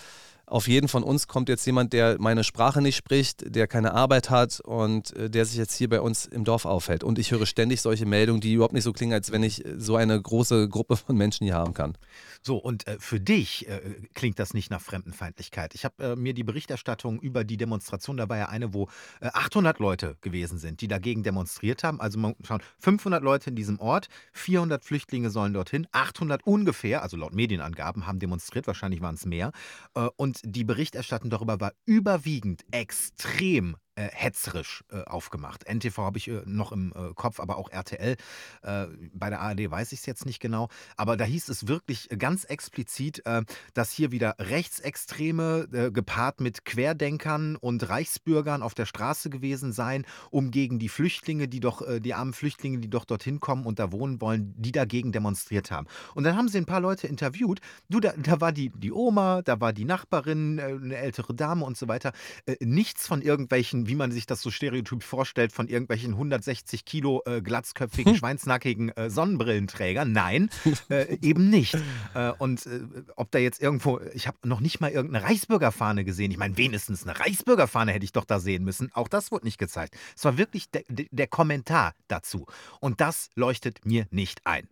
auf 0.53 0.69
jeden 0.69 0.87
von 0.87 1.03
uns 1.03 1.29
kommt 1.29 1.49
jetzt 1.49 1.65
jemand, 1.65 1.95
der 1.95 2.21
meine 2.21 2.45
Sprache 2.45 2.83
nicht 2.83 2.97
spricht, 2.97 3.55
der 3.57 3.67
keine 3.67 3.95
Arbeit 3.95 4.29
hat 4.29 4.61
und 4.61 5.17
äh, 5.17 5.31
der 5.31 5.47
sich 5.47 5.57
jetzt 5.57 5.75
hier 5.75 5.88
bei 5.88 6.01
uns 6.01 6.27
im 6.27 6.45
Dorf 6.45 6.67
aufhält. 6.67 7.03
Und 7.03 7.19
ich 7.19 7.31
höre 7.31 7.47
ständig 7.47 7.81
solche 7.81 8.05
Meldungen, 8.05 8.43
die 8.43 8.53
überhaupt 8.53 8.75
nicht 8.75 8.85
so 8.85 8.93
klingen, 8.93 9.15
als 9.15 9.33
wenn 9.33 9.43
ich 9.43 9.65
so 9.79 9.97
eine 9.97 10.21
große 10.21 10.69
Gruppe 10.69 10.97
von 10.97 11.17
Menschen 11.17 11.45
hier 11.45 11.55
haben 11.55 11.73
kann. 11.73 11.97
So, 12.43 12.59
und 12.59 12.87
äh, 12.87 12.99
für 12.99 13.19
dich 13.19 13.67
äh, 13.69 13.81
klingt 14.15 14.38
das 14.38 14.53
nicht 14.53 14.71
nach 14.71 14.83
Fremdenfeindlichkeit. 14.83 15.75
Ich 15.75 15.85
habe 15.87 16.05
äh, 16.05 16.17
mir 16.17 16.35
die 16.35 16.45
Berichterstattung 16.45 17.21
über 17.21 17.45
die 17.45 17.57
Demonstration, 17.57 18.19
da 18.19 18.29
war 18.29 18.37
ja 18.37 18.49
eine, 18.49 18.75
wo 18.75 18.88
äh, 19.21 19.29
800 19.33 19.79
Leute 19.79 20.17
gewesen 20.21 20.59
sind, 20.59 20.83
die 20.83 20.88
dagegen 20.88 21.23
demonstriert 21.23 21.83
haben. 21.83 22.01
Also 22.01 22.19
man 22.19 22.35
schauen, 22.45 22.61
500 22.81 23.23
Leute 23.23 23.51
in 23.51 23.57
diesem 23.57 23.81
Ort, 23.81 24.09
400 24.33 24.85
Flüchtlinge 24.85 25.31
sollen 25.31 25.55
dorthin, 25.55 25.87
800 25.93 26.45
ungefähr, 26.45 27.03
also 27.03 27.17
laut 27.17 27.33
Medienangaben, 27.33 28.07
haben 28.07 28.19
demonstriert, 28.19 28.67
wahrscheinlich 28.67 29.01
waren 29.01 29.15
es 29.15 29.25
mehr. 29.25 29.53
Äh, 29.95 30.09
und 30.17 30.42
die 30.43 30.65
Berichterstattung 30.65 31.31
darüber 31.31 31.61
war 31.61 31.73
überwiegend 31.85 32.65
extrem 32.71 33.77
äh, 33.95 34.09
hetzerisch 34.11 34.85
äh, 34.91 35.03
aufgemacht. 35.03 35.69
NTV 35.69 35.99
habe 35.99 36.17
ich 36.17 36.29
äh, 36.29 36.41
noch 36.47 36.73
im 36.73 36.95
äh, 36.97 37.13
Kopf, 37.15 37.41
aber 37.41 37.59
auch 37.59 37.71
RTL. 37.71 38.17
Äh, 38.63 38.87
bei 39.13 39.29
der 39.29 39.41
ARD 39.41 39.71
weiß 39.71 39.93
ich 39.93 40.01
es 40.01 40.07
jetzt 40.07 40.25
nicht 40.25 40.41
genau. 40.41 40.69
Aber 40.97 41.19
da 41.19 41.25
hieß 41.25 41.51
es 41.51 41.69
wirklich 41.69 42.09
ganz 42.19 42.45
explizit, 42.45 43.27
äh, 43.27 43.43
dass 43.75 43.93
hier 43.93 44.11
wieder 44.11 44.37
Rechtsextreme 44.39 45.69
gepaart 45.93 46.41
mit 46.41 46.65
Querdenkern 46.65 47.57
und 47.57 47.87
Reichsbürgern 47.87 48.63
auf 48.63 48.75
der 48.75 48.87
Straße 48.87 49.29
gewesen 49.29 49.73
seien, 49.73 50.07
um 50.31 50.51
gegen 50.51 50.79
die 50.79 50.89
Flüchtlinge, 50.89 51.49
die 51.49 51.61
doch, 51.61 51.83
die 52.01 52.15
armen 52.15 52.33
Flüchtlinge, 52.33 52.79
die 52.79 52.89
doch 52.89 53.05
dorthin 53.05 53.41
kommen 53.41 53.65
und 53.65 53.79
da 53.79 53.93
wohnen 53.93 54.21
wollen, 54.21 54.55
die 54.57 54.73
dagegen 54.73 55.13
demonstriert 55.13 55.71
haben. 55.71 55.87
Und 56.15 56.25
dann 56.25 56.37
haben 56.37 56.49
sie 56.49 56.59
ein 56.59 56.67
paar 56.67 56.81
Leute 56.81 57.07
interviewt. 57.07 57.61
Du, 57.89 58.01
da, 58.01 58.13
da 58.17 58.41
war 58.41 58.53
die, 58.53 58.71
die 58.71 58.93
Oma, 58.93 59.43
da 59.43 59.61
war 59.61 59.73
die 59.73 59.85
Nachbarin, 59.85 60.61
eine 60.61 60.97
ältere 60.97 61.35
Dame 61.35 61.65
und 61.65 61.77
so 61.77 61.88
weiter. 61.88 62.13
Nichts 62.61 63.07
von 63.07 63.23
irgendwelchen 63.23 63.82
von, 63.83 63.89
wie 63.89 63.95
man 63.95 64.13
sich 64.13 64.27
das 64.27 64.41
so 64.41 64.51
stereotyp 64.51 65.03
vorstellt, 65.03 65.53
von 65.53 65.69
irgendwelchen 65.69 66.13
160 66.13 66.85
Kilo 66.85 67.23
äh, 67.27 67.41
glatzköpfigen, 67.43 68.17
schweinsnackigen 68.17 68.91
äh, 68.91 69.11
Sonnenbrillenträgern. 69.11 70.13
Nein, 70.13 70.51
äh, 70.89 71.19
eben 71.21 71.51
nicht. 71.51 71.77
Äh, 72.15 72.33
und 72.39 72.67
äh, 72.67 72.81
ob 73.17 73.31
da 73.31 73.39
jetzt 73.39 73.61
irgendwo, 73.61 74.01
ich 74.15 74.27
habe 74.27 74.37
noch 74.45 74.61
nicht 74.61 74.81
mal 74.81 74.91
irgendeine 74.91 75.25
Reichsbürgerfahne 75.27 76.05
gesehen. 76.05 76.31
Ich 76.31 76.39
meine, 76.39 76.57
wenigstens 76.57 77.07
eine 77.07 77.19
Reichsbürgerfahne 77.19 77.93
hätte 77.93 78.05
ich 78.05 78.13
doch 78.13 78.25
da 78.25 78.39
sehen 78.39 78.65
müssen. 78.65 78.91
Auch 78.95 79.09
das 79.09 79.33
wurde 79.33 79.47
nicht 79.47 79.59
gezeigt. 79.59 79.97
Es 80.17 80.25
war 80.25 80.39
wirklich 80.39 80.71
der, 80.71 80.85
der 80.89 81.27
Kommentar 81.27 81.95
dazu. 82.09 82.47
Und 82.81 83.01
das 83.01 83.31
leuchtet 83.35 83.85
mir 83.85 84.07
nicht 84.11 84.47
ein. 84.47 84.69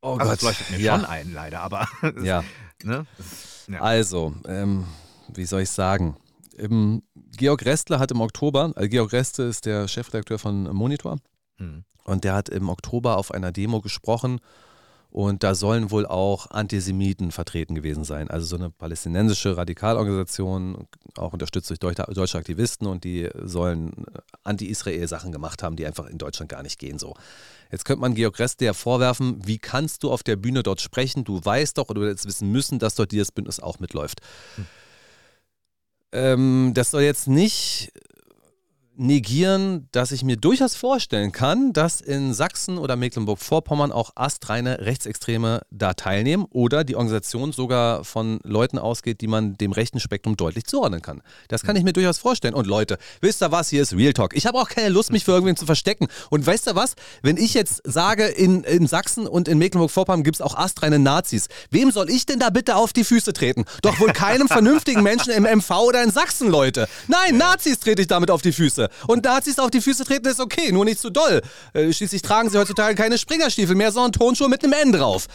Oh 0.00 0.16
also 0.16 0.24
Gott. 0.24 0.36
es 0.36 0.42
leuchtet 0.42 0.70
mir 0.70 0.78
ja. 0.78 0.96
schon 0.96 1.04
ein, 1.04 1.32
leider, 1.32 1.60
aber 1.60 1.88
Ja. 2.22 2.44
ne? 2.84 3.06
ja. 3.66 3.80
Also, 3.80 4.34
ähm, 4.46 4.84
wie 5.34 5.44
soll 5.44 5.62
ich 5.62 5.70
sagen? 5.70 6.16
Ähm, 6.58 7.02
Georg 7.36 7.64
Restler 7.64 7.98
hat 7.98 8.10
im 8.10 8.20
Oktober, 8.20 8.72
also 8.74 8.88
Georg 8.88 9.12
Reste 9.12 9.44
ist 9.44 9.66
der 9.66 9.88
Chefredakteur 9.88 10.38
von 10.38 10.64
Monitor, 10.74 11.18
Hm. 11.58 11.84
und 12.04 12.24
der 12.24 12.34
hat 12.34 12.48
im 12.48 12.68
Oktober 12.68 13.16
auf 13.16 13.32
einer 13.32 13.50
Demo 13.52 13.80
gesprochen 13.80 14.40
und 15.10 15.42
da 15.42 15.54
sollen 15.54 15.90
wohl 15.90 16.04
auch 16.06 16.50
Antisemiten 16.50 17.32
vertreten 17.32 17.74
gewesen 17.74 18.04
sein. 18.04 18.28
Also 18.28 18.46
so 18.46 18.56
eine 18.56 18.70
palästinensische 18.70 19.56
Radikalorganisation, 19.56 20.86
auch 21.16 21.32
unterstützt 21.32 21.70
durch 21.70 21.78
deutsche, 21.80 22.38
Aktivisten 22.38 22.86
und 22.86 23.04
die 23.04 23.28
sollen 23.42 24.04
äh, 24.06 24.20
Anti-Israel-Sachen 24.44 25.32
gemacht 25.32 25.62
haben, 25.62 25.76
die 25.76 25.86
einfach 25.86 26.06
in 26.06 26.18
Deutschland 26.18 26.50
gar 26.50 26.62
nicht 26.62 26.78
gehen 26.78 26.98
so. 26.98 27.14
Jetzt 27.72 27.84
könnte 27.84 28.02
man 28.02 28.14
Georg 28.14 28.38
Reste 28.38 28.66
ja 28.66 28.72
vorwerfen, 28.74 29.40
wie 29.46 29.58
kannst 29.58 30.02
du 30.02 30.10
auf 30.12 30.22
der 30.22 30.36
Bühne 30.36 30.62
dort 30.62 30.80
sprechen? 30.80 31.24
Du 31.24 31.40
weißt 31.42 31.78
doch 31.78 31.88
oder 31.88 32.02
du 32.02 32.08
hättest 32.08 32.26
wissen 32.26 32.52
müssen, 32.52 32.78
dass 32.78 32.94
dort 32.94 33.10
dieses 33.10 33.32
Bündnis 33.32 33.60
auch 33.60 33.78
mitläuft. 33.78 34.20
Ähm, 36.12 36.72
das 36.74 36.90
soll 36.90 37.02
jetzt 37.02 37.28
nicht 37.28 37.92
negieren, 38.98 39.88
dass 39.92 40.10
ich 40.10 40.24
mir 40.24 40.36
durchaus 40.36 40.74
vorstellen 40.74 41.30
kann, 41.30 41.72
dass 41.72 42.00
in 42.00 42.34
Sachsen 42.34 42.78
oder 42.78 42.96
Mecklenburg-Vorpommern 42.96 43.92
auch 43.92 44.10
astreine 44.16 44.80
Rechtsextreme 44.80 45.62
da 45.70 45.94
teilnehmen 45.94 46.46
oder 46.50 46.82
die 46.82 46.96
Organisation 46.96 47.52
sogar 47.52 48.04
von 48.04 48.40
Leuten 48.42 48.76
ausgeht, 48.78 49.20
die 49.20 49.28
man 49.28 49.56
dem 49.56 49.70
rechten 49.70 50.00
Spektrum 50.00 50.36
deutlich 50.36 50.64
zuordnen 50.64 51.00
kann. 51.00 51.22
Das 51.46 51.62
kann 51.62 51.76
ich 51.76 51.84
mir 51.84 51.92
durchaus 51.92 52.18
vorstellen. 52.18 52.54
Und 52.54 52.66
Leute, 52.66 52.98
wisst 53.20 53.40
ihr 53.40 53.52
was, 53.52 53.70
hier 53.70 53.82
ist 53.82 53.94
Real 53.94 54.12
Talk. 54.12 54.34
Ich 54.34 54.46
habe 54.46 54.58
auch 54.58 54.68
keine 54.68 54.88
Lust, 54.88 55.12
mich 55.12 55.24
für 55.24 55.32
irgendwen 55.32 55.56
zu 55.56 55.64
verstecken. 55.64 56.08
Und 56.30 56.44
weißt 56.44 56.66
ihr 56.66 56.74
was, 56.74 56.94
wenn 57.22 57.36
ich 57.36 57.54
jetzt 57.54 57.82
sage, 57.84 58.24
in, 58.24 58.64
in 58.64 58.88
Sachsen 58.88 59.28
und 59.28 59.46
in 59.46 59.58
Mecklenburg-Vorpommern 59.58 60.24
gibt 60.24 60.36
es 60.36 60.40
auch 60.40 60.56
astreine 60.56 60.98
Nazis, 60.98 61.46
wem 61.70 61.92
soll 61.92 62.10
ich 62.10 62.26
denn 62.26 62.40
da 62.40 62.50
bitte 62.50 62.74
auf 62.74 62.92
die 62.92 63.04
Füße 63.04 63.32
treten? 63.32 63.64
Doch 63.82 64.00
wohl 64.00 64.12
keinem 64.12 64.48
vernünftigen 64.48 65.04
Menschen 65.04 65.32
im 65.32 65.44
MV 65.44 65.70
oder 65.70 66.02
in 66.02 66.10
Sachsen, 66.10 66.50
Leute. 66.50 66.88
Nein, 67.06 67.36
Nazis 67.36 67.78
trete 67.78 68.02
ich 68.02 68.08
damit 68.08 68.32
auf 68.32 68.42
die 68.42 68.52
Füße. 68.52 68.87
Und 69.06 69.24
Nazis 69.24 69.58
auf 69.58 69.70
die 69.70 69.80
Füße 69.80 70.04
treten 70.04 70.26
ist 70.28 70.40
okay, 70.40 70.72
nur 70.72 70.84
nicht 70.84 71.00
zu 71.00 71.10
doll. 71.10 71.42
Äh, 71.72 71.92
schließlich 71.92 72.22
tragen 72.22 72.50
sie 72.50 72.58
heutzutage 72.58 72.94
keine 72.94 73.18
Springerstiefel 73.18 73.74
mehr, 73.74 73.92
sondern 73.92 74.12
Tonschuhe 74.12 74.48
mit 74.48 74.62
einem 74.64 74.72
N 74.72 74.92
drauf. 74.92 75.26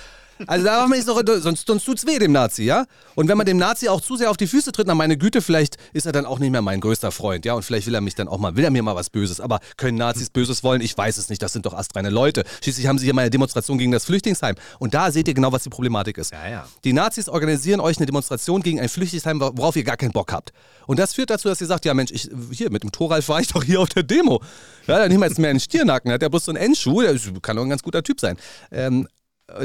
Also 0.48 0.66
da 0.66 0.88
man 0.88 0.98
nicht 0.98 1.06
so, 1.06 1.20
sonst, 1.40 1.68
sonst 1.68 1.86
tut's 1.86 2.06
weh 2.06 2.20
dem 2.20 2.32
Nazi, 2.32 2.64
ja? 2.64 2.86
Und 3.16 3.28
wenn 3.28 3.38
man 3.38 3.46
dem 3.46 3.58
Nazi 3.58 3.88
auch 3.88 4.02
zu 4.02 4.16
sehr 4.16 4.30
auf 4.30 4.38
die 4.38 4.48
Füße 4.48 4.72
tritt, 4.72 4.88
na 4.88 4.96
meine 4.96 5.18
Güte, 5.18 5.42
vielleicht 5.42 5.78
ist 5.94 6.06
er 6.06 6.12
dann 6.12 6.26
auch 6.26 6.40
nicht 6.40 6.52
mehr 6.52 6.62
mein 6.62 6.82
größter 6.82 7.12
Freund, 7.12 7.46
ja? 7.46 7.54
Und 7.54 7.64
vielleicht 7.64 7.88
will 7.88 7.96
er 7.96 8.02
mich 8.02 8.16
dann 8.16 8.28
auch 8.28 8.38
mal, 8.38 8.56
will 8.56 8.64
er 8.64 8.72
mir 8.72 8.84
mal 8.84 8.96
was 8.96 9.10
Böses. 9.10 9.40
Aber 9.40 9.60
können 9.78 9.98
Nazis 9.98 10.30
Böses 10.30 10.64
wollen? 10.64 10.82
Ich 10.82 10.98
weiß 10.98 11.18
es 11.18 11.30
nicht, 11.30 11.42
das 11.42 11.54
sind 11.54 11.66
doch 11.66 11.74
astreine 11.74 12.10
Leute. 12.10 12.44
Schließlich 12.62 12.88
haben 12.88 12.98
sie 12.98 13.06
hier 13.06 13.14
mal 13.14 13.22
eine 13.22 13.30
Demonstration 13.30 13.78
gegen 13.78 13.92
das 13.92 14.06
Flüchtlingsheim. 14.06 14.56
Und 14.80 14.94
da 14.94 15.12
seht 15.12 15.28
ihr 15.28 15.34
genau, 15.34 15.52
was 15.52 15.64
die 15.64 15.70
Problematik 15.70 16.18
ist. 16.18 16.32
Ja, 16.32 16.50
ja. 16.50 16.68
Die 16.84 16.94
Nazis 16.94 17.30
organisieren 17.30 17.80
euch 17.80 17.98
eine 17.98 18.06
Demonstration 18.06 18.62
gegen 18.62 18.80
ein 18.80 18.90
Flüchtlingsheim, 18.90 19.40
worauf 19.40 19.76
ihr 19.76 19.84
gar 19.84 19.98
keinen 19.98 20.12
Bock 20.12 20.32
habt. 20.32 20.52
Und 20.88 21.00
das 21.00 21.14
führt 21.14 21.30
dazu, 21.30 21.48
dass 21.48 21.62
ihr 21.62 21.68
sagt, 21.68 21.86
ja 21.86 21.94
Mensch, 21.94 22.12
ich, 22.12 22.30
hier 22.52 22.72
mit 22.72 22.84
dem 22.84 22.92
Thoralf 22.92 23.30
war 23.30 23.40
ich 23.40 23.48
doch 23.48 23.64
hier 23.64 23.80
auf 23.80 23.90
der 23.90 24.04
Demo. 24.04 24.42
Ja, 24.88 25.00
dann 25.00 25.10
nehmen 25.10 25.22
wir 25.22 25.28
jetzt 25.28 25.40
mehr 25.40 25.50
einen 25.50 25.60
Stiernacken. 25.60 26.10
Der 26.10 26.16
hat 26.16 26.22
ja 26.22 26.30
bloß 26.30 26.46
so 26.46 26.52
einen 26.52 26.62
N-Schuh, 26.62 27.02
der 27.02 27.18
kann 27.42 27.56
doch 27.56 27.64
ein 27.64 27.70
ganz 27.70 27.84
guter 27.84 28.04
Typ 28.04 28.20
sein. 28.20 28.38
Ähm, 28.72 29.08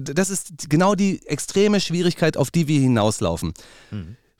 das 0.02 0.30
ist 0.30 0.68
genau 0.68 0.94
die 0.94 1.26
extreme 1.26 1.80
Schwierigkeit, 1.80 2.36
auf 2.36 2.50
die 2.50 2.68
wir 2.68 2.80
hinauslaufen. 2.80 3.54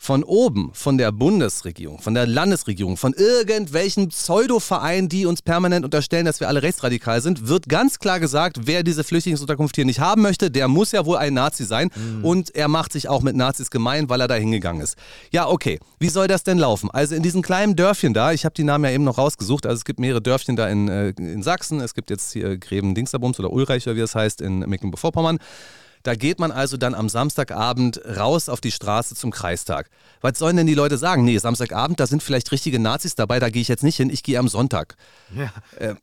Von 0.01 0.23
oben, 0.23 0.71
von 0.75 0.97
der 0.97 1.11
Bundesregierung, 1.11 1.99
von 2.01 2.15
der 2.15 2.27
Landesregierung, 2.27 2.97
von 2.97 3.15
irgendwelchen 3.15 4.09
Pseudo-Vereinen, 4.09 5.09
die 5.09 5.27
uns 5.27 5.43
permanent 5.43 5.85
unterstellen, 5.85 6.25
dass 6.25 6.39
wir 6.39 6.47
alle 6.47 6.63
rechtsradikal 6.63 7.21
sind, 7.21 7.49
wird 7.49 7.69
ganz 7.69 7.99
klar 7.99 8.21
gesagt, 8.21 8.61
wer 8.63 8.85
diese 8.85 9.03
Flüchtlingsunterkunft 9.03 9.75
hier 9.75 9.85
nicht 9.85 9.99
haben 9.99 10.23
möchte, 10.23 10.53
der 10.53 10.69
muss 10.69 10.93
ja 10.93 11.05
wohl 11.05 11.17
ein 11.17 11.35
Nazi 11.35 11.65
sein. 11.65 11.91
Und 12.23 12.55
er 12.55 12.69
macht 12.69 12.93
sich 12.93 13.09
auch 13.09 13.23
mit 13.23 13.35
Nazis 13.35 13.71
gemein, 13.71 14.09
weil 14.09 14.21
er 14.21 14.29
da 14.29 14.37
hingegangen 14.37 14.81
ist. 14.83 14.97
Ja, 15.33 15.49
okay. 15.49 15.81
Wie 15.99 16.09
soll 16.09 16.29
das 16.29 16.45
denn 16.45 16.59
laufen? 16.59 16.91
Also 16.93 17.17
in 17.17 17.25
diesem 17.25 17.43
kleinen 17.43 17.75
Dörfchen 17.75 18.15
da, 18.15 18.33
ich 18.33 18.45
habe 18.45 18.55
die 18.55 18.65
Namen 18.65 18.85
ja 18.85 18.93
eben 18.93 19.05
noch 19.05 19.19
rausgesucht, 19.19 19.67
also 19.67 19.77
es 19.77 19.85
gibt 19.85 19.99
mehrere 19.99 20.23
Dörfchen 20.23 20.55
da 20.55 20.69
in, 20.69 20.89
äh, 20.89 21.09
in 21.19 21.43
Sachsen, 21.43 21.81
es 21.81 21.95
gibt 21.95 22.11
jetzt 22.11 22.33
hier 22.33 22.57
Gräben-Dingsterbums 22.57 23.41
oder 23.41 23.53
Ulreich 23.53 23.87
oder 23.87 23.97
wie 23.97 24.01
es 24.01 24.15
heißt 24.15 24.41
in 24.41 24.61
Mecklenburg-Vorpommern. 24.61 25.39
Da 26.03 26.15
geht 26.15 26.39
man 26.39 26.51
also 26.53 26.77
dann 26.77 26.95
am 26.95 27.09
Samstagabend 27.09 28.01
raus 28.05 28.49
auf 28.49 28.61
die 28.61 28.71
Straße 28.71 29.15
zum 29.15 29.31
Kreistag. 29.31 29.91
Was 30.21 30.39
sollen 30.39 30.57
denn 30.57 30.67
die 30.67 30.75
Leute 30.75 30.99
sagen? 30.99 31.25
Nee, 31.25 31.39
Samstagabend, 31.39 32.01
da 32.01 32.07
sind 32.07 32.23
vielleicht 32.23 32.53
richtige 32.53 32.79
Nazis 32.79 33.15
dabei, 33.15 33.41
da 33.41 33.51
gehe 33.51 33.63
ich 33.63 33.69
jetzt 33.69 33.83
nicht 33.85 33.97
hin, 33.97 34.11
ich 34.11 34.23
gehe 34.23 34.39
am 34.39 34.49
Sonntag. 34.49 34.97
Ja, 35.35 35.53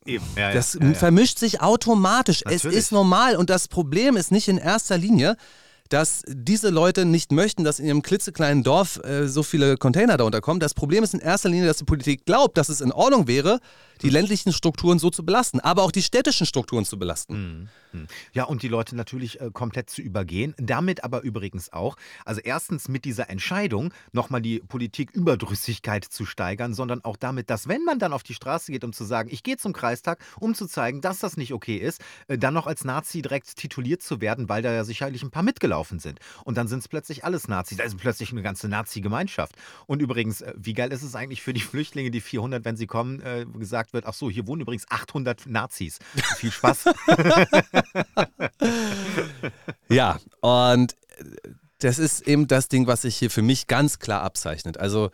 eben. 0.06 0.26
Ja, 0.36 0.54
Das 0.54 0.78
ja, 0.80 0.94
vermischt 0.94 1.40
sich 1.40 1.62
automatisch. 1.62 2.44
Es 2.46 2.64
Natürlich. 2.64 2.78
ist 2.78 2.92
normal 2.92 3.36
und 3.36 3.50
das 3.50 3.68
Problem 3.68 4.18
ist 4.18 4.32
nicht 4.32 4.48
in 4.48 4.58
erster 4.58 4.98
Linie, 4.98 5.38
dass 5.90 6.24
diese 6.28 6.70
Leute 6.70 7.06
nicht 7.06 7.32
möchten, 7.32 7.64
dass 7.64 7.80
in 7.80 7.86
ihrem 7.86 8.02
klitzekleinen 8.02 8.64
Dorf 8.64 9.00
äh, 9.04 9.28
so 9.28 9.44
viele 9.44 9.78
Container 9.78 10.18
da 10.18 10.24
unterkommen. 10.24 10.60
Das 10.60 10.74
Problem 10.74 11.04
ist 11.04 11.14
in 11.14 11.20
erster 11.20 11.50
Linie, 11.50 11.68
dass 11.68 11.78
die 11.78 11.86
Politik 11.86 12.26
glaubt, 12.26 12.58
dass 12.58 12.70
es 12.70 12.82
in 12.82 12.92
Ordnung 12.92 13.28
wäre, 13.28 13.60
die 14.02 14.10
ländlichen 14.10 14.52
Strukturen 14.52 15.00
so 15.00 15.10
zu 15.10 15.24
belasten, 15.24 15.60
aber 15.60 15.84
auch 15.84 15.92
die 15.92 16.02
städtischen 16.02 16.46
Strukturen 16.46 16.86
zu 16.86 17.00
belasten. 17.00 17.34
Ja, 18.34 18.44
und 18.44 18.62
die 18.62 18.68
Leute 18.68 18.96
natürlich 18.96 19.40
äh, 19.40 19.52
komplett 19.54 19.90
zu 19.90 20.02
übergehen. 20.02 20.54
Damit 20.58 21.04
aber 21.04 21.22
übrigens 21.22 21.72
auch, 21.72 21.96
also 22.26 22.42
erstens 22.44 22.90
mit 22.90 23.06
dieser 23.06 23.30
Entscheidung 23.30 23.94
nochmal 24.12 24.42
die 24.42 24.60
Politiküberdrüssigkeit 24.60 26.04
zu 26.04 26.26
steigern, 26.26 26.74
sondern 26.74 27.06
auch 27.06 27.16
damit, 27.16 27.50
dass 27.50 27.70
wenn 27.70 27.86
man 27.86 28.00
dann 28.00 28.12
auf 28.12 28.24
die 28.24 28.34
Straße 28.34 28.72
geht, 28.72 28.84
um 28.84 28.92
zu 28.92 29.06
sagen, 29.06 29.30
ich 29.32 29.44
gehe 29.44 29.56
zum 29.56 29.72
Kreistag, 29.72 30.20
um 30.40 30.56
zu 30.56 30.68
zeigen, 30.68 31.00
dass 31.00 31.20
das 31.20 31.38
nicht 31.38 31.54
okay 31.54 31.78
ist, 31.78 32.02
äh, 32.28 32.38
dann 32.38 32.54
noch 32.54 32.68
als 32.68 32.84
Nazi 32.84 33.22
direkt 33.22 33.56
tituliert 33.56 34.02
zu 34.02 34.20
werden, 34.20 34.50
weil 34.50 34.62
da 34.62 34.74
ja 34.74 34.84
sicherlich 34.84 35.24
ein 35.24 35.32
paar 35.32 35.44
mitgelaufen 35.44 35.75
sind. 36.00 36.20
Und 36.44 36.58
dann 36.58 36.68
sind 36.68 36.80
es 36.80 36.88
plötzlich 36.88 37.24
alles 37.24 37.48
Nazis. 37.48 37.78
Da 37.78 37.84
ist 37.84 37.98
plötzlich 37.98 38.32
eine 38.32 38.42
ganze 38.42 38.68
Nazi-Gemeinschaft. 38.68 39.56
Und 39.88 40.02
übrigens, 40.02 40.42
äh, 40.42 40.54
wie 40.56 40.74
geil 40.74 40.92
ist 40.92 41.04
es 41.04 41.16
eigentlich 41.16 41.42
für 41.42 41.54
die 41.54 41.62
Flüchtlinge, 41.62 42.12
die 42.12 42.22
400, 42.22 42.66
wenn 42.66 42.78
sie 42.78 42.88
kommen, 42.88 43.22
äh, 43.22 43.46
gesagt 43.58 43.94
wird, 43.94 44.06
ach 44.06 44.14
so, 44.14 44.30
hier 44.30 44.48
wohnen 44.48 44.62
übrigens 44.62 44.86
800 44.90 45.48
Nazis. 45.48 46.00
Viel 46.38 46.52
Spaß. 46.52 46.86
Ja, 49.90 50.20
und 50.42 50.94
äh, 51.18 51.24
das 51.80 52.00
ist 52.00 52.28
eben 52.28 52.48
das 52.48 52.70
Ding, 52.70 52.88
was 52.88 53.04
sich 53.04 53.16
hier 53.18 53.30
für 53.30 53.42
mich 53.42 53.68
ganz 53.68 54.00
klar 54.00 54.22
abzeichnet. 54.22 54.78
Also 54.78 55.12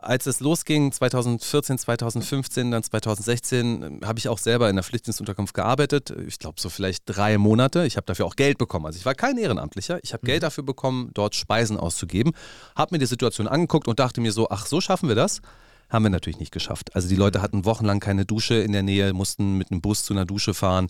als 0.00 0.26
es 0.26 0.40
losging, 0.40 0.92
2014, 0.92 1.78
2015, 1.78 2.70
dann 2.70 2.82
2016, 2.82 4.00
äh, 4.02 4.06
habe 4.06 4.18
ich 4.18 4.28
auch 4.28 4.38
selber 4.38 4.68
in 4.70 4.76
der 4.76 4.82
Flüchtlingsunterkunft 4.82 5.54
gearbeitet. 5.54 6.14
Ich 6.26 6.38
glaube, 6.38 6.60
so 6.60 6.68
vielleicht 6.68 7.04
drei 7.06 7.38
Monate. 7.38 7.86
Ich 7.86 7.96
habe 7.96 8.06
dafür 8.06 8.26
auch 8.26 8.36
Geld 8.36 8.58
bekommen. 8.58 8.86
Also 8.86 8.98
ich 8.98 9.06
war 9.06 9.14
kein 9.14 9.38
Ehrenamtlicher. 9.38 9.98
Ich 10.02 10.12
habe 10.12 10.26
Geld 10.26 10.42
dafür 10.42 10.64
bekommen, 10.64 11.10
dort 11.14 11.34
Speisen 11.34 11.76
auszugeben. 11.76 12.32
Habe 12.76 12.94
mir 12.94 12.98
die 12.98 13.06
Situation 13.06 13.48
angeguckt 13.48 13.88
und 13.88 13.98
dachte 13.98 14.20
mir 14.20 14.32
so, 14.32 14.48
ach, 14.50 14.66
so 14.66 14.80
schaffen 14.80 15.08
wir 15.08 15.16
das? 15.16 15.40
Haben 15.88 16.04
wir 16.04 16.10
natürlich 16.10 16.40
nicht 16.40 16.52
geschafft. 16.52 16.94
Also 16.94 17.08
die 17.08 17.16
Leute 17.16 17.42
hatten 17.42 17.64
wochenlang 17.64 18.00
keine 18.00 18.26
Dusche 18.26 18.54
in 18.54 18.72
der 18.72 18.82
Nähe, 18.82 19.12
mussten 19.12 19.56
mit 19.56 19.70
einem 19.70 19.80
Bus 19.80 20.04
zu 20.04 20.14
einer 20.14 20.24
Dusche 20.24 20.52
fahren. 20.52 20.88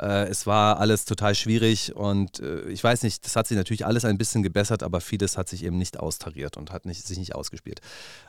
Äh, 0.00 0.28
es 0.28 0.46
war 0.46 0.78
alles 0.78 1.04
total 1.04 1.34
schwierig 1.34 1.94
und 1.94 2.40
äh, 2.40 2.62
ich 2.68 2.82
weiß 2.82 3.02
nicht, 3.02 3.24
das 3.24 3.36
hat 3.36 3.46
sich 3.46 3.56
natürlich 3.56 3.84
alles 3.84 4.04
ein 4.04 4.18
bisschen 4.18 4.42
gebessert, 4.42 4.82
aber 4.82 5.00
vieles 5.00 5.36
hat 5.36 5.48
sich 5.48 5.64
eben 5.64 5.76
nicht 5.76 6.00
austariert 6.00 6.56
und 6.56 6.72
hat 6.72 6.86
nicht, 6.86 7.06
sich 7.06 7.18
nicht 7.18 7.34
ausgespielt. 7.34 7.80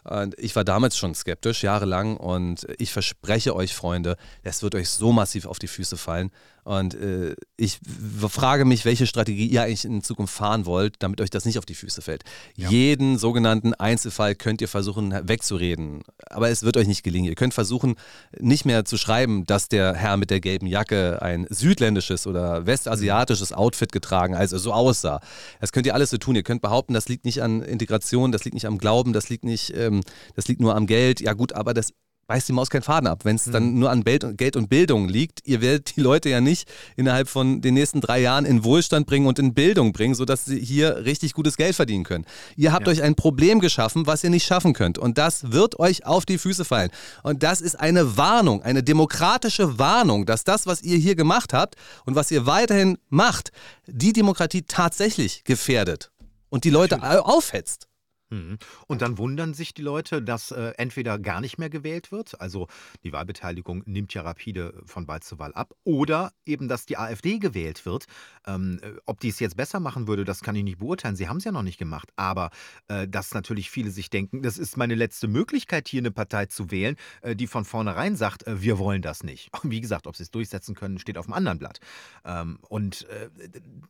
Und 0.03 0.37
ich 0.37 0.55
war 0.55 0.63
damals 0.63 0.97
schon 0.97 1.15
skeptisch, 1.15 1.63
jahrelang 1.63 2.17
und 2.17 2.67
ich 2.77 2.91
verspreche 2.91 3.55
euch, 3.55 3.73
Freunde, 3.73 4.17
es 4.43 4.63
wird 4.63 4.75
euch 4.75 4.89
so 4.89 5.11
massiv 5.11 5.45
auf 5.45 5.59
die 5.59 5.67
Füße 5.67 5.97
fallen. 5.97 6.31
Und 6.63 6.93
äh, 6.93 7.35
ich 7.57 7.79
frage 8.27 8.65
mich, 8.65 8.85
welche 8.85 9.07
Strategie 9.07 9.47
ihr 9.47 9.63
eigentlich 9.63 9.83
in 9.83 10.03
Zukunft 10.03 10.33
fahren 10.33 10.67
wollt, 10.67 10.95
damit 10.99 11.19
euch 11.19 11.31
das 11.31 11.45
nicht 11.45 11.57
auf 11.57 11.65
die 11.65 11.73
Füße 11.73 12.03
fällt. 12.03 12.23
Jeden 12.55 13.17
sogenannten 13.17 13.73
Einzelfall 13.73 14.35
könnt 14.35 14.61
ihr 14.61 14.67
versuchen 14.67 15.11
wegzureden, 15.27 16.03
aber 16.27 16.49
es 16.49 16.61
wird 16.61 16.77
euch 16.77 16.87
nicht 16.87 17.01
gelingen. 17.01 17.29
Ihr 17.29 17.35
könnt 17.35 17.55
versuchen, 17.55 17.95
nicht 18.37 18.65
mehr 18.65 18.85
zu 18.85 18.97
schreiben, 18.97 19.45
dass 19.45 19.69
der 19.69 19.95
Herr 19.95 20.17
mit 20.17 20.29
der 20.29 20.39
gelben 20.39 20.67
Jacke 20.67 21.19
ein 21.21 21.47
südländisches 21.61 22.27
oder 22.27 22.65
westasiatisches 22.65 23.53
Outfit 23.53 23.91
getragen, 23.91 24.35
also 24.35 24.57
so 24.57 24.73
aussah. 24.73 25.21
Das 25.59 25.71
könnt 25.71 25.85
ihr 25.85 25.93
alles 25.93 26.09
so 26.09 26.17
tun. 26.17 26.35
Ihr 26.35 26.43
könnt 26.43 26.61
behaupten, 26.61 26.93
das 26.93 27.07
liegt 27.07 27.23
nicht 27.23 27.41
an 27.41 27.61
Integration, 27.61 28.31
das 28.31 28.43
liegt 28.43 28.55
nicht 28.55 28.67
am 28.67 28.77
Glauben, 28.77 29.13
das 29.13 29.29
liegt 29.29 29.45
nicht, 29.45 29.73
ähm, 29.75 30.01
das 30.35 30.47
liegt 30.47 30.59
nur 30.59 30.75
am 30.75 30.87
Geld. 30.87 31.21
Ja 31.21 31.33
gut, 31.33 31.53
aber 31.53 31.73
das 31.73 31.93
beißt 32.31 32.47
die 32.47 32.53
Maus 32.53 32.69
keinen 32.69 32.83
Faden 32.83 33.07
ab. 33.07 33.25
Wenn 33.25 33.35
es 33.35 33.47
mhm. 33.47 33.51
dann 33.51 33.73
nur 33.73 33.91
an 33.91 34.05
Geld 34.05 34.55
und 34.55 34.69
Bildung 34.69 35.09
liegt, 35.09 35.45
ihr 35.45 35.59
werdet 35.59 35.97
die 35.97 35.99
Leute 35.99 36.29
ja 36.29 36.39
nicht 36.39 36.65
innerhalb 36.95 37.27
von 37.27 37.59
den 37.59 37.73
nächsten 37.73 37.99
drei 37.99 38.21
Jahren 38.21 38.45
in 38.45 38.63
Wohlstand 38.63 39.05
bringen 39.05 39.25
und 39.27 39.37
in 39.37 39.53
Bildung 39.53 39.91
bringen, 39.91 40.15
sodass 40.15 40.45
sie 40.45 40.57
hier 40.57 41.03
richtig 41.03 41.33
gutes 41.33 41.57
Geld 41.57 41.75
verdienen 41.75 42.05
können. 42.05 42.25
Ihr 42.55 42.71
habt 42.71 42.87
ja. 42.87 42.93
euch 42.93 43.03
ein 43.03 43.15
Problem 43.15 43.59
geschaffen, 43.59 44.07
was 44.07 44.23
ihr 44.23 44.29
nicht 44.29 44.45
schaffen 44.45 44.71
könnt. 44.71 44.97
Und 44.97 45.17
das 45.17 45.51
wird 45.51 45.77
euch 45.77 46.05
auf 46.05 46.25
die 46.25 46.37
Füße 46.37 46.63
fallen. 46.63 46.89
Und 47.21 47.43
das 47.43 47.59
ist 47.59 47.77
eine 47.77 48.15
Warnung, 48.15 48.63
eine 48.63 48.81
demokratische 48.81 49.77
Warnung, 49.77 50.25
dass 50.25 50.45
das, 50.45 50.65
was 50.65 50.81
ihr 50.83 50.97
hier 50.97 51.15
gemacht 51.15 51.51
habt 51.51 51.75
und 52.05 52.15
was 52.15 52.31
ihr 52.31 52.45
weiterhin 52.45 52.97
macht, 53.09 53.51
die 53.87 54.13
Demokratie 54.13 54.61
tatsächlich 54.61 55.43
gefährdet 55.43 56.11
und 56.47 56.63
die 56.63 56.69
Leute 56.69 56.95
Natürlich. 56.95 57.25
aufhetzt. 57.25 57.90
Mhm. 58.31 58.57
Und 58.87 59.01
dann 59.01 59.17
wundern 59.17 59.53
sich 59.53 59.73
die 59.73 59.81
Leute, 59.81 60.21
dass 60.21 60.51
äh, 60.51 60.73
entweder 60.77 61.19
gar 61.19 61.41
nicht 61.41 61.57
mehr 61.57 61.69
gewählt 61.69 62.11
wird, 62.11 62.39
also 62.39 62.67
die 63.03 63.11
Wahlbeteiligung 63.11 63.83
nimmt 63.85 64.13
ja 64.13 64.21
rapide 64.21 64.81
von 64.85 65.07
Wahl 65.07 65.21
zu 65.21 65.37
Wahl 65.37 65.53
ab, 65.53 65.75
oder 65.83 66.31
eben, 66.45 66.67
dass 66.67 66.85
die 66.85 66.97
AfD 66.97 67.39
gewählt 67.39 67.85
wird. 67.85 68.05
Ähm, 68.47 68.79
äh, 68.81 68.93
ob 69.05 69.19
die 69.19 69.27
es 69.27 69.39
jetzt 69.39 69.57
besser 69.57 69.79
machen 69.79 70.07
würde, 70.07 70.23
das 70.23 70.41
kann 70.41 70.55
ich 70.55 70.63
nicht 70.63 70.79
beurteilen. 70.79 71.15
Sie 71.15 71.27
haben 71.27 71.37
es 71.37 71.43
ja 71.43 71.51
noch 71.51 71.61
nicht 71.61 71.77
gemacht. 71.77 72.09
Aber 72.15 72.51
äh, 72.87 73.07
dass 73.07 73.33
natürlich 73.33 73.69
viele 73.69 73.91
sich 73.91 74.09
denken, 74.09 74.41
das 74.41 74.57
ist 74.57 74.77
meine 74.77 74.95
letzte 74.95 75.27
Möglichkeit, 75.27 75.89
hier 75.89 76.01
eine 76.01 76.11
Partei 76.11 76.45
zu 76.45 76.71
wählen, 76.71 76.95
äh, 77.21 77.35
die 77.35 77.47
von 77.47 77.65
vornherein 77.65 78.15
sagt, 78.15 78.47
äh, 78.47 78.61
wir 78.61 78.79
wollen 78.79 79.01
das 79.01 79.23
nicht. 79.23 79.49
Wie 79.63 79.81
gesagt, 79.81 80.07
ob 80.07 80.15
sie 80.15 80.23
es 80.23 80.31
durchsetzen 80.31 80.73
können, 80.73 80.99
steht 80.99 81.17
auf 81.17 81.25
dem 81.25 81.33
anderen 81.33 81.59
Blatt. 81.59 81.79
Ähm, 82.23 82.59
und 82.69 83.07
äh, 83.09 83.29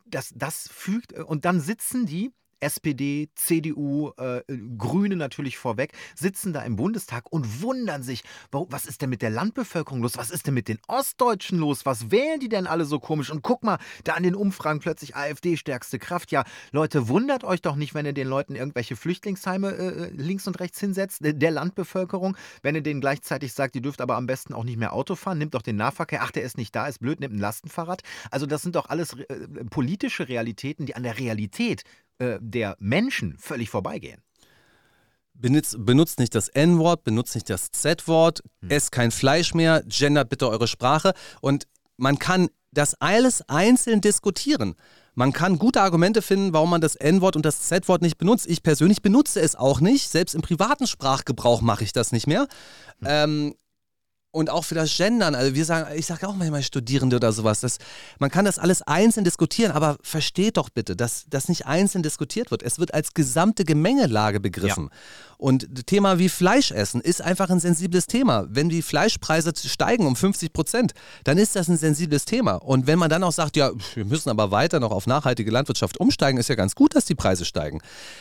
das, 0.06 0.32
das 0.34 0.68
fügt, 0.68 1.12
und 1.12 1.44
dann 1.44 1.60
sitzen 1.60 2.06
die 2.06 2.32
SPD, 2.62 3.28
CDU, 3.34 4.10
äh, 4.16 4.42
Grüne 4.78 5.16
natürlich 5.16 5.58
vorweg, 5.58 5.92
sitzen 6.14 6.52
da 6.52 6.62
im 6.62 6.76
Bundestag 6.76 7.30
und 7.30 7.62
wundern 7.62 8.02
sich, 8.02 8.22
was 8.50 8.86
ist 8.86 9.02
denn 9.02 9.10
mit 9.10 9.22
der 9.22 9.30
Landbevölkerung 9.30 10.02
los? 10.02 10.16
Was 10.16 10.30
ist 10.30 10.46
denn 10.46 10.54
mit 10.54 10.68
den 10.68 10.78
Ostdeutschen 10.86 11.58
los? 11.58 11.84
Was 11.84 12.10
wählen 12.10 12.40
die 12.40 12.48
denn 12.48 12.66
alle 12.66 12.84
so 12.84 13.00
komisch? 13.00 13.30
Und 13.30 13.42
guck 13.42 13.62
mal, 13.62 13.78
da 14.04 14.14
an 14.14 14.22
den 14.22 14.34
Umfragen 14.34 14.80
plötzlich 14.80 15.16
AfD 15.16 15.56
stärkste 15.56 15.98
Kraft. 15.98 16.30
Ja, 16.30 16.44
Leute, 16.70 17.08
wundert 17.08 17.44
euch 17.44 17.62
doch 17.62 17.76
nicht, 17.76 17.94
wenn 17.94 18.06
ihr 18.06 18.12
den 18.12 18.28
Leuten 18.28 18.54
irgendwelche 18.54 18.96
Flüchtlingsheime 18.96 19.70
äh, 19.70 20.04
äh 20.04 20.10
links 20.12 20.46
und 20.46 20.60
rechts 20.60 20.78
hinsetzt, 20.80 21.20
der 21.22 21.50
Landbevölkerung. 21.50 22.36
Wenn 22.62 22.74
ihr 22.74 22.82
denen 22.82 23.00
gleichzeitig 23.00 23.52
sagt, 23.52 23.74
ihr 23.74 23.82
dürft 23.82 24.00
aber 24.00 24.16
am 24.16 24.26
besten 24.26 24.54
auch 24.54 24.64
nicht 24.64 24.78
mehr 24.78 24.92
Auto 24.92 25.16
fahren, 25.16 25.38
nimmt 25.38 25.54
doch 25.54 25.62
den 25.62 25.76
Nahverkehr. 25.76 26.20
Ach, 26.22 26.30
der 26.30 26.42
ist 26.42 26.56
nicht 26.56 26.74
da, 26.74 26.86
ist 26.86 27.00
blöd, 27.00 27.20
nimmt 27.20 27.34
ein 27.34 27.40
Lastenfahrrad. 27.40 28.02
Also 28.30 28.46
das 28.46 28.62
sind 28.62 28.76
doch 28.76 28.88
alles 28.88 29.14
äh, 29.14 29.64
politische 29.70 30.28
Realitäten, 30.28 30.86
die 30.86 30.94
an 30.94 31.02
der 31.02 31.18
Realität 31.18 31.84
äh, 32.22 32.38
der 32.40 32.76
Menschen 32.78 33.36
völlig 33.38 33.68
vorbeigehen. 33.68 34.22
Benutzt, 35.34 35.76
benutzt 35.84 36.20
nicht 36.20 36.34
das 36.36 36.48
N-Wort, 36.48 37.02
benutzt 37.02 37.34
nicht 37.34 37.50
das 37.50 37.72
Z-Wort, 37.72 38.42
hm. 38.60 38.70
esst 38.70 38.92
kein 38.92 39.10
Fleisch 39.10 39.54
mehr, 39.54 39.82
gendert 39.86 40.28
bitte 40.28 40.48
eure 40.48 40.68
Sprache. 40.68 41.14
Und 41.40 41.66
man 41.96 42.18
kann 42.18 42.48
das 42.70 42.94
alles 43.00 43.42
einzeln 43.48 44.00
diskutieren. 44.00 44.76
Man 45.14 45.32
kann 45.32 45.58
gute 45.58 45.82
Argumente 45.82 46.22
finden, 46.22 46.52
warum 46.52 46.70
man 46.70 46.80
das 46.80 46.94
N-Wort 46.94 47.34
und 47.34 47.44
das 47.44 47.62
Z-Wort 47.62 48.02
nicht 48.02 48.18
benutzt. 48.18 48.46
Ich 48.46 48.62
persönlich 48.62 49.02
benutze 49.02 49.40
es 49.40 49.56
auch 49.56 49.80
nicht. 49.80 50.08
Selbst 50.08 50.34
im 50.34 50.42
privaten 50.42 50.86
Sprachgebrauch 50.86 51.60
mache 51.60 51.82
ich 51.82 51.92
das 51.92 52.12
nicht 52.12 52.28
mehr. 52.28 52.46
Hm. 53.00 53.06
Ähm, 53.08 53.54
und 54.32 54.50
auch 54.50 54.64
für 54.64 54.74
das 54.74 54.96
Gendern, 54.96 55.34
also 55.34 55.54
wir 55.54 55.64
sagen, 55.64 55.94
ich 55.96 56.06
sage 56.06 56.26
auch 56.26 56.34
manchmal 56.34 56.62
Studierende 56.62 57.16
oder 57.16 57.32
sowas, 57.32 57.60
das, 57.60 57.78
man 58.18 58.30
kann 58.30 58.44
das 58.44 58.58
alles 58.58 58.82
einzeln 58.82 59.24
diskutieren, 59.24 59.72
aber 59.72 59.98
versteht 60.02 60.56
doch 60.56 60.70
bitte, 60.70 60.96
dass 60.96 61.26
das 61.28 61.48
nicht 61.48 61.66
einzeln 61.66 62.02
diskutiert 62.02 62.50
wird. 62.50 62.62
Es 62.62 62.78
wird 62.78 62.94
als 62.94 63.14
gesamte 63.14 63.64
Gemengelage 63.64 64.40
begriffen. 64.40 64.88
Ja. 64.90 64.96
Und 65.42 65.86
Thema 65.86 66.20
wie 66.20 66.28
Fleischessen 66.28 67.00
ist 67.00 67.20
einfach 67.20 67.50
ein 67.50 67.58
sensibles 67.58 68.06
Thema. 68.06 68.46
Wenn 68.48 68.68
die 68.68 68.80
Fleischpreise 68.80 69.52
steigen 69.56 70.06
um 70.06 70.14
50 70.14 70.52
Prozent, 70.52 70.92
dann 71.24 71.36
ist 71.36 71.56
das 71.56 71.66
ein 71.66 71.76
sensibles 71.76 72.26
Thema. 72.26 72.54
Und 72.54 72.86
wenn 72.86 72.96
man 72.96 73.10
dann 73.10 73.24
auch 73.24 73.32
sagt, 73.32 73.56
ja, 73.56 73.72
wir 73.94 74.04
müssen 74.04 74.30
aber 74.30 74.52
weiter 74.52 74.78
noch 74.78 74.92
auf 74.92 75.08
nachhaltige 75.08 75.50
Landwirtschaft 75.50 75.98
umsteigen, 75.98 76.38
ist 76.38 76.48
ja 76.48 76.54
ganz 76.54 76.76
gut, 76.76 76.94
dass 76.94 77.06
die 77.06 77.16
Preise 77.16 77.44
steigen. 77.44 77.80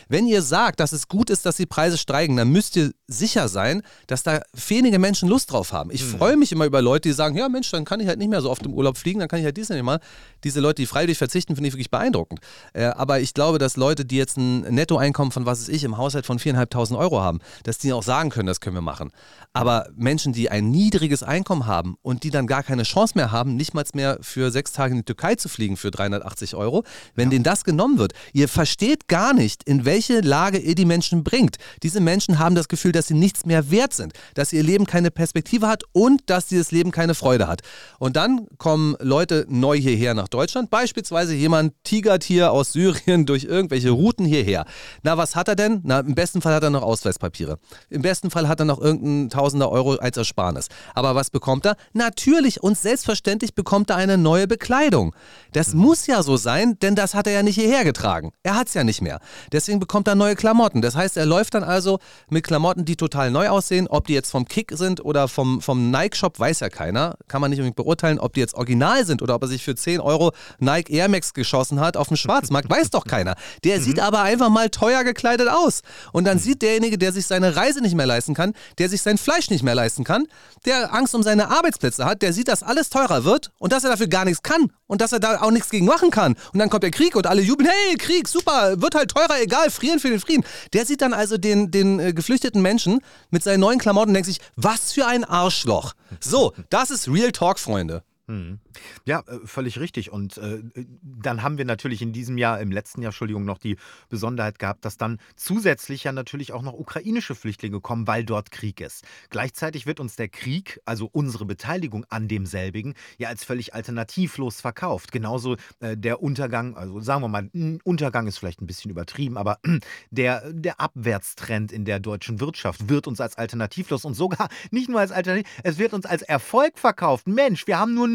Wenn 0.09 0.25
ihr 0.25 0.41
sagt, 0.41 0.79
dass 0.79 0.93
es 0.93 1.07
gut 1.07 1.29
ist, 1.29 1.45
dass 1.45 1.57
die 1.57 1.67
Preise 1.67 1.99
steigen, 1.99 2.37
dann 2.37 2.49
müsst 2.49 2.75
ihr 2.75 2.89
sicher 3.07 3.49
sein, 3.49 3.83
dass 4.07 4.23
da 4.23 4.41
wenige 4.67 4.97
Menschen 4.97 5.29
Lust 5.29 5.51
drauf 5.51 5.73
haben. 5.73 5.91
Ich 5.91 6.03
mhm. 6.03 6.17
freue 6.17 6.37
mich 6.37 6.51
immer 6.51 6.65
über 6.65 6.81
Leute, 6.81 7.09
die 7.09 7.13
sagen, 7.13 7.37
ja 7.37 7.49
Mensch, 7.49 7.69
dann 7.69 7.85
kann 7.85 7.99
ich 7.99 8.07
halt 8.07 8.17
nicht 8.17 8.29
mehr 8.29 8.41
so 8.41 8.49
oft 8.49 8.65
im 8.65 8.73
Urlaub 8.73 8.97
fliegen, 8.97 9.19
dann 9.19 9.29
kann 9.29 9.37
ich 9.37 9.45
halt 9.45 9.57
dies 9.57 9.69
nicht 9.69 9.83
mal. 9.83 9.99
Diese 10.43 10.59
Leute, 10.59 10.81
die 10.81 10.87
freiwillig 10.87 11.19
verzichten, 11.19 11.53
finde 11.55 11.67
ich 11.67 11.75
wirklich 11.75 11.91
beeindruckend. 11.91 12.39
Äh, 12.73 12.85
aber 12.85 13.19
ich 13.19 13.35
glaube, 13.35 13.59
dass 13.59 13.77
Leute, 13.77 14.05
die 14.05 14.17
jetzt 14.17 14.37
ein 14.37 14.61
Nettoeinkommen 14.61 15.31
von, 15.31 15.45
was 15.45 15.61
weiß 15.61 15.69
ich, 15.69 15.83
im 15.83 15.97
Haushalt 15.97 16.25
von 16.25 16.39
4.500 16.39 16.97
Euro 16.97 17.10
Euro 17.11 17.21
haben, 17.21 17.39
dass 17.63 17.77
die 17.77 17.93
auch 17.93 18.03
sagen 18.03 18.29
können, 18.29 18.47
das 18.47 18.59
können 18.59 18.75
wir 18.75 18.81
machen. 18.81 19.11
Aber 19.53 19.89
Menschen, 19.95 20.31
die 20.33 20.49
ein 20.49 20.71
niedriges 20.71 21.23
Einkommen 21.23 21.65
haben 21.65 21.97
und 22.01 22.23
die 22.23 22.31
dann 22.31 22.47
gar 22.47 22.63
keine 22.63 22.83
Chance 22.83 23.13
mehr 23.15 23.31
haben, 23.31 23.55
nicht 23.55 23.73
mal 23.73 23.81
mehr 23.93 24.19
für 24.21 24.51
sechs 24.51 24.71
Tage 24.71 24.91
in 24.91 24.99
die 24.99 25.05
Türkei 25.05 25.35
zu 25.35 25.49
fliegen 25.49 25.75
für 25.75 25.89
380 25.89 26.55
Euro, 26.55 26.83
wenn 27.15 27.25
ja. 27.25 27.31
denen 27.31 27.43
das 27.43 27.63
genommen 27.63 27.97
wird, 27.97 28.13
ihr 28.31 28.47
versteht 28.47 29.07
gar 29.07 29.33
nicht, 29.33 29.63
in 29.63 29.85
welche 29.85 30.21
Lage 30.21 30.59
ihr 30.59 30.75
die 30.75 30.85
Menschen 30.85 31.23
bringt. 31.23 31.57
Diese 31.81 31.99
Menschen 31.99 32.37
haben 32.37 32.53
das 32.53 32.67
Gefühl, 32.67 32.91
dass 32.91 33.07
sie 33.07 33.15
nichts 33.15 33.45
mehr 33.45 33.71
wert 33.71 33.93
sind, 33.93 34.13
dass 34.35 34.53
ihr 34.53 34.61
Leben 34.61 34.85
keine 34.85 35.09
Perspektive 35.09 35.67
hat 35.67 35.83
und 35.91 36.21
dass 36.27 36.45
dieses 36.45 36.71
Leben 36.71 36.91
keine 36.91 37.15
Freude 37.15 37.47
hat. 37.47 37.61
Und 37.97 38.15
dann 38.15 38.47
kommen 38.59 38.95
Leute 38.99 39.45
neu 39.49 39.77
hierher 39.77 40.13
nach 40.13 40.27
Deutschland, 40.27 40.69
beispielsweise 40.69 41.33
jemand 41.33 41.73
tigert 41.83 42.23
hier 42.23 42.51
aus 42.51 42.71
Syrien 42.71 43.25
durch 43.31 43.45
irgendwelche 43.45 43.89
Routen 43.89 44.25
hierher. 44.25 44.65
Na, 45.01 45.17
was 45.17 45.35
hat 45.35 45.47
er 45.47 45.55
denn? 45.55 45.81
Na, 45.83 46.01
im 46.01 46.13
besten 46.13 46.41
Fall 46.41 46.53
hat 46.53 46.63
er 46.63 46.69
noch 46.69 46.83
Ausweis. 46.83 47.00
Ausweispapiere. 47.01 47.57
Im 47.89 48.01
besten 48.01 48.29
Fall 48.29 48.47
hat 48.47 48.59
er 48.59 48.65
noch 48.65 48.79
irgendein 48.79 49.29
Tausender 49.29 49.71
Euro 49.71 49.95
als 49.95 50.17
Ersparnis. 50.17 50.67
Aber 50.93 51.15
was 51.15 51.29
bekommt 51.29 51.65
er? 51.65 51.75
Natürlich 51.93 52.61
und 52.61 52.77
selbstverständlich 52.77 53.55
bekommt 53.55 53.89
er 53.89 53.95
eine 53.95 54.17
neue 54.17 54.47
Bekleidung. 54.47 55.15
Das 55.51 55.73
mhm. 55.73 55.81
muss 55.81 56.07
ja 56.07 56.21
so 56.23 56.37
sein, 56.37 56.77
denn 56.79 56.95
das 56.95 57.13
hat 57.13 57.27
er 57.27 57.33
ja 57.33 57.43
nicht 57.43 57.55
hierher 57.55 57.83
getragen. 57.83 58.31
Er 58.43 58.55
hat 58.55 58.67
es 58.67 58.73
ja 58.73 58.83
nicht 58.83 59.01
mehr. 59.01 59.19
Deswegen 59.51 59.79
bekommt 59.79 60.07
er 60.07 60.15
neue 60.15 60.35
Klamotten. 60.35 60.81
Das 60.81 60.95
heißt, 60.95 61.17
er 61.17 61.25
läuft 61.25 61.55
dann 61.55 61.63
also 61.63 61.99
mit 62.29 62.45
Klamotten, 62.45 62.85
die 62.85 62.95
total 62.95 63.31
neu 63.31 63.49
aussehen. 63.49 63.87
Ob 63.87 64.07
die 64.07 64.13
jetzt 64.13 64.31
vom 64.31 64.45
Kick 64.45 64.71
sind 64.75 65.03
oder 65.03 65.27
vom, 65.27 65.61
vom 65.61 65.89
Nike-Shop, 65.91 66.39
weiß 66.39 66.59
ja 66.59 66.69
keiner. 66.69 67.15
Kann 67.27 67.41
man 67.41 67.49
nicht 67.49 67.59
unbedingt 67.59 67.77
beurteilen, 67.77 68.19
ob 68.19 68.33
die 68.33 68.39
jetzt 68.39 68.53
original 68.53 69.05
sind 69.05 69.21
oder 69.21 69.35
ob 69.35 69.41
er 69.43 69.47
sich 69.47 69.63
für 69.63 69.75
10 69.75 69.99
Euro 69.99 70.31
Nike 70.59 70.93
Air 70.93 71.09
Max 71.09 71.33
geschossen 71.33 71.79
hat 71.79 71.97
auf 71.97 72.09
dem 72.09 72.17
Schwarzmarkt, 72.17 72.69
weiß 72.69 72.91
doch 72.91 73.05
keiner. 73.05 73.35
Der 73.63 73.79
mhm. 73.79 73.83
sieht 73.83 73.99
aber 73.99 74.21
einfach 74.21 74.49
mal 74.49 74.69
teuer 74.69 75.03
gekleidet 75.03 75.49
aus. 75.49 75.81
Und 76.11 76.25
dann 76.25 76.37
sieht 76.37 76.61
derjenige, 76.61 76.90
der 76.97 77.11
sich 77.11 77.27
seine 77.27 77.55
Reise 77.55 77.81
nicht 77.81 77.95
mehr 77.95 78.05
leisten 78.05 78.33
kann, 78.33 78.53
der 78.77 78.89
sich 78.89 79.01
sein 79.01 79.17
Fleisch 79.17 79.49
nicht 79.49 79.63
mehr 79.63 79.75
leisten 79.75 80.03
kann, 80.03 80.27
der 80.65 80.93
Angst 80.93 81.15
um 81.15 81.23
seine 81.23 81.49
Arbeitsplätze 81.49 82.05
hat, 82.05 82.21
der 82.21 82.33
sieht, 82.33 82.47
dass 82.47 82.63
alles 82.63 82.89
teurer 82.89 83.23
wird 83.23 83.51
und 83.59 83.71
dass 83.71 83.83
er 83.83 83.91
dafür 83.91 84.07
gar 84.07 84.25
nichts 84.25 84.43
kann 84.43 84.71
und 84.87 85.01
dass 85.01 85.11
er 85.11 85.19
da 85.19 85.41
auch 85.41 85.51
nichts 85.51 85.69
gegen 85.69 85.85
machen 85.85 86.11
kann. 86.11 86.35
Und 86.53 86.59
dann 86.59 86.69
kommt 86.69 86.83
der 86.83 86.91
Krieg 86.91 87.15
und 87.15 87.27
alle 87.27 87.41
jubeln, 87.41 87.69
hey, 87.69 87.97
Krieg, 87.97 88.27
super, 88.27 88.81
wird 88.81 88.95
halt 88.95 89.11
teurer, 89.11 89.41
egal, 89.41 89.69
frieren 89.69 89.99
für 89.99 90.09
den 90.09 90.19
Frieden. 90.19 90.43
Der 90.73 90.85
sieht 90.85 91.01
dann 91.01 91.13
also 91.13 91.37
den, 91.37 91.71
den 91.71 91.99
äh, 91.99 92.13
geflüchteten 92.13 92.61
Menschen 92.61 93.01
mit 93.29 93.43
seinen 93.43 93.59
neuen 93.59 93.79
Klamotten 93.79 94.09
und 94.09 94.13
denkt 94.13 94.27
sich, 94.27 94.39
was 94.55 94.91
für 94.91 95.07
ein 95.07 95.23
Arschloch. 95.23 95.93
So, 96.19 96.53
das 96.69 96.91
ist 96.91 97.07
Real 97.07 97.31
Talk, 97.31 97.59
Freunde. 97.59 98.03
Mhm. 98.27 98.59
Ja, 99.05 99.23
äh, 99.27 99.39
völlig 99.45 99.79
richtig. 99.79 100.11
Und 100.11 100.37
äh, 100.37 100.61
dann 101.01 101.43
haben 101.43 101.57
wir 101.57 101.65
natürlich 101.65 102.01
in 102.01 102.13
diesem 102.13 102.37
Jahr, 102.37 102.59
im 102.59 102.71
letzten 102.71 103.01
Jahr, 103.01 103.09
Entschuldigung, 103.09 103.45
noch 103.45 103.57
die 103.57 103.77
Besonderheit 104.09 104.59
gehabt, 104.59 104.85
dass 104.85 104.97
dann 104.97 105.19
zusätzlich 105.35 106.03
ja 106.03 106.11
natürlich 106.11 106.53
auch 106.53 106.61
noch 106.61 106.73
ukrainische 106.73 107.35
Flüchtlinge 107.35 107.79
kommen, 107.79 108.07
weil 108.07 108.23
dort 108.23 108.51
Krieg 108.51 108.81
ist. 108.81 109.05
Gleichzeitig 109.29 109.85
wird 109.85 109.99
uns 109.99 110.15
der 110.15 110.29
Krieg, 110.29 110.79
also 110.85 111.09
unsere 111.11 111.45
Beteiligung 111.45 112.05
an 112.09 112.27
demselbigen, 112.27 112.95
ja 113.17 113.29
als 113.29 113.43
völlig 113.43 113.73
alternativlos 113.73 114.61
verkauft. 114.61 115.11
Genauso 115.11 115.55
äh, 115.79 115.97
der 115.97 116.21
Untergang, 116.21 116.75
also 116.75 116.99
sagen 117.01 117.21
wir 117.21 117.27
mal, 117.27 117.49
Untergang 117.83 118.27
ist 118.27 118.37
vielleicht 118.37 118.61
ein 118.61 118.67
bisschen 118.67 118.91
übertrieben, 118.91 119.37
aber 119.37 119.59
der, 120.11 120.51
der 120.51 120.79
Abwärtstrend 120.79 121.71
in 121.71 121.85
der 121.85 121.99
deutschen 121.99 122.39
Wirtschaft 122.39 122.89
wird 122.89 123.07
uns 123.07 123.21
als 123.21 123.37
alternativlos 123.37 124.05
und 124.05 124.13
sogar 124.13 124.49
nicht 124.71 124.89
nur 124.89 124.99
als 124.99 125.11
Alternativ, 125.11 125.47
es 125.63 125.77
wird 125.77 125.93
uns 125.93 126.05
als 126.05 126.21
Erfolg 126.21 126.77
verkauft. 126.77 127.27
Mensch, 127.27 127.67
wir 127.67 127.79
haben 127.79 127.93
nur 127.93 128.07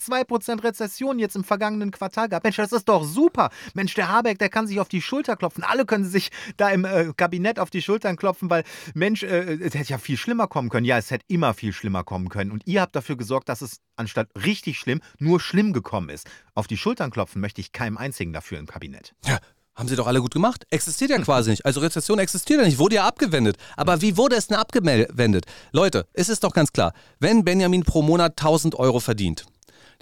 0,2% 0.00 0.62
Rezession 0.62 1.18
jetzt 1.18 1.36
im 1.36 1.44
vergangenen 1.44 1.90
Quartal 1.90 2.28
gehabt. 2.28 2.44
Mensch, 2.44 2.56
das 2.56 2.72
ist 2.72 2.88
doch 2.88 3.04
super. 3.04 3.50
Mensch, 3.74 3.94
der 3.94 4.08
Habeck, 4.08 4.38
der 4.38 4.48
kann 4.48 4.66
sich 4.66 4.80
auf 4.80 4.88
die 4.88 5.02
Schulter 5.02 5.36
klopfen. 5.36 5.64
Alle 5.64 5.84
können 5.84 6.04
sich 6.04 6.30
da 6.56 6.70
im 6.70 6.84
äh, 6.84 7.12
Kabinett 7.16 7.58
auf 7.58 7.70
die 7.70 7.82
Schultern 7.82 8.16
klopfen, 8.16 8.50
weil, 8.50 8.64
Mensch, 8.94 9.22
äh, 9.22 9.54
es 9.54 9.74
hätte 9.74 9.90
ja 9.90 9.98
viel 9.98 10.16
schlimmer 10.16 10.46
kommen 10.46 10.68
können. 10.68 10.86
Ja, 10.86 10.98
es 10.98 11.10
hätte 11.10 11.24
immer 11.28 11.54
viel 11.54 11.72
schlimmer 11.72 12.04
kommen 12.04 12.28
können. 12.28 12.50
Und 12.50 12.66
ihr 12.66 12.80
habt 12.80 12.96
dafür 12.96 13.16
gesorgt, 13.16 13.48
dass 13.48 13.62
es 13.62 13.80
anstatt 13.96 14.28
richtig 14.44 14.78
schlimm 14.78 15.00
nur 15.18 15.40
schlimm 15.40 15.72
gekommen 15.72 16.08
ist. 16.08 16.28
Auf 16.54 16.66
die 16.66 16.76
Schultern 16.76 17.10
klopfen 17.10 17.40
möchte 17.40 17.60
ich 17.60 17.72
keinem 17.72 17.96
einzigen 17.96 18.32
dafür 18.32 18.58
im 18.58 18.66
Kabinett. 18.66 19.14
Ja. 19.24 19.38
Haben 19.74 19.88
sie 19.88 19.96
doch 19.96 20.06
alle 20.06 20.20
gut 20.20 20.34
gemacht. 20.34 20.66
Existiert 20.70 21.10
ja 21.10 21.18
quasi 21.22 21.50
nicht. 21.50 21.64
Also 21.64 21.80
Rezession 21.80 22.18
existiert 22.18 22.60
ja 22.60 22.66
nicht, 22.66 22.78
wurde 22.78 22.96
ja 22.96 23.06
abgewendet. 23.06 23.56
Aber 23.76 24.02
wie 24.02 24.16
wurde 24.16 24.36
es 24.36 24.46
denn 24.46 24.58
abgewendet? 24.58 25.46
Leute, 25.72 26.06
es 26.12 26.28
ist 26.28 26.44
doch 26.44 26.52
ganz 26.52 26.72
klar, 26.72 26.92
wenn 27.20 27.44
Benjamin 27.44 27.82
pro 27.82 28.02
Monat 28.02 28.32
1000 28.32 28.74
Euro 28.74 29.00
verdient, 29.00 29.46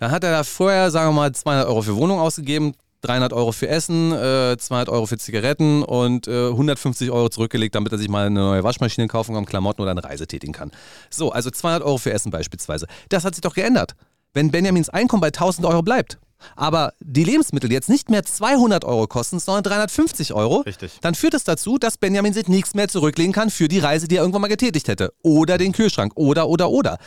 dann 0.01 0.11
hat 0.11 0.25
er 0.25 0.33
da 0.33 0.45
vorher, 0.45 0.91
sagen 0.91 1.11
wir 1.11 1.13
mal, 1.13 1.33
200 1.33 1.69
Euro 1.69 1.83
für 1.83 1.95
Wohnung 1.95 2.19
ausgegeben, 2.19 2.73
300 3.03 3.33
Euro 3.33 3.53
für 3.53 3.69
Essen, 3.69 4.13
äh, 4.13 4.57
200 4.59 4.89
Euro 4.89 5.07
für 5.07 5.19
Zigaretten 5.19 5.83
und 5.83 6.27
äh, 6.27 6.49
150 6.49 7.11
Euro 7.11 7.29
zurückgelegt, 7.29 7.75
damit 7.75 7.93
er 7.93 7.99
sich 7.99 8.09
mal 8.09 8.27
eine 8.27 8.41
neue 8.41 8.65
Waschmaschine 8.65 9.09
kaufen 9.09 9.35
kann, 9.35 9.45
Klamotten 9.45 9.83
oder 9.83 9.91
eine 9.91 10.03
Reise 10.03 10.27
tätigen 10.27 10.53
kann. 10.53 10.71
So, 11.11 11.33
also 11.33 11.51
200 11.51 11.83
Euro 11.83 11.99
für 11.99 12.13
Essen 12.13 12.31
beispielsweise. 12.31 12.87
Das 13.11 13.25
hat 13.25 13.35
sich 13.35 13.43
doch 13.43 13.55
geändert. 13.55 13.95
Wenn 14.33 14.51
Benjamins 14.51 14.89
Einkommen 14.89 15.21
bei 15.21 15.29
1000 15.29 15.67
Euro 15.67 15.83
bleibt, 15.83 16.19
aber 16.57 16.95
die 17.01 17.25
Lebensmittel 17.25 17.71
jetzt 17.71 17.91
nicht 17.91 18.09
mehr 18.09 18.25
200 18.25 18.87
Euro 18.87 19.07
kosten, 19.07 19.39
sondern 19.39 19.65
350 19.65 20.33
Euro, 20.33 20.61
Richtig. 20.61 20.93
dann 21.03 21.15
führt 21.15 21.35
es 21.35 21.45
das 21.45 21.57
dazu, 21.57 21.79
dass 21.79 21.99
Benjamin 21.99 22.33
sich 22.33 22.49
nichts 22.49 22.75
mehr 22.75 22.89
zurücklegen 22.89 23.33
kann 23.35 23.51
für 23.51 23.69
die 23.69 23.81
Reise, 23.81 24.09
die 24.09 24.17
er 24.17 24.23
irgendwann 24.23 24.43
mal 24.43 24.49
getätigt 24.49 24.89
hätte. 24.89 25.13
Oder 25.23 25.59
den 25.59 25.73
Kühlschrank. 25.73 26.13
Oder, 26.15 26.49
oder, 26.49 26.71
oder. 26.71 26.99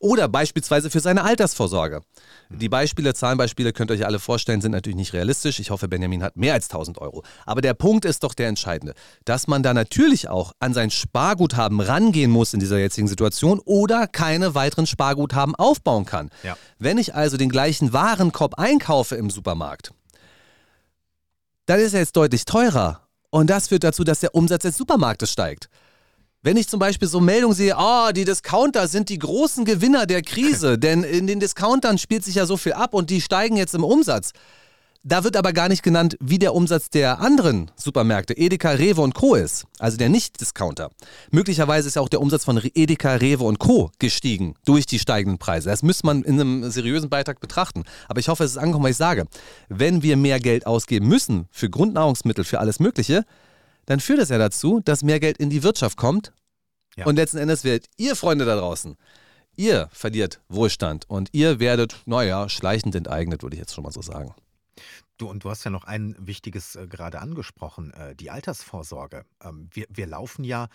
Oder 0.00 0.28
beispielsweise 0.28 0.90
für 0.90 1.00
seine 1.00 1.24
Altersvorsorge. 1.24 2.02
Die 2.50 2.68
Beispiele, 2.68 3.14
Zahlenbeispiele 3.14 3.72
könnt 3.72 3.90
ihr 3.90 3.94
euch 3.94 4.06
alle 4.06 4.20
vorstellen, 4.20 4.60
sind 4.60 4.70
natürlich 4.70 4.96
nicht 4.96 5.12
realistisch. 5.12 5.58
Ich 5.58 5.70
hoffe, 5.70 5.88
Benjamin 5.88 6.22
hat 6.22 6.36
mehr 6.36 6.54
als 6.54 6.66
1000 6.66 6.98
Euro. 6.98 7.24
Aber 7.46 7.62
der 7.62 7.74
Punkt 7.74 8.04
ist 8.04 8.22
doch 8.22 8.34
der 8.34 8.46
entscheidende, 8.46 8.94
dass 9.24 9.48
man 9.48 9.64
da 9.64 9.74
natürlich 9.74 10.28
auch 10.28 10.52
an 10.60 10.72
sein 10.72 10.90
Sparguthaben 10.90 11.80
rangehen 11.80 12.30
muss 12.30 12.54
in 12.54 12.60
dieser 12.60 12.78
jetzigen 12.78 13.08
Situation 13.08 13.60
oder 13.64 14.06
keine 14.06 14.54
weiteren 14.54 14.86
Sparguthaben 14.86 15.56
aufbauen 15.56 16.04
kann. 16.04 16.30
Ja. 16.44 16.56
Wenn 16.78 16.96
ich 16.96 17.16
also 17.16 17.36
den 17.36 17.48
gleichen 17.48 17.92
Warenkorb 17.92 18.54
einkaufe 18.54 19.16
im 19.16 19.30
Supermarkt, 19.30 19.92
dann 21.66 21.80
ist 21.80 21.92
er 21.92 22.00
jetzt 22.00 22.16
deutlich 22.16 22.44
teurer. 22.44 23.08
Und 23.30 23.50
das 23.50 23.68
führt 23.68 23.84
dazu, 23.84 24.04
dass 24.04 24.20
der 24.20 24.34
Umsatz 24.34 24.62
des 24.62 24.76
Supermarktes 24.76 25.30
steigt. 25.30 25.68
Wenn 26.40 26.56
ich 26.56 26.68
zum 26.68 26.78
Beispiel 26.78 27.08
so 27.08 27.18
Meldungen 27.18 27.56
sehe, 27.56 27.76
ah, 27.76 28.12
die 28.12 28.24
Discounter 28.24 28.86
sind 28.86 29.08
die 29.08 29.18
großen 29.18 29.64
Gewinner 29.64 30.06
der 30.06 30.22
Krise, 30.22 30.78
denn 30.78 31.02
in 31.02 31.26
den 31.26 31.40
Discountern 31.40 31.98
spielt 31.98 32.24
sich 32.24 32.36
ja 32.36 32.46
so 32.46 32.56
viel 32.56 32.74
ab 32.74 32.94
und 32.94 33.10
die 33.10 33.20
steigen 33.20 33.56
jetzt 33.56 33.74
im 33.74 33.82
Umsatz. 33.82 34.30
Da 35.02 35.24
wird 35.24 35.36
aber 35.36 35.52
gar 35.52 35.68
nicht 35.68 35.82
genannt, 35.82 36.16
wie 36.20 36.38
der 36.38 36.54
Umsatz 36.54 36.90
der 36.90 37.18
anderen 37.20 37.72
Supermärkte, 37.74 38.36
Edeka, 38.36 38.70
Rewe 38.70 39.00
und 39.00 39.14
Co. 39.14 39.34
ist, 39.34 39.64
also 39.80 39.96
der 39.96 40.10
Nicht-Discounter. 40.10 40.90
Möglicherweise 41.32 41.88
ist 41.88 41.96
ja 41.96 42.02
auch 42.02 42.08
der 42.08 42.20
Umsatz 42.20 42.44
von 42.44 42.60
Edeka, 42.74 43.14
Rewe 43.14 43.42
und 43.44 43.58
Co. 43.58 43.90
gestiegen 43.98 44.54
durch 44.64 44.86
die 44.86 44.98
steigenden 45.00 45.38
Preise. 45.38 45.70
Das 45.70 45.82
müsste 45.82 46.06
man 46.06 46.22
in 46.22 46.40
einem 46.40 46.70
seriösen 46.70 47.10
Beitrag 47.10 47.40
betrachten. 47.40 47.82
Aber 48.06 48.20
ich 48.20 48.28
hoffe, 48.28 48.44
es 48.44 48.52
ist 48.52 48.58
angekommen, 48.58 48.84
was 48.84 48.92
ich 48.92 48.96
sage. 48.96 49.26
Wenn 49.68 50.02
wir 50.02 50.16
mehr 50.16 50.38
Geld 50.38 50.66
ausgeben 50.66 51.08
müssen 51.08 51.46
für 51.50 51.70
Grundnahrungsmittel, 51.70 52.44
für 52.44 52.60
alles 52.60 52.78
Mögliche, 52.78 53.24
dann 53.88 54.00
führt 54.00 54.20
das 54.20 54.28
ja 54.28 54.36
dazu, 54.36 54.80
dass 54.84 55.02
mehr 55.02 55.18
Geld 55.18 55.38
in 55.38 55.48
die 55.48 55.62
Wirtschaft 55.62 55.96
kommt. 55.96 56.34
Ja. 56.96 57.06
Und 57.06 57.16
letzten 57.16 57.38
Endes 57.38 57.64
werdet 57.64 57.86
ihr, 57.96 58.16
Freunde 58.16 58.44
da 58.44 58.54
draußen, 58.54 58.98
ihr 59.56 59.88
verliert 59.92 60.42
Wohlstand 60.48 61.08
und 61.08 61.30
ihr 61.32 61.58
werdet, 61.58 61.96
naja, 62.04 62.50
schleichend 62.50 62.94
enteignet, 62.94 63.42
würde 63.42 63.56
ich 63.56 63.60
jetzt 63.60 63.74
schon 63.74 63.84
mal 63.84 63.92
so 63.92 64.02
sagen. 64.02 64.34
Du, 65.16 65.28
und 65.28 65.42
du 65.42 65.50
hast 65.50 65.64
ja 65.64 65.70
noch 65.70 65.84
ein 65.84 66.14
wichtiges 66.18 66.76
äh, 66.76 66.86
gerade 66.86 67.20
angesprochen, 67.20 67.94
äh, 67.94 68.14
die 68.14 68.30
Altersvorsorge. 68.30 69.24
Ähm, 69.42 69.70
wir, 69.72 69.86
wir 69.88 70.06
laufen 70.06 70.44
ja, 70.44 70.68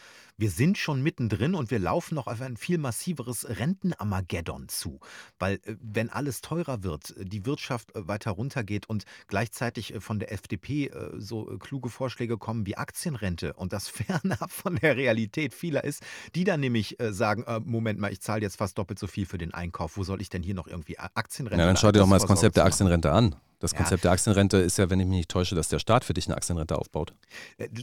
wir 0.43 0.51
sind 0.51 0.77
schon 0.77 1.01
mittendrin 1.01 1.55
und 1.55 1.71
wir 1.71 1.79
laufen 1.79 2.15
noch 2.15 2.27
auf 2.27 2.41
ein 2.41 2.57
viel 2.57 2.77
massiveres 2.77 3.47
Rentenarmageddon 3.47 4.67
zu. 4.67 4.99
Weil 5.39 5.61
äh, 5.63 5.77
wenn 5.79 6.09
alles 6.09 6.41
teurer 6.41 6.83
wird, 6.83 7.15
äh, 7.15 7.23
die 7.23 7.45
Wirtschaft 7.45 7.95
äh, 7.95 8.09
weiter 8.09 8.31
runtergeht 8.31 8.89
und 8.89 9.05
gleichzeitig 9.29 9.93
von 9.99 10.19
der 10.19 10.33
FDP 10.33 10.91
so 11.15 11.45
kluge 11.59 11.89
Vorschläge 11.89 12.37
kommen 12.37 12.65
wie 12.65 12.75
Aktienrente 12.75 13.53
und 13.53 13.71
das 13.71 13.87
fernab 13.87 14.51
von 14.51 14.75
der 14.75 14.97
Realität 14.97 15.53
vieler 15.53 15.85
ist, 15.85 16.03
die 16.35 16.43
dann 16.43 16.59
nämlich 16.59 16.97
sagen, 16.99 17.45
Moment 17.65 17.99
mal, 17.99 18.11
ich 18.11 18.19
zahle 18.19 18.41
jetzt 18.41 18.57
fast 18.57 18.77
doppelt 18.77 18.99
so 18.99 19.07
viel 19.07 19.25
für 19.25 19.37
den 19.37 19.53
Einkauf, 19.53 19.95
wo 19.95 20.03
soll 20.03 20.21
ich 20.21 20.29
denn 20.29 20.43
hier 20.43 20.55
noch 20.55 20.67
irgendwie 20.67 20.99
Aktienrente 20.99 21.61
Ja, 21.61 21.67
dann 21.67 21.77
schau 21.77 21.91
dir 21.91 21.99
doch 21.99 22.07
mal 22.07 22.19
das 22.19 22.27
Konzept 22.27 22.57
der? 22.57 22.65
Aktienrente 22.65 23.11
an. 23.11 23.35
Das 23.63 23.71
Ja. 23.71 23.77
Konzept 23.77 24.03
der 24.03 24.11
Aktienrente 24.11 24.57
ist 24.57 24.77
ja, 24.77 24.89
wenn 24.89 24.99
ich 24.99 25.07
mich 25.07 25.19
nicht 25.19 25.31
täusche, 25.31 25.55
dass 25.55 25.69
der 25.69 25.79
Staat 25.79 26.03
für 26.03 26.13
dich 26.13 26.27
eine 26.27 26.35
Aktienrente 26.35 26.77
aufbaut. 26.77 27.13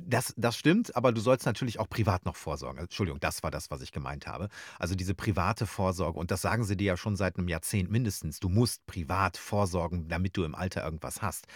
Das, 0.07 0.35
das 0.37 0.55
stimmt, 0.55 0.95
aber 0.95 1.11
du 1.11 1.23
sollst 1.23 1.47
natürlich 1.47 1.81
auch 1.81 1.89
privat 1.89 2.27
noch 2.27 2.37
vorsorgen. 2.37 2.50
Also, 2.51 2.67
Entschuldigung, 2.69 3.21
das 3.21 3.43
war 3.43 3.51
das, 3.51 3.71
was 3.71 3.83
ich 3.83 3.93
gemeint 3.93 4.27
habe. 4.27 4.49
Also 4.79 4.95
diese 4.95 5.15
private 5.15 5.67
Vorsorge, 5.67 6.19
und 6.19 6.31
das 6.31 6.43
sagen 6.43 6.65
sie 6.65 6.77
dir 6.77 6.87
ja 6.87 6.97
schon 6.97 7.17
seit 7.17 7.37
einem 7.39 7.49
Jahrzehnt 7.49 7.91
mindestens. 7.91 8.41
Du 8.41 8.49
musst 8.49 8.85
privat 8.87 9.37
vorsorgen, 9.37 10.09
damit 10.09 10.37
du 10.37 10.45
im 10.45 10.55
Alter 10.55 10.85
irgendwas 10.85 11.23
hast. 11.23 11.47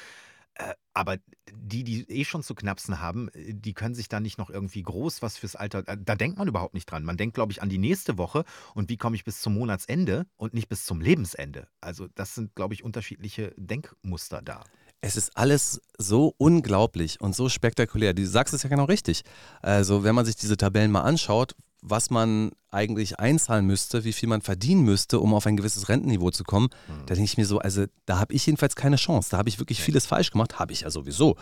Äh, 0.54 0.74
Aber 0.92 1.18
die, 1.52 1.82
die 1.84 2.08
eh 2.10 2.24
schon 2.24 2.42
zu 2.42 2.54
knapsen 2.54 3.00
haben, 3.00 3.28
die 3.34 3.74
können 3.74 3.94
sich 3.94 4.08
da 4.08 4.20
nicht 4.20 4.38
noch 4.38 4.50
irgendwie 4.50 4.82
groß 4.82 5.22
was 5.22 5.36
fürs 5.36 5.56
Alter. 5.56 5.86
äh, 5.88 5.96
Da 6.00 6.14
denkt 6.14 6.38
man 6.38 6.48
überhaupt 6.48 6.74
nicht 6.74 6.86
dran. 6.86 7.04
Man 7.04 7.16
denkt, 7.16 7.34
glaube 7.34 7.52
ich, 7.52 7.62
an 7.62 7.68
die 7.68 7.78
nächste 7.78 8.18
Woche 8.18 8.44
und 8.74 8.88
wie 8.88 8.96
komme 8.96 9.16
ich 9.16 9.24
bis 9.24 9.40
zum 9.40 9.54
Monatsende 9.54 10.26
und 10.36 10.54
nicht 10.54 10.68
bis 10.68 10.84
zum 10.86 11.00
Lebensende. 11.00 11.68
Also, 11.80 12.08
das 12.14 12.34
sind, 12.34 12.54
glaube 12.54 12.74
ich, 12.74 12.84
unterschiedliche 12.84 13.52
Denkmuster 13.56 14.42
da. 14.42 14.64
Es 15.06 15.16
ist 15.16 15.36
alles 15.36 15.80
so 15.98 16.34
unglaublich 16.38 17.20
und 17.20 17.34
so 17.36 17.48
spektakulär. 17.50 18.14
Du 18.14 18.26
sagst 18.26 18.54
es 18.54 18.62
ja 18.62 18.70
genau 18.70 18.84
richtig. 18.84 19.22
Also, 19.60 20.02
wenn 20.02 20.14
man 20.14 20.24
sich 20.24 20.36
diese 20.36 20.56
Tabellen 20.56 20.90
mal 20.90 21.02
anschaut, 21.02 21.54
was 21.82 22.08
man 22.08 22.52
eigentlich 22.70 23.18
einzahlen 23.20 23.66
müsste, 23.66 24.04
wie 24.04 24.14
viel 24.14 24.30
man 24.30 24.40
verdienen 24.40 24.82
müsste, 24.84 25.20
um 25.20 25.34
auf 25.34 25.46
ein 25.46 25.58
gewisses 25.58 25.90
Rentenniveau 25.90 26.30
zu 26.30 26.42
kommen, 26.42 26.68
Mhm. 26.88 26.92
da 27.06 27.14
denke 27.14 27.24
ich 27.24 27.36
mir 27.36 27.44
so, 27.44 27.58
also 27.58 27.84
da 28.06 28.18
habe 28.18 28.32
ich 28.32 28.46
jedenfalls 28.46 28.74
keine 28.76 28.96
Chance. 28.96 29.28
Da 29.30 29.36
habe 29.36 29.50
ich 29.50 29.58
wirklich 29.58 29.82
vieles 29.82 30.06
falsch 30.06 30.30
gemacht, 30.30 30.58
habe 30.58 30.72
ich 30.72 30.80
ja 30.80 30.90
sowieso. 30.90 31.36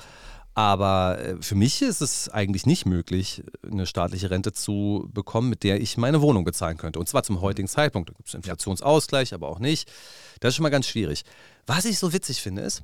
Aber 0.54 1.18
äh, 1.20 1.36
für 1.40 1.54
mich 1.54 1.80
ist 1.80 2.02
es 2.02 2.28
eigentlich 2.28 2.66
nicht 2.66 2.84
möglich, 2.84 3.42
eine 3.70 3.86
staatliche 3.86 4.30
Rente 4.30 4.52
zu 4.52 5.08
bekommen, 5.14 5.48
mit 5.48 5.62
der 5.62 5.80
ich 5.80 5.96
meine 5.96 6.20
Wohnung 6.20 6.44
bezahlen 6.44 6.76
könnte. 6.76 6.98
Und 6.98 7.08
zwar 7.08 7.22
zum 7.22 7.40
heutigen 7.40 7.68
Zeitpunkt. 7.68 8.10
Da 8.10 8.14
gibt 8.14 8.28
es 8.28 8.34
Inflationsausgleich, 8.34 9.32
aber 9.32 9.48
auch 9.48 9.60
nicht. 9.60 9.90
Das 10.40 10.50
ist 10.50 10.56
schon 10.56 10.64
mal 10.64 10.68
ganz 10.70 10.86
schwierig. 10.88 11.22
Was 11.66 11.84
ich 11.84 11.98
so 11.98 12.12
witzig 12.12 12.42
finde, 12.42 12.62
ist, 12.62 12.82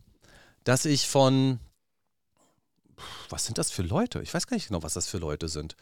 dass 0.69 0.85
ich 0.85 1.09
von, 1.09 1.59
was 3.31 3.45
sind 3.47 3.59
das 3.59 3.71
für 3.71 3.83
Leute? 3.83 4.21
Ich 4.23 4.33
weiß 4.35 4.47
gar 4.47 4.57
nicht 4.57 4.69
genau, 4.69 4.83
was 4.83 4.95
das 4.95 5.07
für 5.09 5.19
Leute 5.19 5.49
sind. 5.49 5.77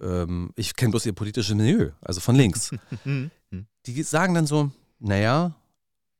Ähm, 0.00 0.52
ich 0.56 0.76
kenne 0.76 0.90
bloß 0.90 1.06
ihr 1.06 1.12
politisches 1.14 1.54
Milieu, 1.54 1.90
also 2.00 2.20
von 2.20 2.34
links. 2.36 2.70
Mhm. 3.04 3.30
Die 3.86 4.02
sagen 4.02 4.34
dann 4.34 4.46
so, 4.46 4.70
naja, 4.98 5.54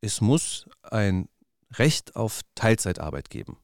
es 0.01 0.20
muss 0.20 0.66
ein 0.82 1.28
Recht 1.74 2.16
auf 2.16 2.40
Teilzeitarbeit 2.55 3.28
geben. 3.30 3.59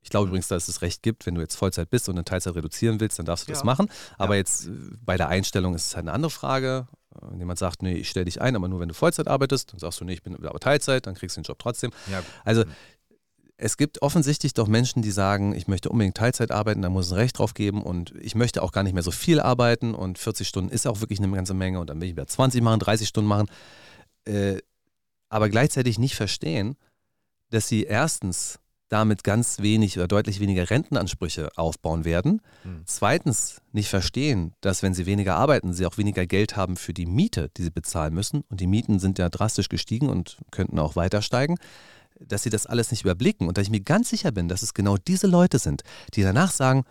Ich 0.00 0.10
glaube 0.10 0.28
übrigens, 0.28 0.48
dass 0.48 0.66
es 0.66 0.74
das 0.76 0.82
Recht 0.82 1.02
gibt, 1.02 1.26
wenn 1.26 1.34
du 1.34 1.40
jetzt 1.42 1.54
Vollzeit 1.56 1.90
bist 1.90 2.08
und 2.08 2.16
in 2.16 2.24
Teilzeit 2.24 2.54
reduzieren 2.54 2.98
willst, 3.00 3.18
dann 3.18 3.26
darfst 3.26 3.46
du 3.46 3.52
das 3.52 3.60
Ja. 3.60 3.64
machen. 3.66 3.90
Aber 4.16 4.34
Ja. 4.34 4.38
jetzt 4.38 4.66
äh, 4.66 4.70
bei 5.04 5.16
der 5.18 5.28
Einstellung 5.28 5.74
ist 5.74 5.86
es 5.88 5.96
halt 5.96 6.04
eine 6.04 6.12
andere 6.14 6.30
Frage. 6.30 6.88
Äh, 7.14 7.18
Wenn 7.30 7.38
jemand 7.40 7.58
sagt, 7.58 7.82
nee, 7.82 7.94
ich 7.94 8.08
stelle 8.08 8.24
dich 8.24 8.40
ein, 8.40 8.56
aber 8.56 8.68
nur 8.68 8.80
wenn 8.80 8.88
du 8.88 8.94
Vollzeit 8.94 9.28
arbeitest, 9.28 9.72
dann 9.72 9.78
sagst 9.78 10.00
du, 10.00 10.04
nee, 10.06 10.14
ich 10.14 10.22
bin 10.22 10.34
aber 10.46 10.58
Teilzeit, 10.58 11.06
dann 11.06 11.14
kriegst 11.14 11.36
du 11.36 11.40
den 11.42 11.44
Job 11.44 11.58
trotzdem. 11.58 11.90
Ja. 12.10 12.22
Also 12.44 12.64
Mhm. 12.64 12.72
Es 13.60 13.76
gibt 13.76 14.02
offensichtlich 14.02 14.54
doch 14.54 14.68
Menschen, 14.68 15.02
die 15.02 15.10
sagen, 15.10 15.52
ich 15.52 15.66
möchte 15.66 15.88
unbedingt 15.88 16.16
Teilzeit 16.16 16.52
arbeiten, 16.52 16.80
da 16.80 16.88
muss 16.88 17.06
es 17.06 17.12
ein 17.12 17.18
Recht 17.18 17.38
drauf 17.38 17.54
geben 17.54 17.82
und 17.82 18.14
ich 18.20 18.36
möchte 18.36 18.62
auch 18.62 18.70
gar 18.70 18.84
nicht 18.84 18.94
mehr 18.94 19.02
so 19.02 19.10
viel 19.10 19.40
arbeiten 19.40 19.94
und 19.94 20.16
40 20.16 20.46
Stunden 20.46 20.70
ist 20.70 20.86
auch 20.86 21.00
wirklich 21.00 21.18
eine 21.18 21.30
ganze 21.32 21.54
Menge 21.54 21.80
und 21.80 21.90
dann 21.90 22.00
will 22.00 22.08
ich 22.08 22.14
wieder 22.14 22.26
20 22.26 22.62
machen, 22.62 22.78
30 22.78 23.08
Stunden 23.08 23.28
machen. 23.28 23.48
Äh, 24.26 24.58
aber 25.28 25.48
gleichzeitig 25.48 25.98
nicht 25.98 26.14
verstehen, 26.14 26.76
dass 27.50 27.66
sie 27.66 27.82
erstens 27.82 28.60
damit 28.88 29.24
ganz 29.24 29.58
wenig 29.58 29.98
oder 29.98 30.08
deutlich 30.08 30.40
weniger 30.40 30.70
Rentenansprüche 30.70 31.50
aufbauen 31.56 32.04
werden. 32.04 32.40
Mhm. 32.64 32.82
Zweitens 32.86 33.60
nicht 33.72 33.88
verstehen, 33.88 34.54
dass 34.60 34.82
wenn 34.82 34.94
sie 34.94 35.04
weniger 35.04 35.34
arbeiten, 35.34 35.74
sie 35.74 35.84
auch 35.84 35.98
weniger 35.98 36.26
Geld 36.26 36.56
haben 36.56 36.76
für 36.76 36.94
die 36.94 37.04
Miete, 37.04 37.50
die 37.56 37.64
sie 37.64 37.70
bezahlen 37.70 38.14
müssen. 38.14 38.44
Und 38.48 38.60
die 38.60 38.66
Mieten 38.66 38.98
sind 38.98 39.18
ja 39.18 39.28
drastisch 39.28 39.68
gestiegen 39.68 40.08
und 40.08 40.38
könnten 40.52 40.78
auch 40.78 40.96
weiter 40.96 41.20
steigen 41.20 41.56
dass 42.20 42.42
sie 42.42 42.50
das 42.50 42.66
alles 42.66 42.90
nicht 42.90 43.02
überblicken 43.02 43.48
und 43.48 43.56
dass 43.58 43.64
ich 43.64 43.70
mir 43.70 43.80
ganz 43.80 44.10
sicher 44.10 44.32
bin, 44.32 44.48
dass 44.48 44.62
es 44.62 44.74
genau 44.74 44.96
diese 44.96 45.26
Leute 45.26 45.58
sind, 45.58 45.82
die 46.14 46.22
danach 46.22 46.50
sagen, 46.50 46.84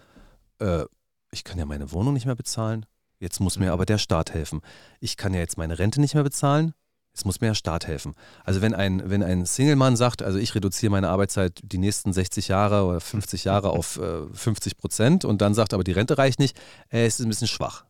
äh, 0.59 0.83
ich 1.31 1.43
kann 1.43 1.57
ja 1.57 1.65
meine 1.65 1.91
Wohnung 1.91 2.13
nicht 2.13 2.25
mehr 2.25 2.35
bezahlen, 2.35 2.85
jetzt 3.19 3.39
muss 3.39 3.57
mir 3.59 3.65
Mhm. 3.67 3.71
aber 3.71 3.85
der 3.85 3.97
Staat 3.97 4.33
helfen. 4.33 4.61
Ich 4.99 5.17
kann 5.17 5.33
ja 5.33 5.39
jetzt 5.39 5.57
meine 5.57 5.77
Rente 5.79 5.99
nicht 5.99 6.13
mehr 6.13 6.23
bezahlen, 6.23 6.73
jetzt 7.13 7.25
muss 7.25 7.41
mir 7.41 7.47
der 7.47 7.55
Staat 7.55 7.87
helfen. 7.87 8.13
Also 8.43 8.61
wenn 8.61 8.73
ein, 8.73 9.09
wenn 9.09 9.23
ein 9.23 9.45
Single-Mann 9.45 9.97
sagt, 9.97 10.21
also 10.21 10.37
ich 10.39 10.53
reduziere 10.55 10.91
meine 10.91 11.09
Arbeitszeit 11.09 11.59
die 11.63 11.79
nächsten 11.79 12.13
60 12.13 12.47
Jahre 12.47 12.85
oder 12.85 13.01
50 13.01 13.43
Jahre 13.43 13.71
auf 13.71 13.97
äh, 13.97 14.27
50 14.33 14.77
Prozent 14.77 15.25
und 15.25 15.41
dann 15.41 15.53
sagt 15.53 15.73
aber 15.73 15.83
die 15.83 15.91
Rente 15.93 16.17
reicht 16.17 16.39
nicht, 16.39 16.57
äh, 16.89 17.05
es 17.05 17.19
ist 17.19 17.25
ein 17.25 17.29
bisschen 17.29 17.47
schwach. 17.47 17.85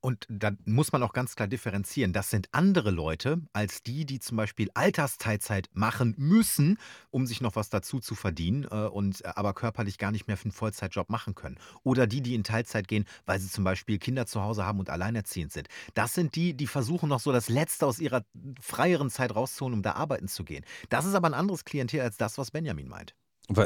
Und 0.00 0.26
da 0.28 0.52
muss 0.64 0.92
man 0.92 1.02
auch 1.02 1.12
ganz 1.12 1.36
klar 1.36 1.48
differenzieren. 1.48 2.12
Das 2.12 2.30
sind 2.30 2.48
andere 2.52 2.90
Leute 2.90 3.40
als 3.52 3.82
die, 3.82 4.04
die 4.04 4.20
zum 4.20 4.36
Beispiel 4.36 4.70
Altersteilzeit 4.74 5.68
machen 5.72 6.14
müssen, 6.18 6.78
um 7.10 7.26
sich 7.26 7.40
noch 7.40 7.56
was 7.56 7.70
dazu 7.70 8.00
zu 8.00 8.14
verdienen 8.14 8.64
äh, 8.70 8.86
und 8.86 9.24
äh, 9.24 9.28
aber 9.34 9.54
körperlich 9.54 9.98
gar 9.98 10.10
nicht 10.10 10.26
mehr 10.26 10.36
für 10.36 10.44
einen 10.44 10.52
Vollzeitjob 10.52 11.08
machen 11.08 11.34
können. 11.34 11.58
Oder 11.82 12.06
die, 12.06 12.20
die 12.20 12.34
in 12.34 12.44
Teilzeit 12.44 12.88
gehen, 12.88 13.06
weil 13.26 13.40
sie 13.40 13.48
zum 13.48 13.64
Beispiel 13.64 13.98
Kinder 13.98 14.26
zu 14.26 14.42
Hause 14.42 14.64
haben 14.64 14.80
und 14.80 14.90
alleinerziehend 14.90 15.52
sind. 15.52 15.68
Das 15.94 16.14
sind 16.14 16.34
die, 16.34 16.54
die 16.54 16.66
versuchen 16.66 17.08
noch 17.08 17.20
so 17.20 17.32
das 17.32 17.48
Letzte 17.48 17.86
aus 17.86 17.98
ihrer 17.98 18.24
freieren 18.60 19.10
Zeit 19.10 19.34
rauszuholen, 19.34 19.74
um 19.74 19.82
da 19.82 19.92
arbeiten 19.92 20.28
zu 20.28 20.44
gehen. 20.44 20.64
Das 20.88 21.04
ist 21.04 21.14
aber 21.14 21.28
ein 21.28 21.34
anderes 21.34 21.64
Klientel 21.64 22.00
als 22.00 22.16
das, 22.16 22.38
was 22.38 22.50
Benjamin 22.50 22.88
meint. 22.88 23.14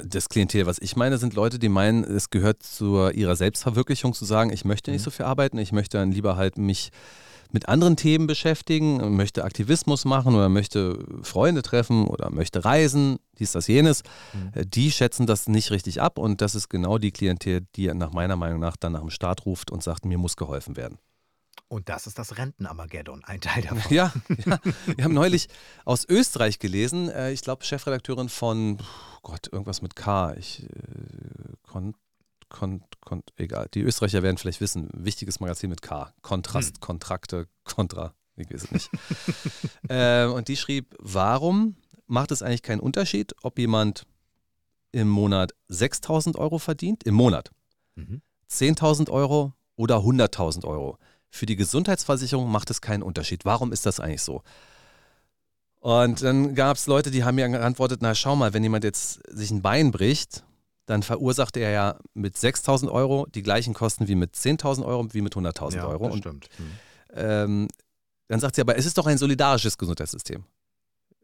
Das 0.05 0.28
Klientel, 0.28 0.66
was 0.66 0.78
ich 0.78 0.97
meine, 0.97 1.18
sind 1.18 1.35
Leute, 1.35 1.59
die 1.59 1.68
meinen, 1.68 2.05
es 2.05 2.30
gehört 2.30 2.62
zu 2.62 3.11
ihrer 3.11 3.37
Selbstverwirklichung 3.37 4.14
zu 4.14 4.24
sagen, 4.24 4.51
ich 4.51 4.64
möchte 4.64 4.91
nicht 4.91 5.03
mhm. 5.03 5.05
so 5.05 5.11
viel 5.11 5.26
arbeiten, 5.26 5.59
ich 5.59 5.72
möchte 5.72 5.99
dann 5.99 6.11
lieber 6.11 6.37
halt 6.37 6.57
mich 6.57 6.91
mit 7.55 7.68
anderen 7.68 7.97
Themen 7.97 8.26
beschäftigen, 8.26 9.14
möchte 9.14 9.45
Aktivismus 9.45 10.05
machen 10.05 10.35
oder 10.35 10.49
möchte 10.49 10.99
Freunde 11.22 11.62
treffen 11.62 12.07
oder 12.09 12.30
möchte 12.30 12.64
reisen, 12.64 13.18
dies, 13.39 13.53
das, 13.53 13.68
jenes, 13.68 14.03
mhm. 14.32 14.51
Äh, 14.55 14.66
die 14.66 14.91
schätzen 14.91 15.26
das 15.26 15.49
nicht 15.49 15.70
richtig 15.70 16.03
ab 16.03 16.18
und 16.18 16.41
das 16.41 16.55
ist 16.55 16.68
genau 16.68 16.99
die 16.99 17.12
Klientel, 17.12 17.66
die 17.76 17.87
nach 17.95 18.12
meiner 18.12 18.37
Meinung 18.37 18.61
nach 18.61 18.76
dann 18.76 18.93
nach 18.93 19.01
dem 19.01 19.11
Staat 19.11 19.47
ruft 19.47 19.70
und 19.70 19.82
sagt, 19.82 20.05
mir 20.05 20.18
muss 20.18 20.37
geholfen 20.37 20.76
werden. 20.76 20.99
Und 21.68 21.89
das 21.89 22.07
ist 22.07 22.18
das 22.18 22.39
Rentenarmageddon, 22.39 23.24
ein 23.24 23.41
Teil 23.41 23.62
davon. 23.68 23.82
Ja, 23.95 24.12
ja, 24.47 24.59
wir 24.87 25.05
haben 25.05 25.14
neulich 25.14 25.49
aus 25.85 26.05
Österreich 26.09 26.59
gelesen, 26.59 27.09
äh, 27.09 27.30
ich 27.30 27.43
glaube 27.43 27.64
Chefredakteurin 27.64 28.28
von, 28.28 28.78
Gott, 29.25 29.49
irgendwas 29.51 29.83
mit 29.83 29.97
K, 29.97 30.35
ich, 30.35 30.62
äh, 30.62 30.68
kon, 31.66 31.97
kon, 32.49 32.85
kon, 33.01 33.22
egal, 33.37 33.68
die 33.75 33.81
Österreicher 33.81 34.22
werden 34.22 34.39
vielleicht 34.39 34.61
wissen, 34.61 34.89
wichtiges 34.93 35.41
Magazin 35.41 35.70
mit 35.70 35.83
K, 35.83 36.12
Kontrast, 36.22 36.77
hm. 36.77 36.81
Kontrakte, 36.81 37.49
Kontra, 37.64 38.14
ich 38.37 38.51
weiß 38.51 38.64
es 38.64 38.70
nicht. 38.70 38.91
äh, 39.89 40.27
und 40.27 40.47
die 40.49 40.57
schrieb, 40.57 40.95
warum 41.01 41.77
macht 42.07 42.31
es 42.31 42.43
eigentlich 42.43 42.62
keinen 42.62 42.81
Unterschied, 42.81 43.35
ob 43.43 43.59
jemand 43.59 44.07
im 44.93 45.09
Monat 45.09 45.55
6.000 45.70 46.37
Euro 46.37 46.59
verdient, 46.59 47.05
im 47.05 47.14
Monat, 47.14 47.51
mhm. 47.97 48.20
10.000 48.51 49.11
Euro 49.11 49.55
oder 49.75 49.97
100.000 49.97 50.64
Euro? 50.64 50.99
Für 51.31 51.47
die 51.47 51.57
Gesundheitsversicherung 51.57 52.49
macht 52.49 52.70
es 52.70 52.81
keinen 52.81 53.03
Unterschied. 53.03 53.45
Warum 53.45 53.72
ist 53.72 53.87
das 53.87 53.99
eigentlich 53.99 54.22
so? 54.22 54.43
Und 55.85 56.22
dann 56.22 56.55
gab 56.55 56.78
es 56.78 56.87
Leute, 56.87 57.11
die 57.11 57.24
haben 57.24 57.35
mir 57.35 57.47
geantwortet, 57.47 58.01
na 58.01 58.14
schau 58.14 58.37
mal, 58.37 58.55
wenn 58.55 58.62
jemand 58.62 58.85
jetzt 58.85 59.20
sich 59.28 59.51
ein 59.51 59.61
Bein 59.61 59.91
bricht, 59.91 60.43
dann 60.87 61.03
verursacht 61.03 61.59
er 61.59 61.72
ja 61.72 61.99
mit 62.14 62.37
6.000 62.37 62.91
Euro 62.91 63.26
die 63.35 63.43
gleichen 63.43 63.74
Kosten 63.74 64.09
wie 64.09 64.14
mit 64.14 64.35
10.000 64.35 64.82
Euro, 64.82 65.12
wie 65.12 65.20
mit 65.20 65.35
100.000 65.35 65.76
ja, 65.76 65.87
Euro. 65.87 66.09
Das 66.09 66.16
stimmt. 66.16 66.49
Und, 66.59 67.16
ähm, 67.16 67.68
dann 68.28 68.41
sagt 68.41 68.55
sie 68.55 68.62
aber, 68.62 68.78
es 68.78 68.87
ist 68.87 68.97
doch 68.97 69.07
ein 69.07 69.18
solidarisches 69.18 69.76
Gesundheitssystem. 69.76 70.45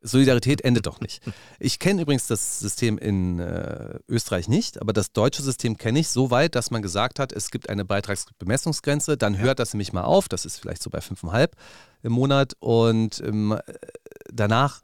Solidarität 0.03 0.61
endet 0.61 0.85
doch 0.87 1.01
nicht. 1.01 1.23
Ich 1.59 1.79
kenne 1.79 2.03
übrigens 2.03 2.27
das 2.27 2.61
System 2.61 2.99
in 2.99 3.39
äh, 3.39 3.99
Österreich 4.09 4.47
nicht, 4.47 4.79
aber 4.81 4.93
das 4.93 5.13
deutsche 5.13 5.43
System 5.43 5.79
kenne 5.79 6.01
ich 6.01 6.09
so 6.09 6.31
weit, 6.31 6.55
dass 6.55 6.71
man 6.71 6.83
gesagt 6.83 7.19
hat, 7.19 7.33
es 7.33 7.51
gibt 7.51 7.71
eine 7.71 7.87
Beitragsbemessungsgrenze, 7.87 9.17
dann 9.17 9.35
ja. 9.35 9.41
hört 9.41 9.59
das 9.59 9.73
nämlich 9.73 9.95
mal 9.95 10.05
auf, 10.05 10.29
das 10.29 10.45
ist 10.45 10.59
vielleicht 10.59 10.83
so 10.83 10.91
bei 10.91 10.99
5,5 10.99 11.51
im 12.03 12.13
Monat 12.13 12.55
und 12.61 13.23
ähm, 13.25 13.59
danach 14.33 14.83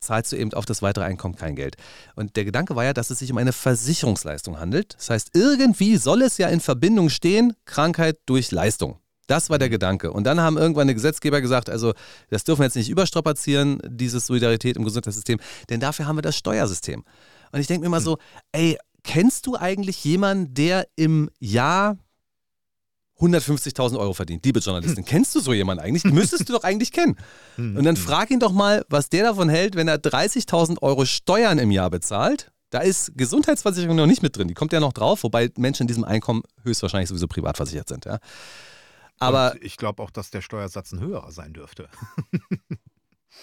zahlst 0.00 0.32
du 0.32 0.36
eben 0.36 0.52
auf 0.54 0.66
das 0.66 0.82
weitere 0.82 1.04
Einkommen 1.04 1.36
kein 1.36 1.56
Geld. 1.56 1.76
Und 2.16 2.36
der 2.36 2.44
Gedanke 2.44 2.76
war 2.76 2.84
ja, 2.84 2.92
dass 2.92 3.10
es 3.10 3.20
sich 3.20 3.30
um 3.30 3.38
eine 3.38 3.52
Versicherungsleistung 3.52 4.58
handelt. 4.58 4.94
Das 4.98 5.10
heißt, 5.10 5.30
irgendwie 5.34 5.96
soll 5.96 6.22
es 6.22 6.38
ja 6.38 6.48
in 6.48 6.60
Verbindung 6.60 7.08
stehen, 7.08 7.54
Krankheit 7.64 8.18
durch 8.26 8.50
Leistung. 8.50 8.98
Das 9.28 9.48
war 9.48 9.58
der 9.58 9.68
mhm. 9.68 9.72
Gedanke. 9.72 10.12
Und 10.12 10.24
dann 10.24 10.40
haben 10.40 10.58
irgendwann 10.58 10.88
die 10.88 10.94
Gesetzgeber 10.94 11.40
gesagt, 11.40 11.70
also 11.70 11.94
das 12.28 12.44
dürfen 12.44 12.60
wir 12.60 12.66
jetzt 12.66 12.76
nicht 12.76 12.90
überstrapazieren, 12.90 13.80
dieses 13.86 14.26
Solidarität 14.26 14.76
im 14.76 14.84
Gesundheitssystem, 14.84 15.38
denn 15.70 15.80
dafür 15.80 16.06
haben 16.06 16.16
wir 16.16 16.22
das 16.22 16.36
Steuersystem. 16.36 17.04
Und 17.52 17.60
ich 17.60 17.66
denke 17.66 17.82
mir 17.82 17.86
immer 17.86 17.98
hm. 17.98 18.04
so, 18.04 18.18
ey, 18.52 18.76
kennst 19.04 19.46
du 19.46 19.56
eigentlich 19.56 20.04
jemanden, 20.04 20.54
der 20.54 20.86
im 20.96 21.30
Jahr 21.38 21.96
150.000 23.22 23.98
Euro 23.98 24.12
verdient, 24.12 24.44
liebe 24.44 24.60
Journalistin. 24.60 25.04
Hm. 25.04 25.08
Kennst 25.08 25.34
du 25.34 25.40
so 25.40 25.52
jemanden 25.52 25.82
eigentlich? 25.82 26.04
Müsstest 26.04 26.48
du 26.48 26.52
doch 26.52 26.64
eigentlich 26.64 26.92
kennen. 26.92 27.16
Hm, 27.56 27.76
Und 27.76 27.84
dann 27.84 27.96
hm. 27.96 28.02
frag 28.02 28.30
ihn 28.30 28.40
doch 28.40 28.52
mal, 28.52 28.84
was 28.88 29.08
der 29.08 29.24
davon 29.24 29.48
hält, 29.48 29.76
wenn 29.76 29.88
er 29.88 29.96
30.000 29.96 30.82
Euro 30.82 31.04
Steuern 31.04 31.58
im 31.58 31.70
Jahr 31.70 31.90
bezahlt. 31.90 32.50
Da 32.70 32.80
ist 32.80 33.12
Gesundheitsversicherung 33.16 33.96
noch 33.96 34.06
nicht 34.06 34.22
mit 34.22 34.36
drin. 34.36 34.48
Die 34.48 34.54
kommt 34.54 34.72
ja 34.72 34.80
noch 34.80 34.94
drauf, 34.94 35.22
wobei 35.24 35.50
Menschen 35.58 35.82
in 35.82 35.88
diesem 35.88 36.04
Einkommen 36.04 36.42
höchstwahrscheinlich 36.62 37.08
sowieso 37.08 37.26
privat 37.26 37.58
versichert 37.58 37.88
sind. 37.88 38.06
Ja. 38.06 38.18
Aber 39.18 39.52
Und 39.52 39.62
ich 39.62 39.76
glaube 39.76 40.02
auch, 40.02 40.10
dass 40.10 40.30
der 40.30 40.40
Steuersatz 40.40 40.92
ein 40.92 41.00
höherer 41.00 41.30
sein 41.30 41.52
dürfte. 41.52 41.88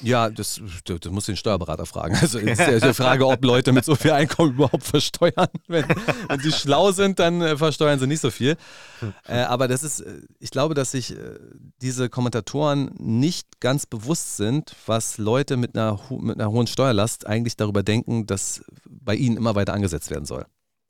Ja, 0.02 0.30
das, 0.30 0.62
das 0.86 1.12
muss 1.12 1.26
den 1.26 1.36
Steuerberater 1.36 1.86
fragen. 1.86 2.16
Also 2.16 2.40
ist 2.40 2.60
ja 2.60 2.80
die 2.80 2.94
Frage, 2.94 3.28
ob 3.28 3.44
Leute 3.44 3.72
mit 3.72 3.86
so 3.86 3.96
viel 3.96 4.12
Einkommen 4.12 4.54
überhaupt 4.54 4.84
versteuern. 4.84 5.48
Wenn, 5.68 5.86
wenn 6.28 6.40
sie 6.40 6.52
schlau 6.52 6.92
sind, 6.92 7.20
dann 7.20 7.42
äh, 7.42 7.58
versteuern 7.58 8.00
sie 8.00 8.08
nicht 8.08 8.22
so 8.22 8.32
viel. 8.32 8.56
Äh, 9.28 9.40
aber 9.42 9.68
das 9.68 9.84
ist, 9.84 10.02
äh, 10.02 10.22
ich 10.40 10.52
glaube, 10.52 10.74
dass 10.74 10.92
sich 10.92 11.12
äh, 11.12 11.40
diese 11.82 12.10
Kommentatoren 12.10 12.92
nicht 12.98 13.60
ganz 13.60 13.86
bewusst 13.86 14.38
sind, 14.38 14.76
was 14.86 15.18
Leute 15.18 15.58
mit 15.58 15.76
einer, 15.76 16.00
mit 16.10 16.40
einer 16.40 16.52
hohen 16.52 16.68
Steuerlast 16.68 17.28
eigentlich 17.28 17.58
darüber 17.58 17.84
denken, 17.84 18.26
dass 18.26 18.64
bei 18.86 19.16
ihnen 19.16 19.38
immer 19.38 19.56
weiter 19.56 19.74
angesetzt 19.74 20.10
werden 20.10 20.26
soll. 20.26 20.46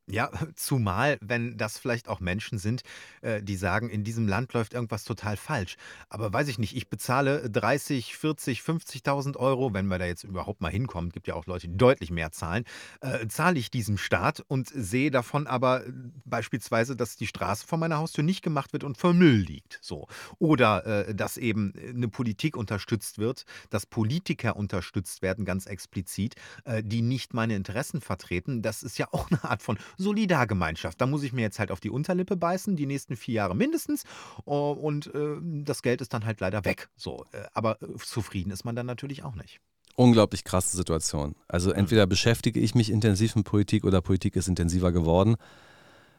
Ja, 0.09 0.31
zumal, 0.55 1.17
wenn 1.21 1.57
das 1.57 1.77
vielleicht 1.77 2.07
auch 2.07 2.19
Menschen 2.19 2.57
sind, 2.57 2.81
äh, 3.21 3.41
die 3.41 3.55
sagen, 3.55 3.89
in 3.89 4.03
diesem 4.03 4.27
Land 4.27 4.53
läuft 4.53 4.73
irgendwas 4.73 5.03
total 5.03 5.37
falsch. 5.37 5.77
Aber 6.09 6.33
weiß 6.33 6.47
ich 6.47 6.57
nicht, 6.57 6.75
ich 6.75 6.89
bezahle 6.89 7.49
30, 7.49 8.17
40, 8.17 8.61
50.000 8.61 9.37
Euro, 9.37 9.73
wenn 9.73 9.87
wir 9.87 9.99
da 9.99 10.05
jetzt 10.05 10.23
überhaupt 10.23 10.61
mal 10.61 10.71
hinkommen, 10.71 11.11
gibt 11.11 11.27
ja 11.27 11.35
auch 11.35 11.45
Leute, 11.45 11.67
die 11.67 11.77
deutlich 11.77 12.11
mehr 12.11 12.31
zahlen, 12.31 12.65
äh, 13.01 13.27
zahle 13.27 13.59
ich 13.59 13.69
diesem 13.71 13.97
Staat 13.97 14.43
und 14.47 14.69
sehe 14.69 15.11
davon 15.11 15.47
aber 15.47 15.85
äh, 15.85 15.91
beispielsweise, 16.25 16.95
dass 16.95 17.15
die 17.15 17.27
Straße 17.27 17.67
vor 17.67 17.77
meiner 17.77 17.97
Haustür 17.97 18.23
nicht 18.23 18.41
gemacht 18.41 18.73
wird 18.73 18.83
und 18.83 18.97
voll 18.97 19.13
Müll 19.13 19.37
liegt. 19.37 19.79
So. 19.81 20.07
Oder 20.39 20.85
äh, 20.85 21.15
dass 21.15 21.37
eben 21.37 21.73
eine 21.87 22.07
Politik 22.07 22.57
unterstützt 22.57 23.19
wird, 23.19 23.45
dass 23.69 23.85
Politiker 23.85 24.55
unterstützt 24.55 25.21
werden, 25.21 25.45
ganz 25.45 25.67
explizit, 25.67 26.35
äh, 26.65 26.81
die 26.83 27.01
nicht 27.01 27.33
meine 27.33 27.55
Interessen 27.55 28.01
vertreten. 28.01 28.61
Das 28.61 28.81
ist 28.81 28.97
ja 28.97 29.07
auch 29.11 29.29
eine 29.29 29.43
Art 29.43 29.61
von 29.61 29.77
Solidargemeinschaft. 29.99 30.99
Da 30.99 31.05
muss 31.05 31.23
ich 31.23 31.33
mir 31.33 31.41
jetzt 31.41 31.59
halt 31.59 31.71
auf 31.71 31.79
die 31.79 31.89
Unterlippe 31.89 32.37
beißen, 32.37 32.75
die 32.75 32.85
nächsten 32.85 33.15
vier 33.15 33.35
Jahre 33.35 33.55
mindestens. 33.55 34.03
Oh, 34.45 34.71
und 34.71 35.13
äh, 35.13 35.37
das 35.41 35.81
Geld 35.81 36.01
ist 36.01 36.13
dann 36.13 36.25
halt 36.25 36.39
leider 36.39 36.65
weg. 36.65 36.89
So, 36.95 37.25
äh, 37.31 37.43
aber 37.53 37.81
äh, 37.81 37.97
zufrieden 37.97 38.51
ist 38.51 38.63
man 38.63 38.75
dann 38.75 38.85
natürlich 38.85 39.23
auch 39.23 39.35
nicht. 39.35 39.59
Unglaublich 39.95 40.45
krasse 40.45 40.77
Situation. 40.77 41.35
Also 41.47 41.71
entweder 41.71 42.07
beschäftige 42.07 42.59
ich 42.59 42.73
mich 42.73 42.89
intensiv 42.89 43.35
mit 43.35 43.45
Politik 43.45 43.83
oder 43.83 44.01
Politik 44.01 44.37
ist 44.37 44.47
intensiver 44.47 44.93
geworden. 44.93 45.35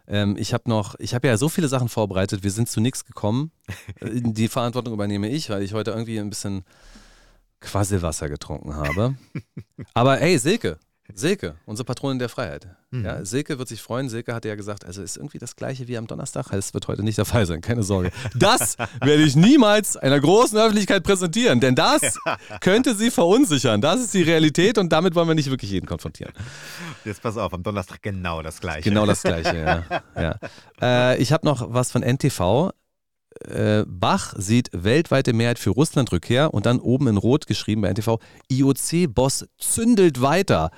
Ähm, 0.06 0.36
ich 0.38 0.52
habe 0.52 0.68
noch, 0.68 0.96
ich 0.98 1.14
habe 1.14 1.28
ja 1.28 1.38
so 1.38 1.48
viele 1.48 1.68
Sachen 1.68 1.88
vorbereitet, 1.88 2.42
wir 2.42 2.50
sind 2.50 2.68
zu 2.68 2.80
nichts 2.80 3.04
gekommen. 3.06 3.52
Die 4.02 4.48
Verantwortung 4.48 4.92
übernehme 4.92 5.28
ich, 5.28 5.48
weil 5.48 5.62
ich 5.62 5.72
heute 5.72 5.92
irgendwie 5.92 6.20
ein 6.20 6.28
bisschen 6.28 6.64
Quasselwasser 7.60 8.28
getrunken 8.28 8.74
habe. 8.74 9.14
Aber 9.94 10.20
ey, 10.20 10.36
Silke, 10.38 10.78
Silke, 11.14 11.56
unsere 11.66 11.84
Patronin 11.84 12.18
der 12.18 12.28
Freiheit. 12.28 12.68
Mhm. 12.90 13.04
Ja, 13.04 13.24
Silke 13.24 13.58
wird 13.58 13.68
sich 13.68 13.80
freuen. 13.80 14.08
Silke 14.08 14.34
hatte 14.34 14.48
ja 14.48 14.54
gesagt, 14.54 14.84
also 14.84 15.02
ist 15.02 15.16
irgendwie 15.16 15.38
das 15.38 15.56
gleiche 15.56 15.86
wie 15.88 15.96
am 15.96 16.06
Donnerstag. 16.06 16.52
Es 16.52 16.74
wird 16.74 16.88
heute 16.88 17.02
nicht 17.02 17.18
der 17.18 17.24
Fall 17.24 17.46
sein, 17.46 17.60
keine 17.60 17.82
Sorge. 17.82 18.10
Das 18.34 18.76
werde 19.00 19.22
ich 19.22 19.36
niemals 19.36 19.96
einer 19.96 20.20
großen 20.20 20.58
Öffentlichkeit 20.58 21.02
präsentieren, 21.04 21.60
denn 21.60 21.74
das 21.74 22.18
könnte 22.60 22.94
sie 22.94 23.10
verunsichern. 23.10 23.80
Das 23.80 24.00
ist 24.00 24.14
die 24.14 24.22
Realität 24.22 24.78
und 24.78 24.90
damit 24.92 25.14
wollen 25.14 25.28
wir 25.28 25.34
nicht 25.34 25.50
wirklich 25.50 25.70
jeden 25.70 25.86
konfrontieren. 25.86 26.32
Jetzt 27.04 27.22
pass 27.22 27.36
auf, 27.36 27.54
am 27.54 27.62
Donnerstag 27.62 28.02
genau 28.02 28.42
das 28.42 28.60
gleiche. 28.60 28.88
Genau 28.88 29.06
das 29.06 29.22
gleiche, 29.22 29.56
ja. 29.56 30.02
ja. 30.20 31.12
Äh, 31.12 31.22
ich 31.22 31.32
habe 31.32 31.46
noch 31.46 31.72
was 31.72 31.92
von 31.92 32.02
NTV. 32.02 32.72
Äh, 33.44 33.84
Bach 33.86 34.34
sieht 34.36 34.70
weltweite 34.72 35.32
Mehrheit 35.32 35.58
für 35.58 35.70
Russland-Rückkehr 35.70 36.52
und 36.52 36.66
dann 36.66 36.80
oben 36.80 37.06
in 37.06 37.16
Rot 37.16 37.46
geschrieben 37.46 37.82
bei 37.82 37.88
NTV, 37.88 38.18
IOC-Boss 38.48 39.46
zündelt 39.56 40.20
weiter 40.20 40.70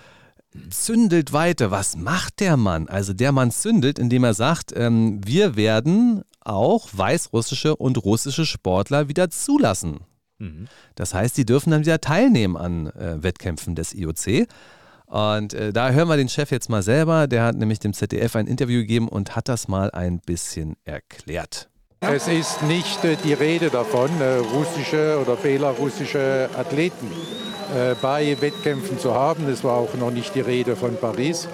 zündelt 0.71 1.33
weiter. 1.33 1.71
Was 1.71 1.97
macht 1.97 2.41
der 2.41 2.57
Mann? 2.57 2.89
Also 2.89 3.13
der 3.13 3.33
Mann 3.33 3.51
zündelt, 3.51 3.99
indem 3.99 4.25
er 4.25 4.35
sagt, 4.35 4.73
ähm, 4.75 5.21
wir 5.25 5.57
werden 5.57 6.23
auch 6.41 6.89
weißrussische 6.93 7.77
und 7.77 8.05
russische 8.05 8.47
Sportler 8.47 9.09
wieder 9.09 9.31
zulassen. 9.31 10.01
Mhm. 10.39 10.67
Das 10.95 11.15
heißt, 11.15 11.37
die 11.37 11.47
dürfen 11.47 11.71
dann 11.71 11.83
wieder 11.83 12.01
teilnehmen 12.01 12.57
an 12.57 12.89
äh, 12.89 13.23
Wettkämpfen 13.23 13.75
des 13.75 13.95
IOC. 13.95 14.49
Und 15.07 15.55
äh, 15.55 15.73
da 15.73 15.91
hören 15.91 16.09
wir 16.09 16.17
den 16.17 16.29
Chef 16.29 16.51
jetzt 16.51 16.71
mal 16.71 16.83
selber. 16.83 17.27
Der 17.27 17.45
hat 17.45 17.57
nämlich 17.57 17.79
dem 17.79 17.93
ZDF 17.93 18.35
ein 18.37 18.47
Interview 18.47 18.81
gegeben 18.81 19.09
und 19.09 19.37
hat 19.37 19.49
das 19.49 19.69
mal 19.69 19.91
ein 19.91 20.21
bisschen 20.21 20.77
erklärt. 20.85 21.69
Es 22.11 22.27
ist 22.27 22.63
nicht 22.65 23.05
äh, 23.05 23.15
die 23.15 23.33
Rede 23.33 23.71
davon, 23.71 24.11
äh, 24.21 24.39
russische 24.53 25.19
oder 25.21 25.37
belarussische 25.37 26.51
Athleten 26.59 27.13
äh, 27.75 27.95
bei 28.03 28.37
Wettkämpfen 28.41 28.99
zu 28.99 29.15
haben. 29.15 29.49
Es 29.49 29.63
war 29.63 29.77
auch 29.77 29.95
noch 29.95 30.11
nicht 30.11 30.35
die 30.35 30.41
Rede 30.41 30.75
von 30.75 30.97
Paris. 30.97 31.49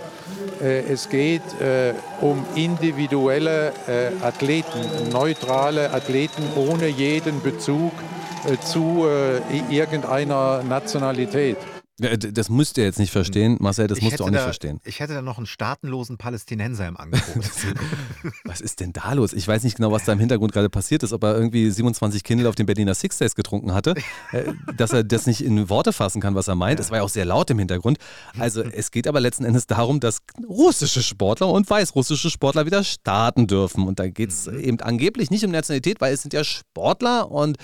Es 0.60 1.08
geht 1.08 1.42
um 2.20 2.44
individuelle 2.56 3.72
Athleten, 4.22 4.80
neutrale 5.12 5.92
Athleten 5.92 6.42
ohne 6.56 6.88
jeden 6.88 7.40
Bezug 7.42 7.92
zu 8.64 9.06
irgendeiner 9.70 10.64
Nationalität. 10.64 11.58
Das 11.98 12.48
müsst 12.48 12.78
ihr 12.78 12.84
jetzt 12.84 13.00
nicht 13.00 13.10
verstehen. 13.10 13.56
Marcel, 13.58 13.88
das 13.88 13.98
Ich 13.98 14.04
musst 14.04 14.20
du 14.20 14.24
auch 14.24 14.30
nicht 14.30 14.38
da, 14.38 14.44
verstehen. 14.44 14.80
Ich 14.84 15.00
hätte 15.00 15.14
da 15.14 15.22
noch 15.22 15.36
einen 15.38 15.46
staatenlosen 15.46 16.16
Palästinenser 16.16 16.86
im 16.86 16.96
Angebot. 16.96 17.44
Was 18.44 18.60
ist 18.60 18.78
denn 18.78 18.92
da 18.92 19.12
los? 19.14 19.32
Ich 19.32 19.46
weiß 19.48 19.64
nicht 19.64 19.76
genau, 19.76 19.90
was 19.90 20.04
da 20.04 20.12
im 20.12 20.18
Hintergrund 20.18 20.52
gerade 20.52 20.70
passiert 20.70 21.02
ist, 21.02 21.12
ob 21.12 21.24
er 21.24 21.36
irgendwie 21.36 21.70
27 21.70 22.22
Kindle 22.22 22.48
auf 22.48 22.54
den 22.54 22.66
Berliner 22.66 22.94
Six 22.94 23.18
Days 23.18 23.34
getrunken 23.34 23.74
hatte, 23.74 23.94
äh, 24.32 24.52
dass 24.76 24.92
er 24.92 25.02
das 25.02 25.26
nicht 25.26 25.44
in 25.44 25.68
Worte 25.68 25.92
fassen 25.92 26.20
kann, 26.20 26.34
was 26.34 26.48
er 26.48 26.54
meint. 26.54 26.78
Es 26.80 26.90
war 26.90 26.98
ja 26.98 27.04
auch 27.04 27.08
sehr 27.08 27.24
laut 27.24 27.50
im 27.50 27.58
Hintergrund. 27.58 27.98
Also 28.38 28.62
es 28.62 28.90
geht 28.90 29.08
aber 29.08 29.20
letzten 29.20 29.44
Endes 29.44 29.66
darum, 29.66 30.00
dass 30.00 30.18
russische 30.48 31.02
Sportler 31.02 31.48
und 31.48 31.68
weißrussische 31.68 32.30
Sportler 32.30 32.64
wieder 32.66 32.84
starten 32.84 33.46
dürfen. 33.46 33.86
Und 33.86 33.98
da 33.98 34.08
geht 34.08 34.30
es 34.30 34.46
eben 34.46 34.80
angeblich 34.80 35.30
nicht 35.30 35.44
um 35.44 35.50
Nationalität, 35.50 36.00
weil 36.00 36.14
es 36.14 36.22
sind 36.22 36.32
ja 36.32 36.44
Sportler 36.44 37.30
und 37.30 37.56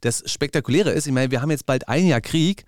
das 0.00 0.22
Spektakuläre 0.26 0.90
ist, 0.90 1.06
ich 1.06 1.12
meine, 1.12 1.30
wir 1.30 1.40
haben 1.40 1.50
jetzt 1.50 1.66
bald 1.66 1.88
ein 1.88 2.06
Jahr 2.06 2.20
Krieg. 2.20 2.64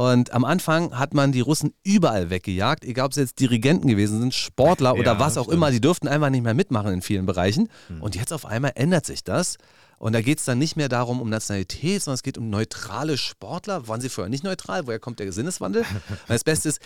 Und 0.00 0.32
am 0.32 0.46
Anfang 0.46 0.98
hat 0.98 1.12
man 1.12 1.30
die 1.30 1.42
Russen 1.42 1.74
überall 1.84 2.30
weggejagt, 2.30 2.86
egal 2.86 3.04
ob 3.04 3.10
es 3.12 3.18
jetzt 3.18 3.38
Dirigenten 3.38 3.86
gewesen 3.86 4.18
sind, 4.18 4.32
Sportler 4.34 4.94
oder 4.94 5.12
Ja, 5.12 5.18
was 5.18 5.36
auch 5.36 5.42
stimmt. 5.42 5.56
immer, 5.56 5.70
die 5.70 5.82
durften 5.82 6.08
einfach 6.08 6.30
nicht 6.30 6.42
mehr 6.42 6.54
mitmachen 6.54 6.90
in 6.94 7.02
vielen 7.02 7.26
Bereichen. 7.26 7.68
Und 8.00 8.16
jetzt 8.16 8.32
auf 8.32 8.46
einmal 8.46 8.72
ändert 8.76 9.04
sich 9.04 9.24
das. 9.24 9.58
Und 9.98 10.14
da 10.14 10.22
geht 10.22 10.38
es 10.38 10.46
dann 10.46 10.56
nicht 10.58 10.74
mehr 10.74 10.88
darum, 10.88 11.20
um 11.20 11.28
Nationalität, 11.28 12.02
sondern 12.02 12.14
es 12.14 12.22
geht 12.22 12.38
um 12.38 12.48
neutrale 12.48 13.18
Sportler. 13.18 13.88
Waren 13.88 14.00
sie 14.00 14.08
vorher 14.08 14.30
nicht 14.30 14.42
neutral? 14.42 14.86
Woher 14.86 14.98
kommt 14.98 15.18
der 15.20 15.30
Sinneswandel? 15.32 15.82
Und 16.08 16.30
das 16.30 16.44
Beste 16.44 16.70
ist, 16.70 16.80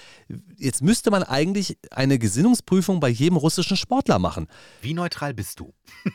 jetzt 0.56 0.82
müsste 0.82 1.12
man 1.12 1.22
eigentlich 1.22 1.78
eine 1.92 2.18
Gesinnungsprüfung 2.18 2.98
bei 2.98 3.10
jedem 3.10 3.36
russischen 3.36 3.76
Sportler 3.76 4.18
machen. 4.18 4.48
Wie 4.82 4.92
neutral 4.92 5.34
bist 5.34 5.60
du? 5.60 5.72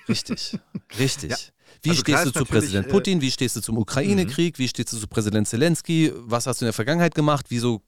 Richtig, 0.10 0.60
richtig. 1.00 1.30
Ja. 1.32 1.38
Wie 1.82 1.90
Also 1.92 2.02
stehst 2.02 2.26
du 2.26 2.32
zu 2.32 2.46
Präsident 2.46 2.88
äh, 2.88 2.90
Putin? 2.90 3.22
Wie 3.22 3.32
stehst 3.32 3.56
du 3.56 3.62
zum 3.62 3.78
Ukraine-Krieg? 3.78 4.60
Wie 4.60 4.68
stehst 4.68 4.92
du 4.92 4.98
zu 4.98 5.08
Präsident 5.08 5.48
Zelensky? 5.48 6.12
Was 6.16 6.46
hast 6.46 6.60
du 6.62 6.66
in 6.66 6.68
der 6.68 6.74
Vergangenheit 6.74 7.16
gemacht? 7.16 7.46
Wieso 7.50 7.82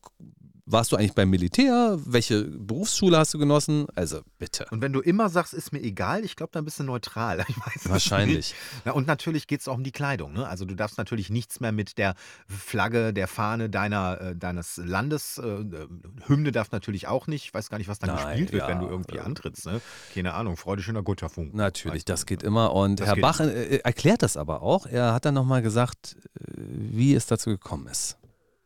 warst 0.66 0.92
du 0.92 0.96
eigentlich 0.96 1.14
beim 1.14 1.30
Militär? 1.30 1.98
Welche 2.06 2.44
Berufsschule 2.44 3.18
hast 3.18 3.34
du 3.34 3.40
genossen? 3.40 3.88
Also 3.96 4.22
bitte. 4.38 4.66
Und 4.72 4.82
wenn 4.82 4.94
du 4.94 5.02
immer 5.02 5.30
sagst, 5.30 5.54
ist 5.54 5.72
mir 5.72 5.82
egal, 5.82 6.24
ich 6.24 6.36
glaube, 6.36 6.52
dann 6.54 6.66
bist 6.66 6.80
du 6.80 6.84
neutral. 6.84 7.46
Ich 7.52 7.58
weiß 7.58 7.86
es 7.86 7.90
Wahrscheinlich. 7.90 8.56
Na, 8.86 8.94
und 8.94 9.08
natürlich 9.08 9.48
geht 9.48 9.60
es 9.60 9.68
auch 9.68 9.76
um 9.76 9.84
die 9.84 9.92
Kleidung. 9.92 10.34
Ne? 10.34 10.48
Also 10.48 10.64
du 10.64 10.74
darfst 10.74 10.98
natürlich 10.98 11.30
nichts 11.30 11.60
mehr 11.60 11.74
mit 11.74 11.98
der 11.98 12.16
Flagge, 12.48 13.14
der 13.14 13.28
Fahne 13.28 13.70
deiner, 13.70 14.22
äh, 14.22 14.36
deines 14.36 14.78
Landes. 14.78 15.38
Äh, 15.38 15.48
äh, 15.48 15.88
Hymne 16.28 16.52
darf 16.52 16.72
natürlich 16.72 17.08
auch 17.08 17.28
nicht. 17.28 17.46
Ich 17.46 17.54
weiß 17.54 17.70
gar 17.70 17.78
nicht, 17.78 17.88
was 17.88 18.00
dann 18.00 18.16
Nein, 18.16 18.28
gespielt 18.28 18.54
wird, 18.54 18.62
ja, 18.64 18.70
wenn 18.70 18.80
du 18.80 18.88
irgendwie 18.88 19.18
äh, 19.18 19.22
antrittst. 19.22 19.66
Ne? 19.66 19.82
Keine 20.14 20.34
Ahnung, 20.34 20.56
Freude 20.56 20.82
schöner 20.82 21.04
Gutterfunk. 21.04 21.54
Natürlich, 21.54 22.06
das 22.06 22.26
geht 22.26 22.44
immer. 22.44 22.74
Und 22.74 23.02
Das 23.02 23.08
Herr. 23.08 23.16
Bach 23.18 23.40
äh, 23.42 23.78
erklärt 23.78 24.24
das 24.24 24.38
aber 24.38 24.62
auch. 24.62 24.86
Er 24.86 25.14
hat 25.14 25.26
dann 25.26 25.34
nochmal 25.34 25.62
gesagt, 25.62 26.16
wie 26.48 27.14
es 27.14 27.26
dazu 27.26 27.50
gekommen 27.50 27.88
ist. 27.88 28.18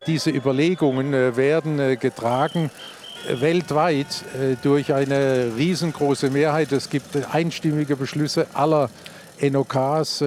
Diese 0.08 0.30
Überlegungen 0.30 1.14
äh, 1.14 1.36
werden 1.36 1.80
äh, 1.80 1.96
getragen 1.96 2.70
äh, 3.28 3.42
weltweit 3.42 4.24
durch 4.62 4.94
eine 4.94 5.54
riesengroße 5.58 6.30
Mehrheit. 6.30 6.72
Es 6.72 6.92
gibt 6.92 7.18
einstimmige 7.34 7.96
Beschlüsse 7.96 8.46
aller 8.54 8.90
NOKs 9.42 10.24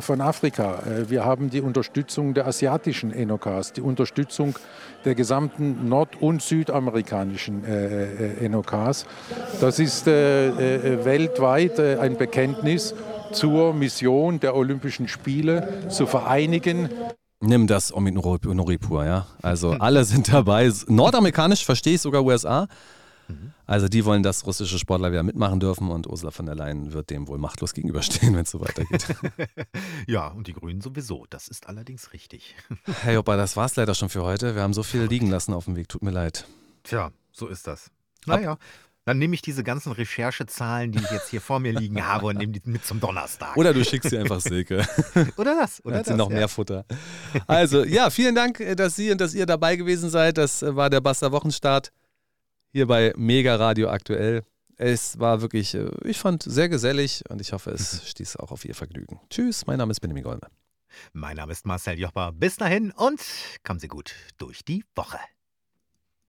von 0.00 0.20
Afrika. 0.20 0.82
Wir 1.08 1.24
haben 1.24 1.48
die 1.48 1.60
Unterstützung 1.60 2.34
der 2.34 2.46
asiatischen 2.46 3.10
NOKs, 3.26 3.72
die 3.72 3.80
Unterstützung 3.80 4.58
der 5.04 5.14
gesamten 5.14 5.88
nord- 5.88 6.20
und 6.20 6.42
südamerikanischen 6.42 7.62
NOKs. 8.50 9.06
Das 9.60 9.78
ist 9.78 10.06
weltweit 10.06 11.78
ein 11.78 12.18
Bekenntnis 12.18 12.94
zur 13.32 13.72
Mission 13.72 14.40
der 14.40 14.56
Olympischen 14.56 15.06
Spiele, 15.08 15.88
zu 15.88 16.06
vereinigen 16.06 16.90
Nimm 17.40 17.66
das 17.66 17.92
Omid 17.92 18.14
Noripur, 18.14 19.04
ja. 19.04 19.26
Also 19.42 19.72
alle 19.72 20.04
sind 20.04 20.32
dabei. 20.32 20.70
Nordamerikanisch 20.86 21.64
verstehe 21.64 21.94
ich 21.94 22.00
sogar 22.00 22.22
USA. 22.22 22.68
Also 23.66 23.88
die 23.88 24.04
wollen, 24.04 24.22
dass 24.22 24.46
russische 24.46 24.78
Sportler 24.78 25.12
wieder 25.12 25.22
mitmachen 25.22 25.60
dürfen 25.60 25.90
und 25.90 26.08
Ursula 26.08 26.32
von 26.32 26.46
der 26.46 26.54
Leyen 26.54 26.92
wird 26.92 27.10
dem 27.10 27.28
wohl 27.28 27.38
machtlos 27.38 27.72
gegenüberstehen, 27.72 28.34
wenn 28.34 28.42
es 28.42 28.50
so 28.50 28.60
weitergeht. 28.60 29.06
Ja, 30.06 30.28
und 30.28 30.48
die 30.48 30.52
Grünen 30.52 30.80
sowieso. 30.80 31.26
Das 31.30 31.46
ist 31.48 31.68
allerdings 31.68 32.12
richtig. 32.12 32.56
Herr 33.02 33.14
Joppa, 33.14 33.36
das 33.36 33.56
war's 33.56 33.76
leider 33.76 33.94
schon 33.94 34.08
für 34.08 34.24
heute. 34.24 34.54
Wir 34.56 34.62
haben 34.62 34.74
so 34.74 34.82
viel 34.82 35.02
liegen 35.02 35.30
lassen 35.30 35.54
auf 35.54 35.66
dem 35.66 35.76
Weg. 35.76 35.88
Tut 35.88 36.02
mir 36.02 36.10
leid. 36.10 36.46
Tja, 36.82 37.12
so 37.30 37.46
ist 37.46 37.66
das. 37.66 37.90
Naja. 38.26 38.58
Dann 39.06 39.18
nehme 39.18 39.34
ich 39.34 39.42
diese 39.42 39.64
ganzen 39.64 39.92
Recherchezahlen, 39.92 40.92
die 40.92 40.98
ich 40.98 41.10
jetzt 41.10 41.28
hier 41.30 41.40
vor 41.40 41.58
mir 41.58 41.72
liegen 41.72 42.06
habe, 42.06 42.26
und 42.26 42.36
nehme 42.36 42.52
die 42.52 42.60
mit 42.64 42.84
zum 42.84 43.00
Donnerstag. 43.00 43.56
Oder 43.56 43.72
du 43.72 43.84
schickst 43.84 44.10
sie 44.10 44.18
einfach 44.18 44.40
Silke. 44.40 44.86
Oder 45.36 45.56
das. 45.56 45.82
Oder 45.84 45.92
Dann 45.92 45.98
hat 46.00 46.06
sie 46.06 46.10
das, 46.10 46.18
noch 46.18 46.30
ja. 46.30 46.36
mehr 46.36 46.48
Futter. 46.48 46.84
Also, 47.46 47.84
ja, 47.84 48.10
vielen 48.10 48.34
Dank, 48.34 48.60
äh, 48.60 48.76
dass 48.76 48.96
Sie 48.96 49.10
und 49.10 49.20
dass 49.20 49.34
ihr 49.34 49.46
dabei 49.46 49.76
gewesen 49.76 50.10
seid. 50.10 50.36
Das 50.36 50.62
äh, 50.62 50.76
war 50.76 50.90
der 50.90 51.00
Basta 51.00 51.32
Wochenstart 51.32 51.92
hier 52.72 52.86
bei 52.86 53.12
Mega 53.16 53.56
Radio 53.56 53.88
aktuell. 53.88 54.44
Es 54.76 55.18
war 55.18 55.40
wirklich, 55.40 55.74
äh, 55.74 55.90
ich 56.04 56.18
fand, 56.18 56.42
sehr 56.42 56.68
gesellig 56.68 57.22
und 57.28 57.40
ich 57.40 57.52
hoffe, 57.52 57.70
es 57.70 58.08
stieß 58.08 58.36
auch 58.36 58.50
auf 58.50 58.64
Ihr 58.64 58.74
Vergnügen. 58.74 59.18
Tschüss, 59.30 59.66
mein 59.66 59.78
Name 59.78 59.92
ist 59.92 60.00
Benjamin 60.00 60.24
Goldmann. 60.24 60.50
Mein 61.12 61.36
Name 61.36 61.52
ist 61.52 61.66
Marcel 61.66 61.98
Jopper. 61.98 62.32
Bis 62.32 62.56
dahin 62.56 62.90
und 62.90 63.20
kommen 63.64 63.80
Sie 63.80 63.88
gut 63.88 64.14
durch 64.38 64.64
die 64.64 64.84
Woche. 64.94 65.18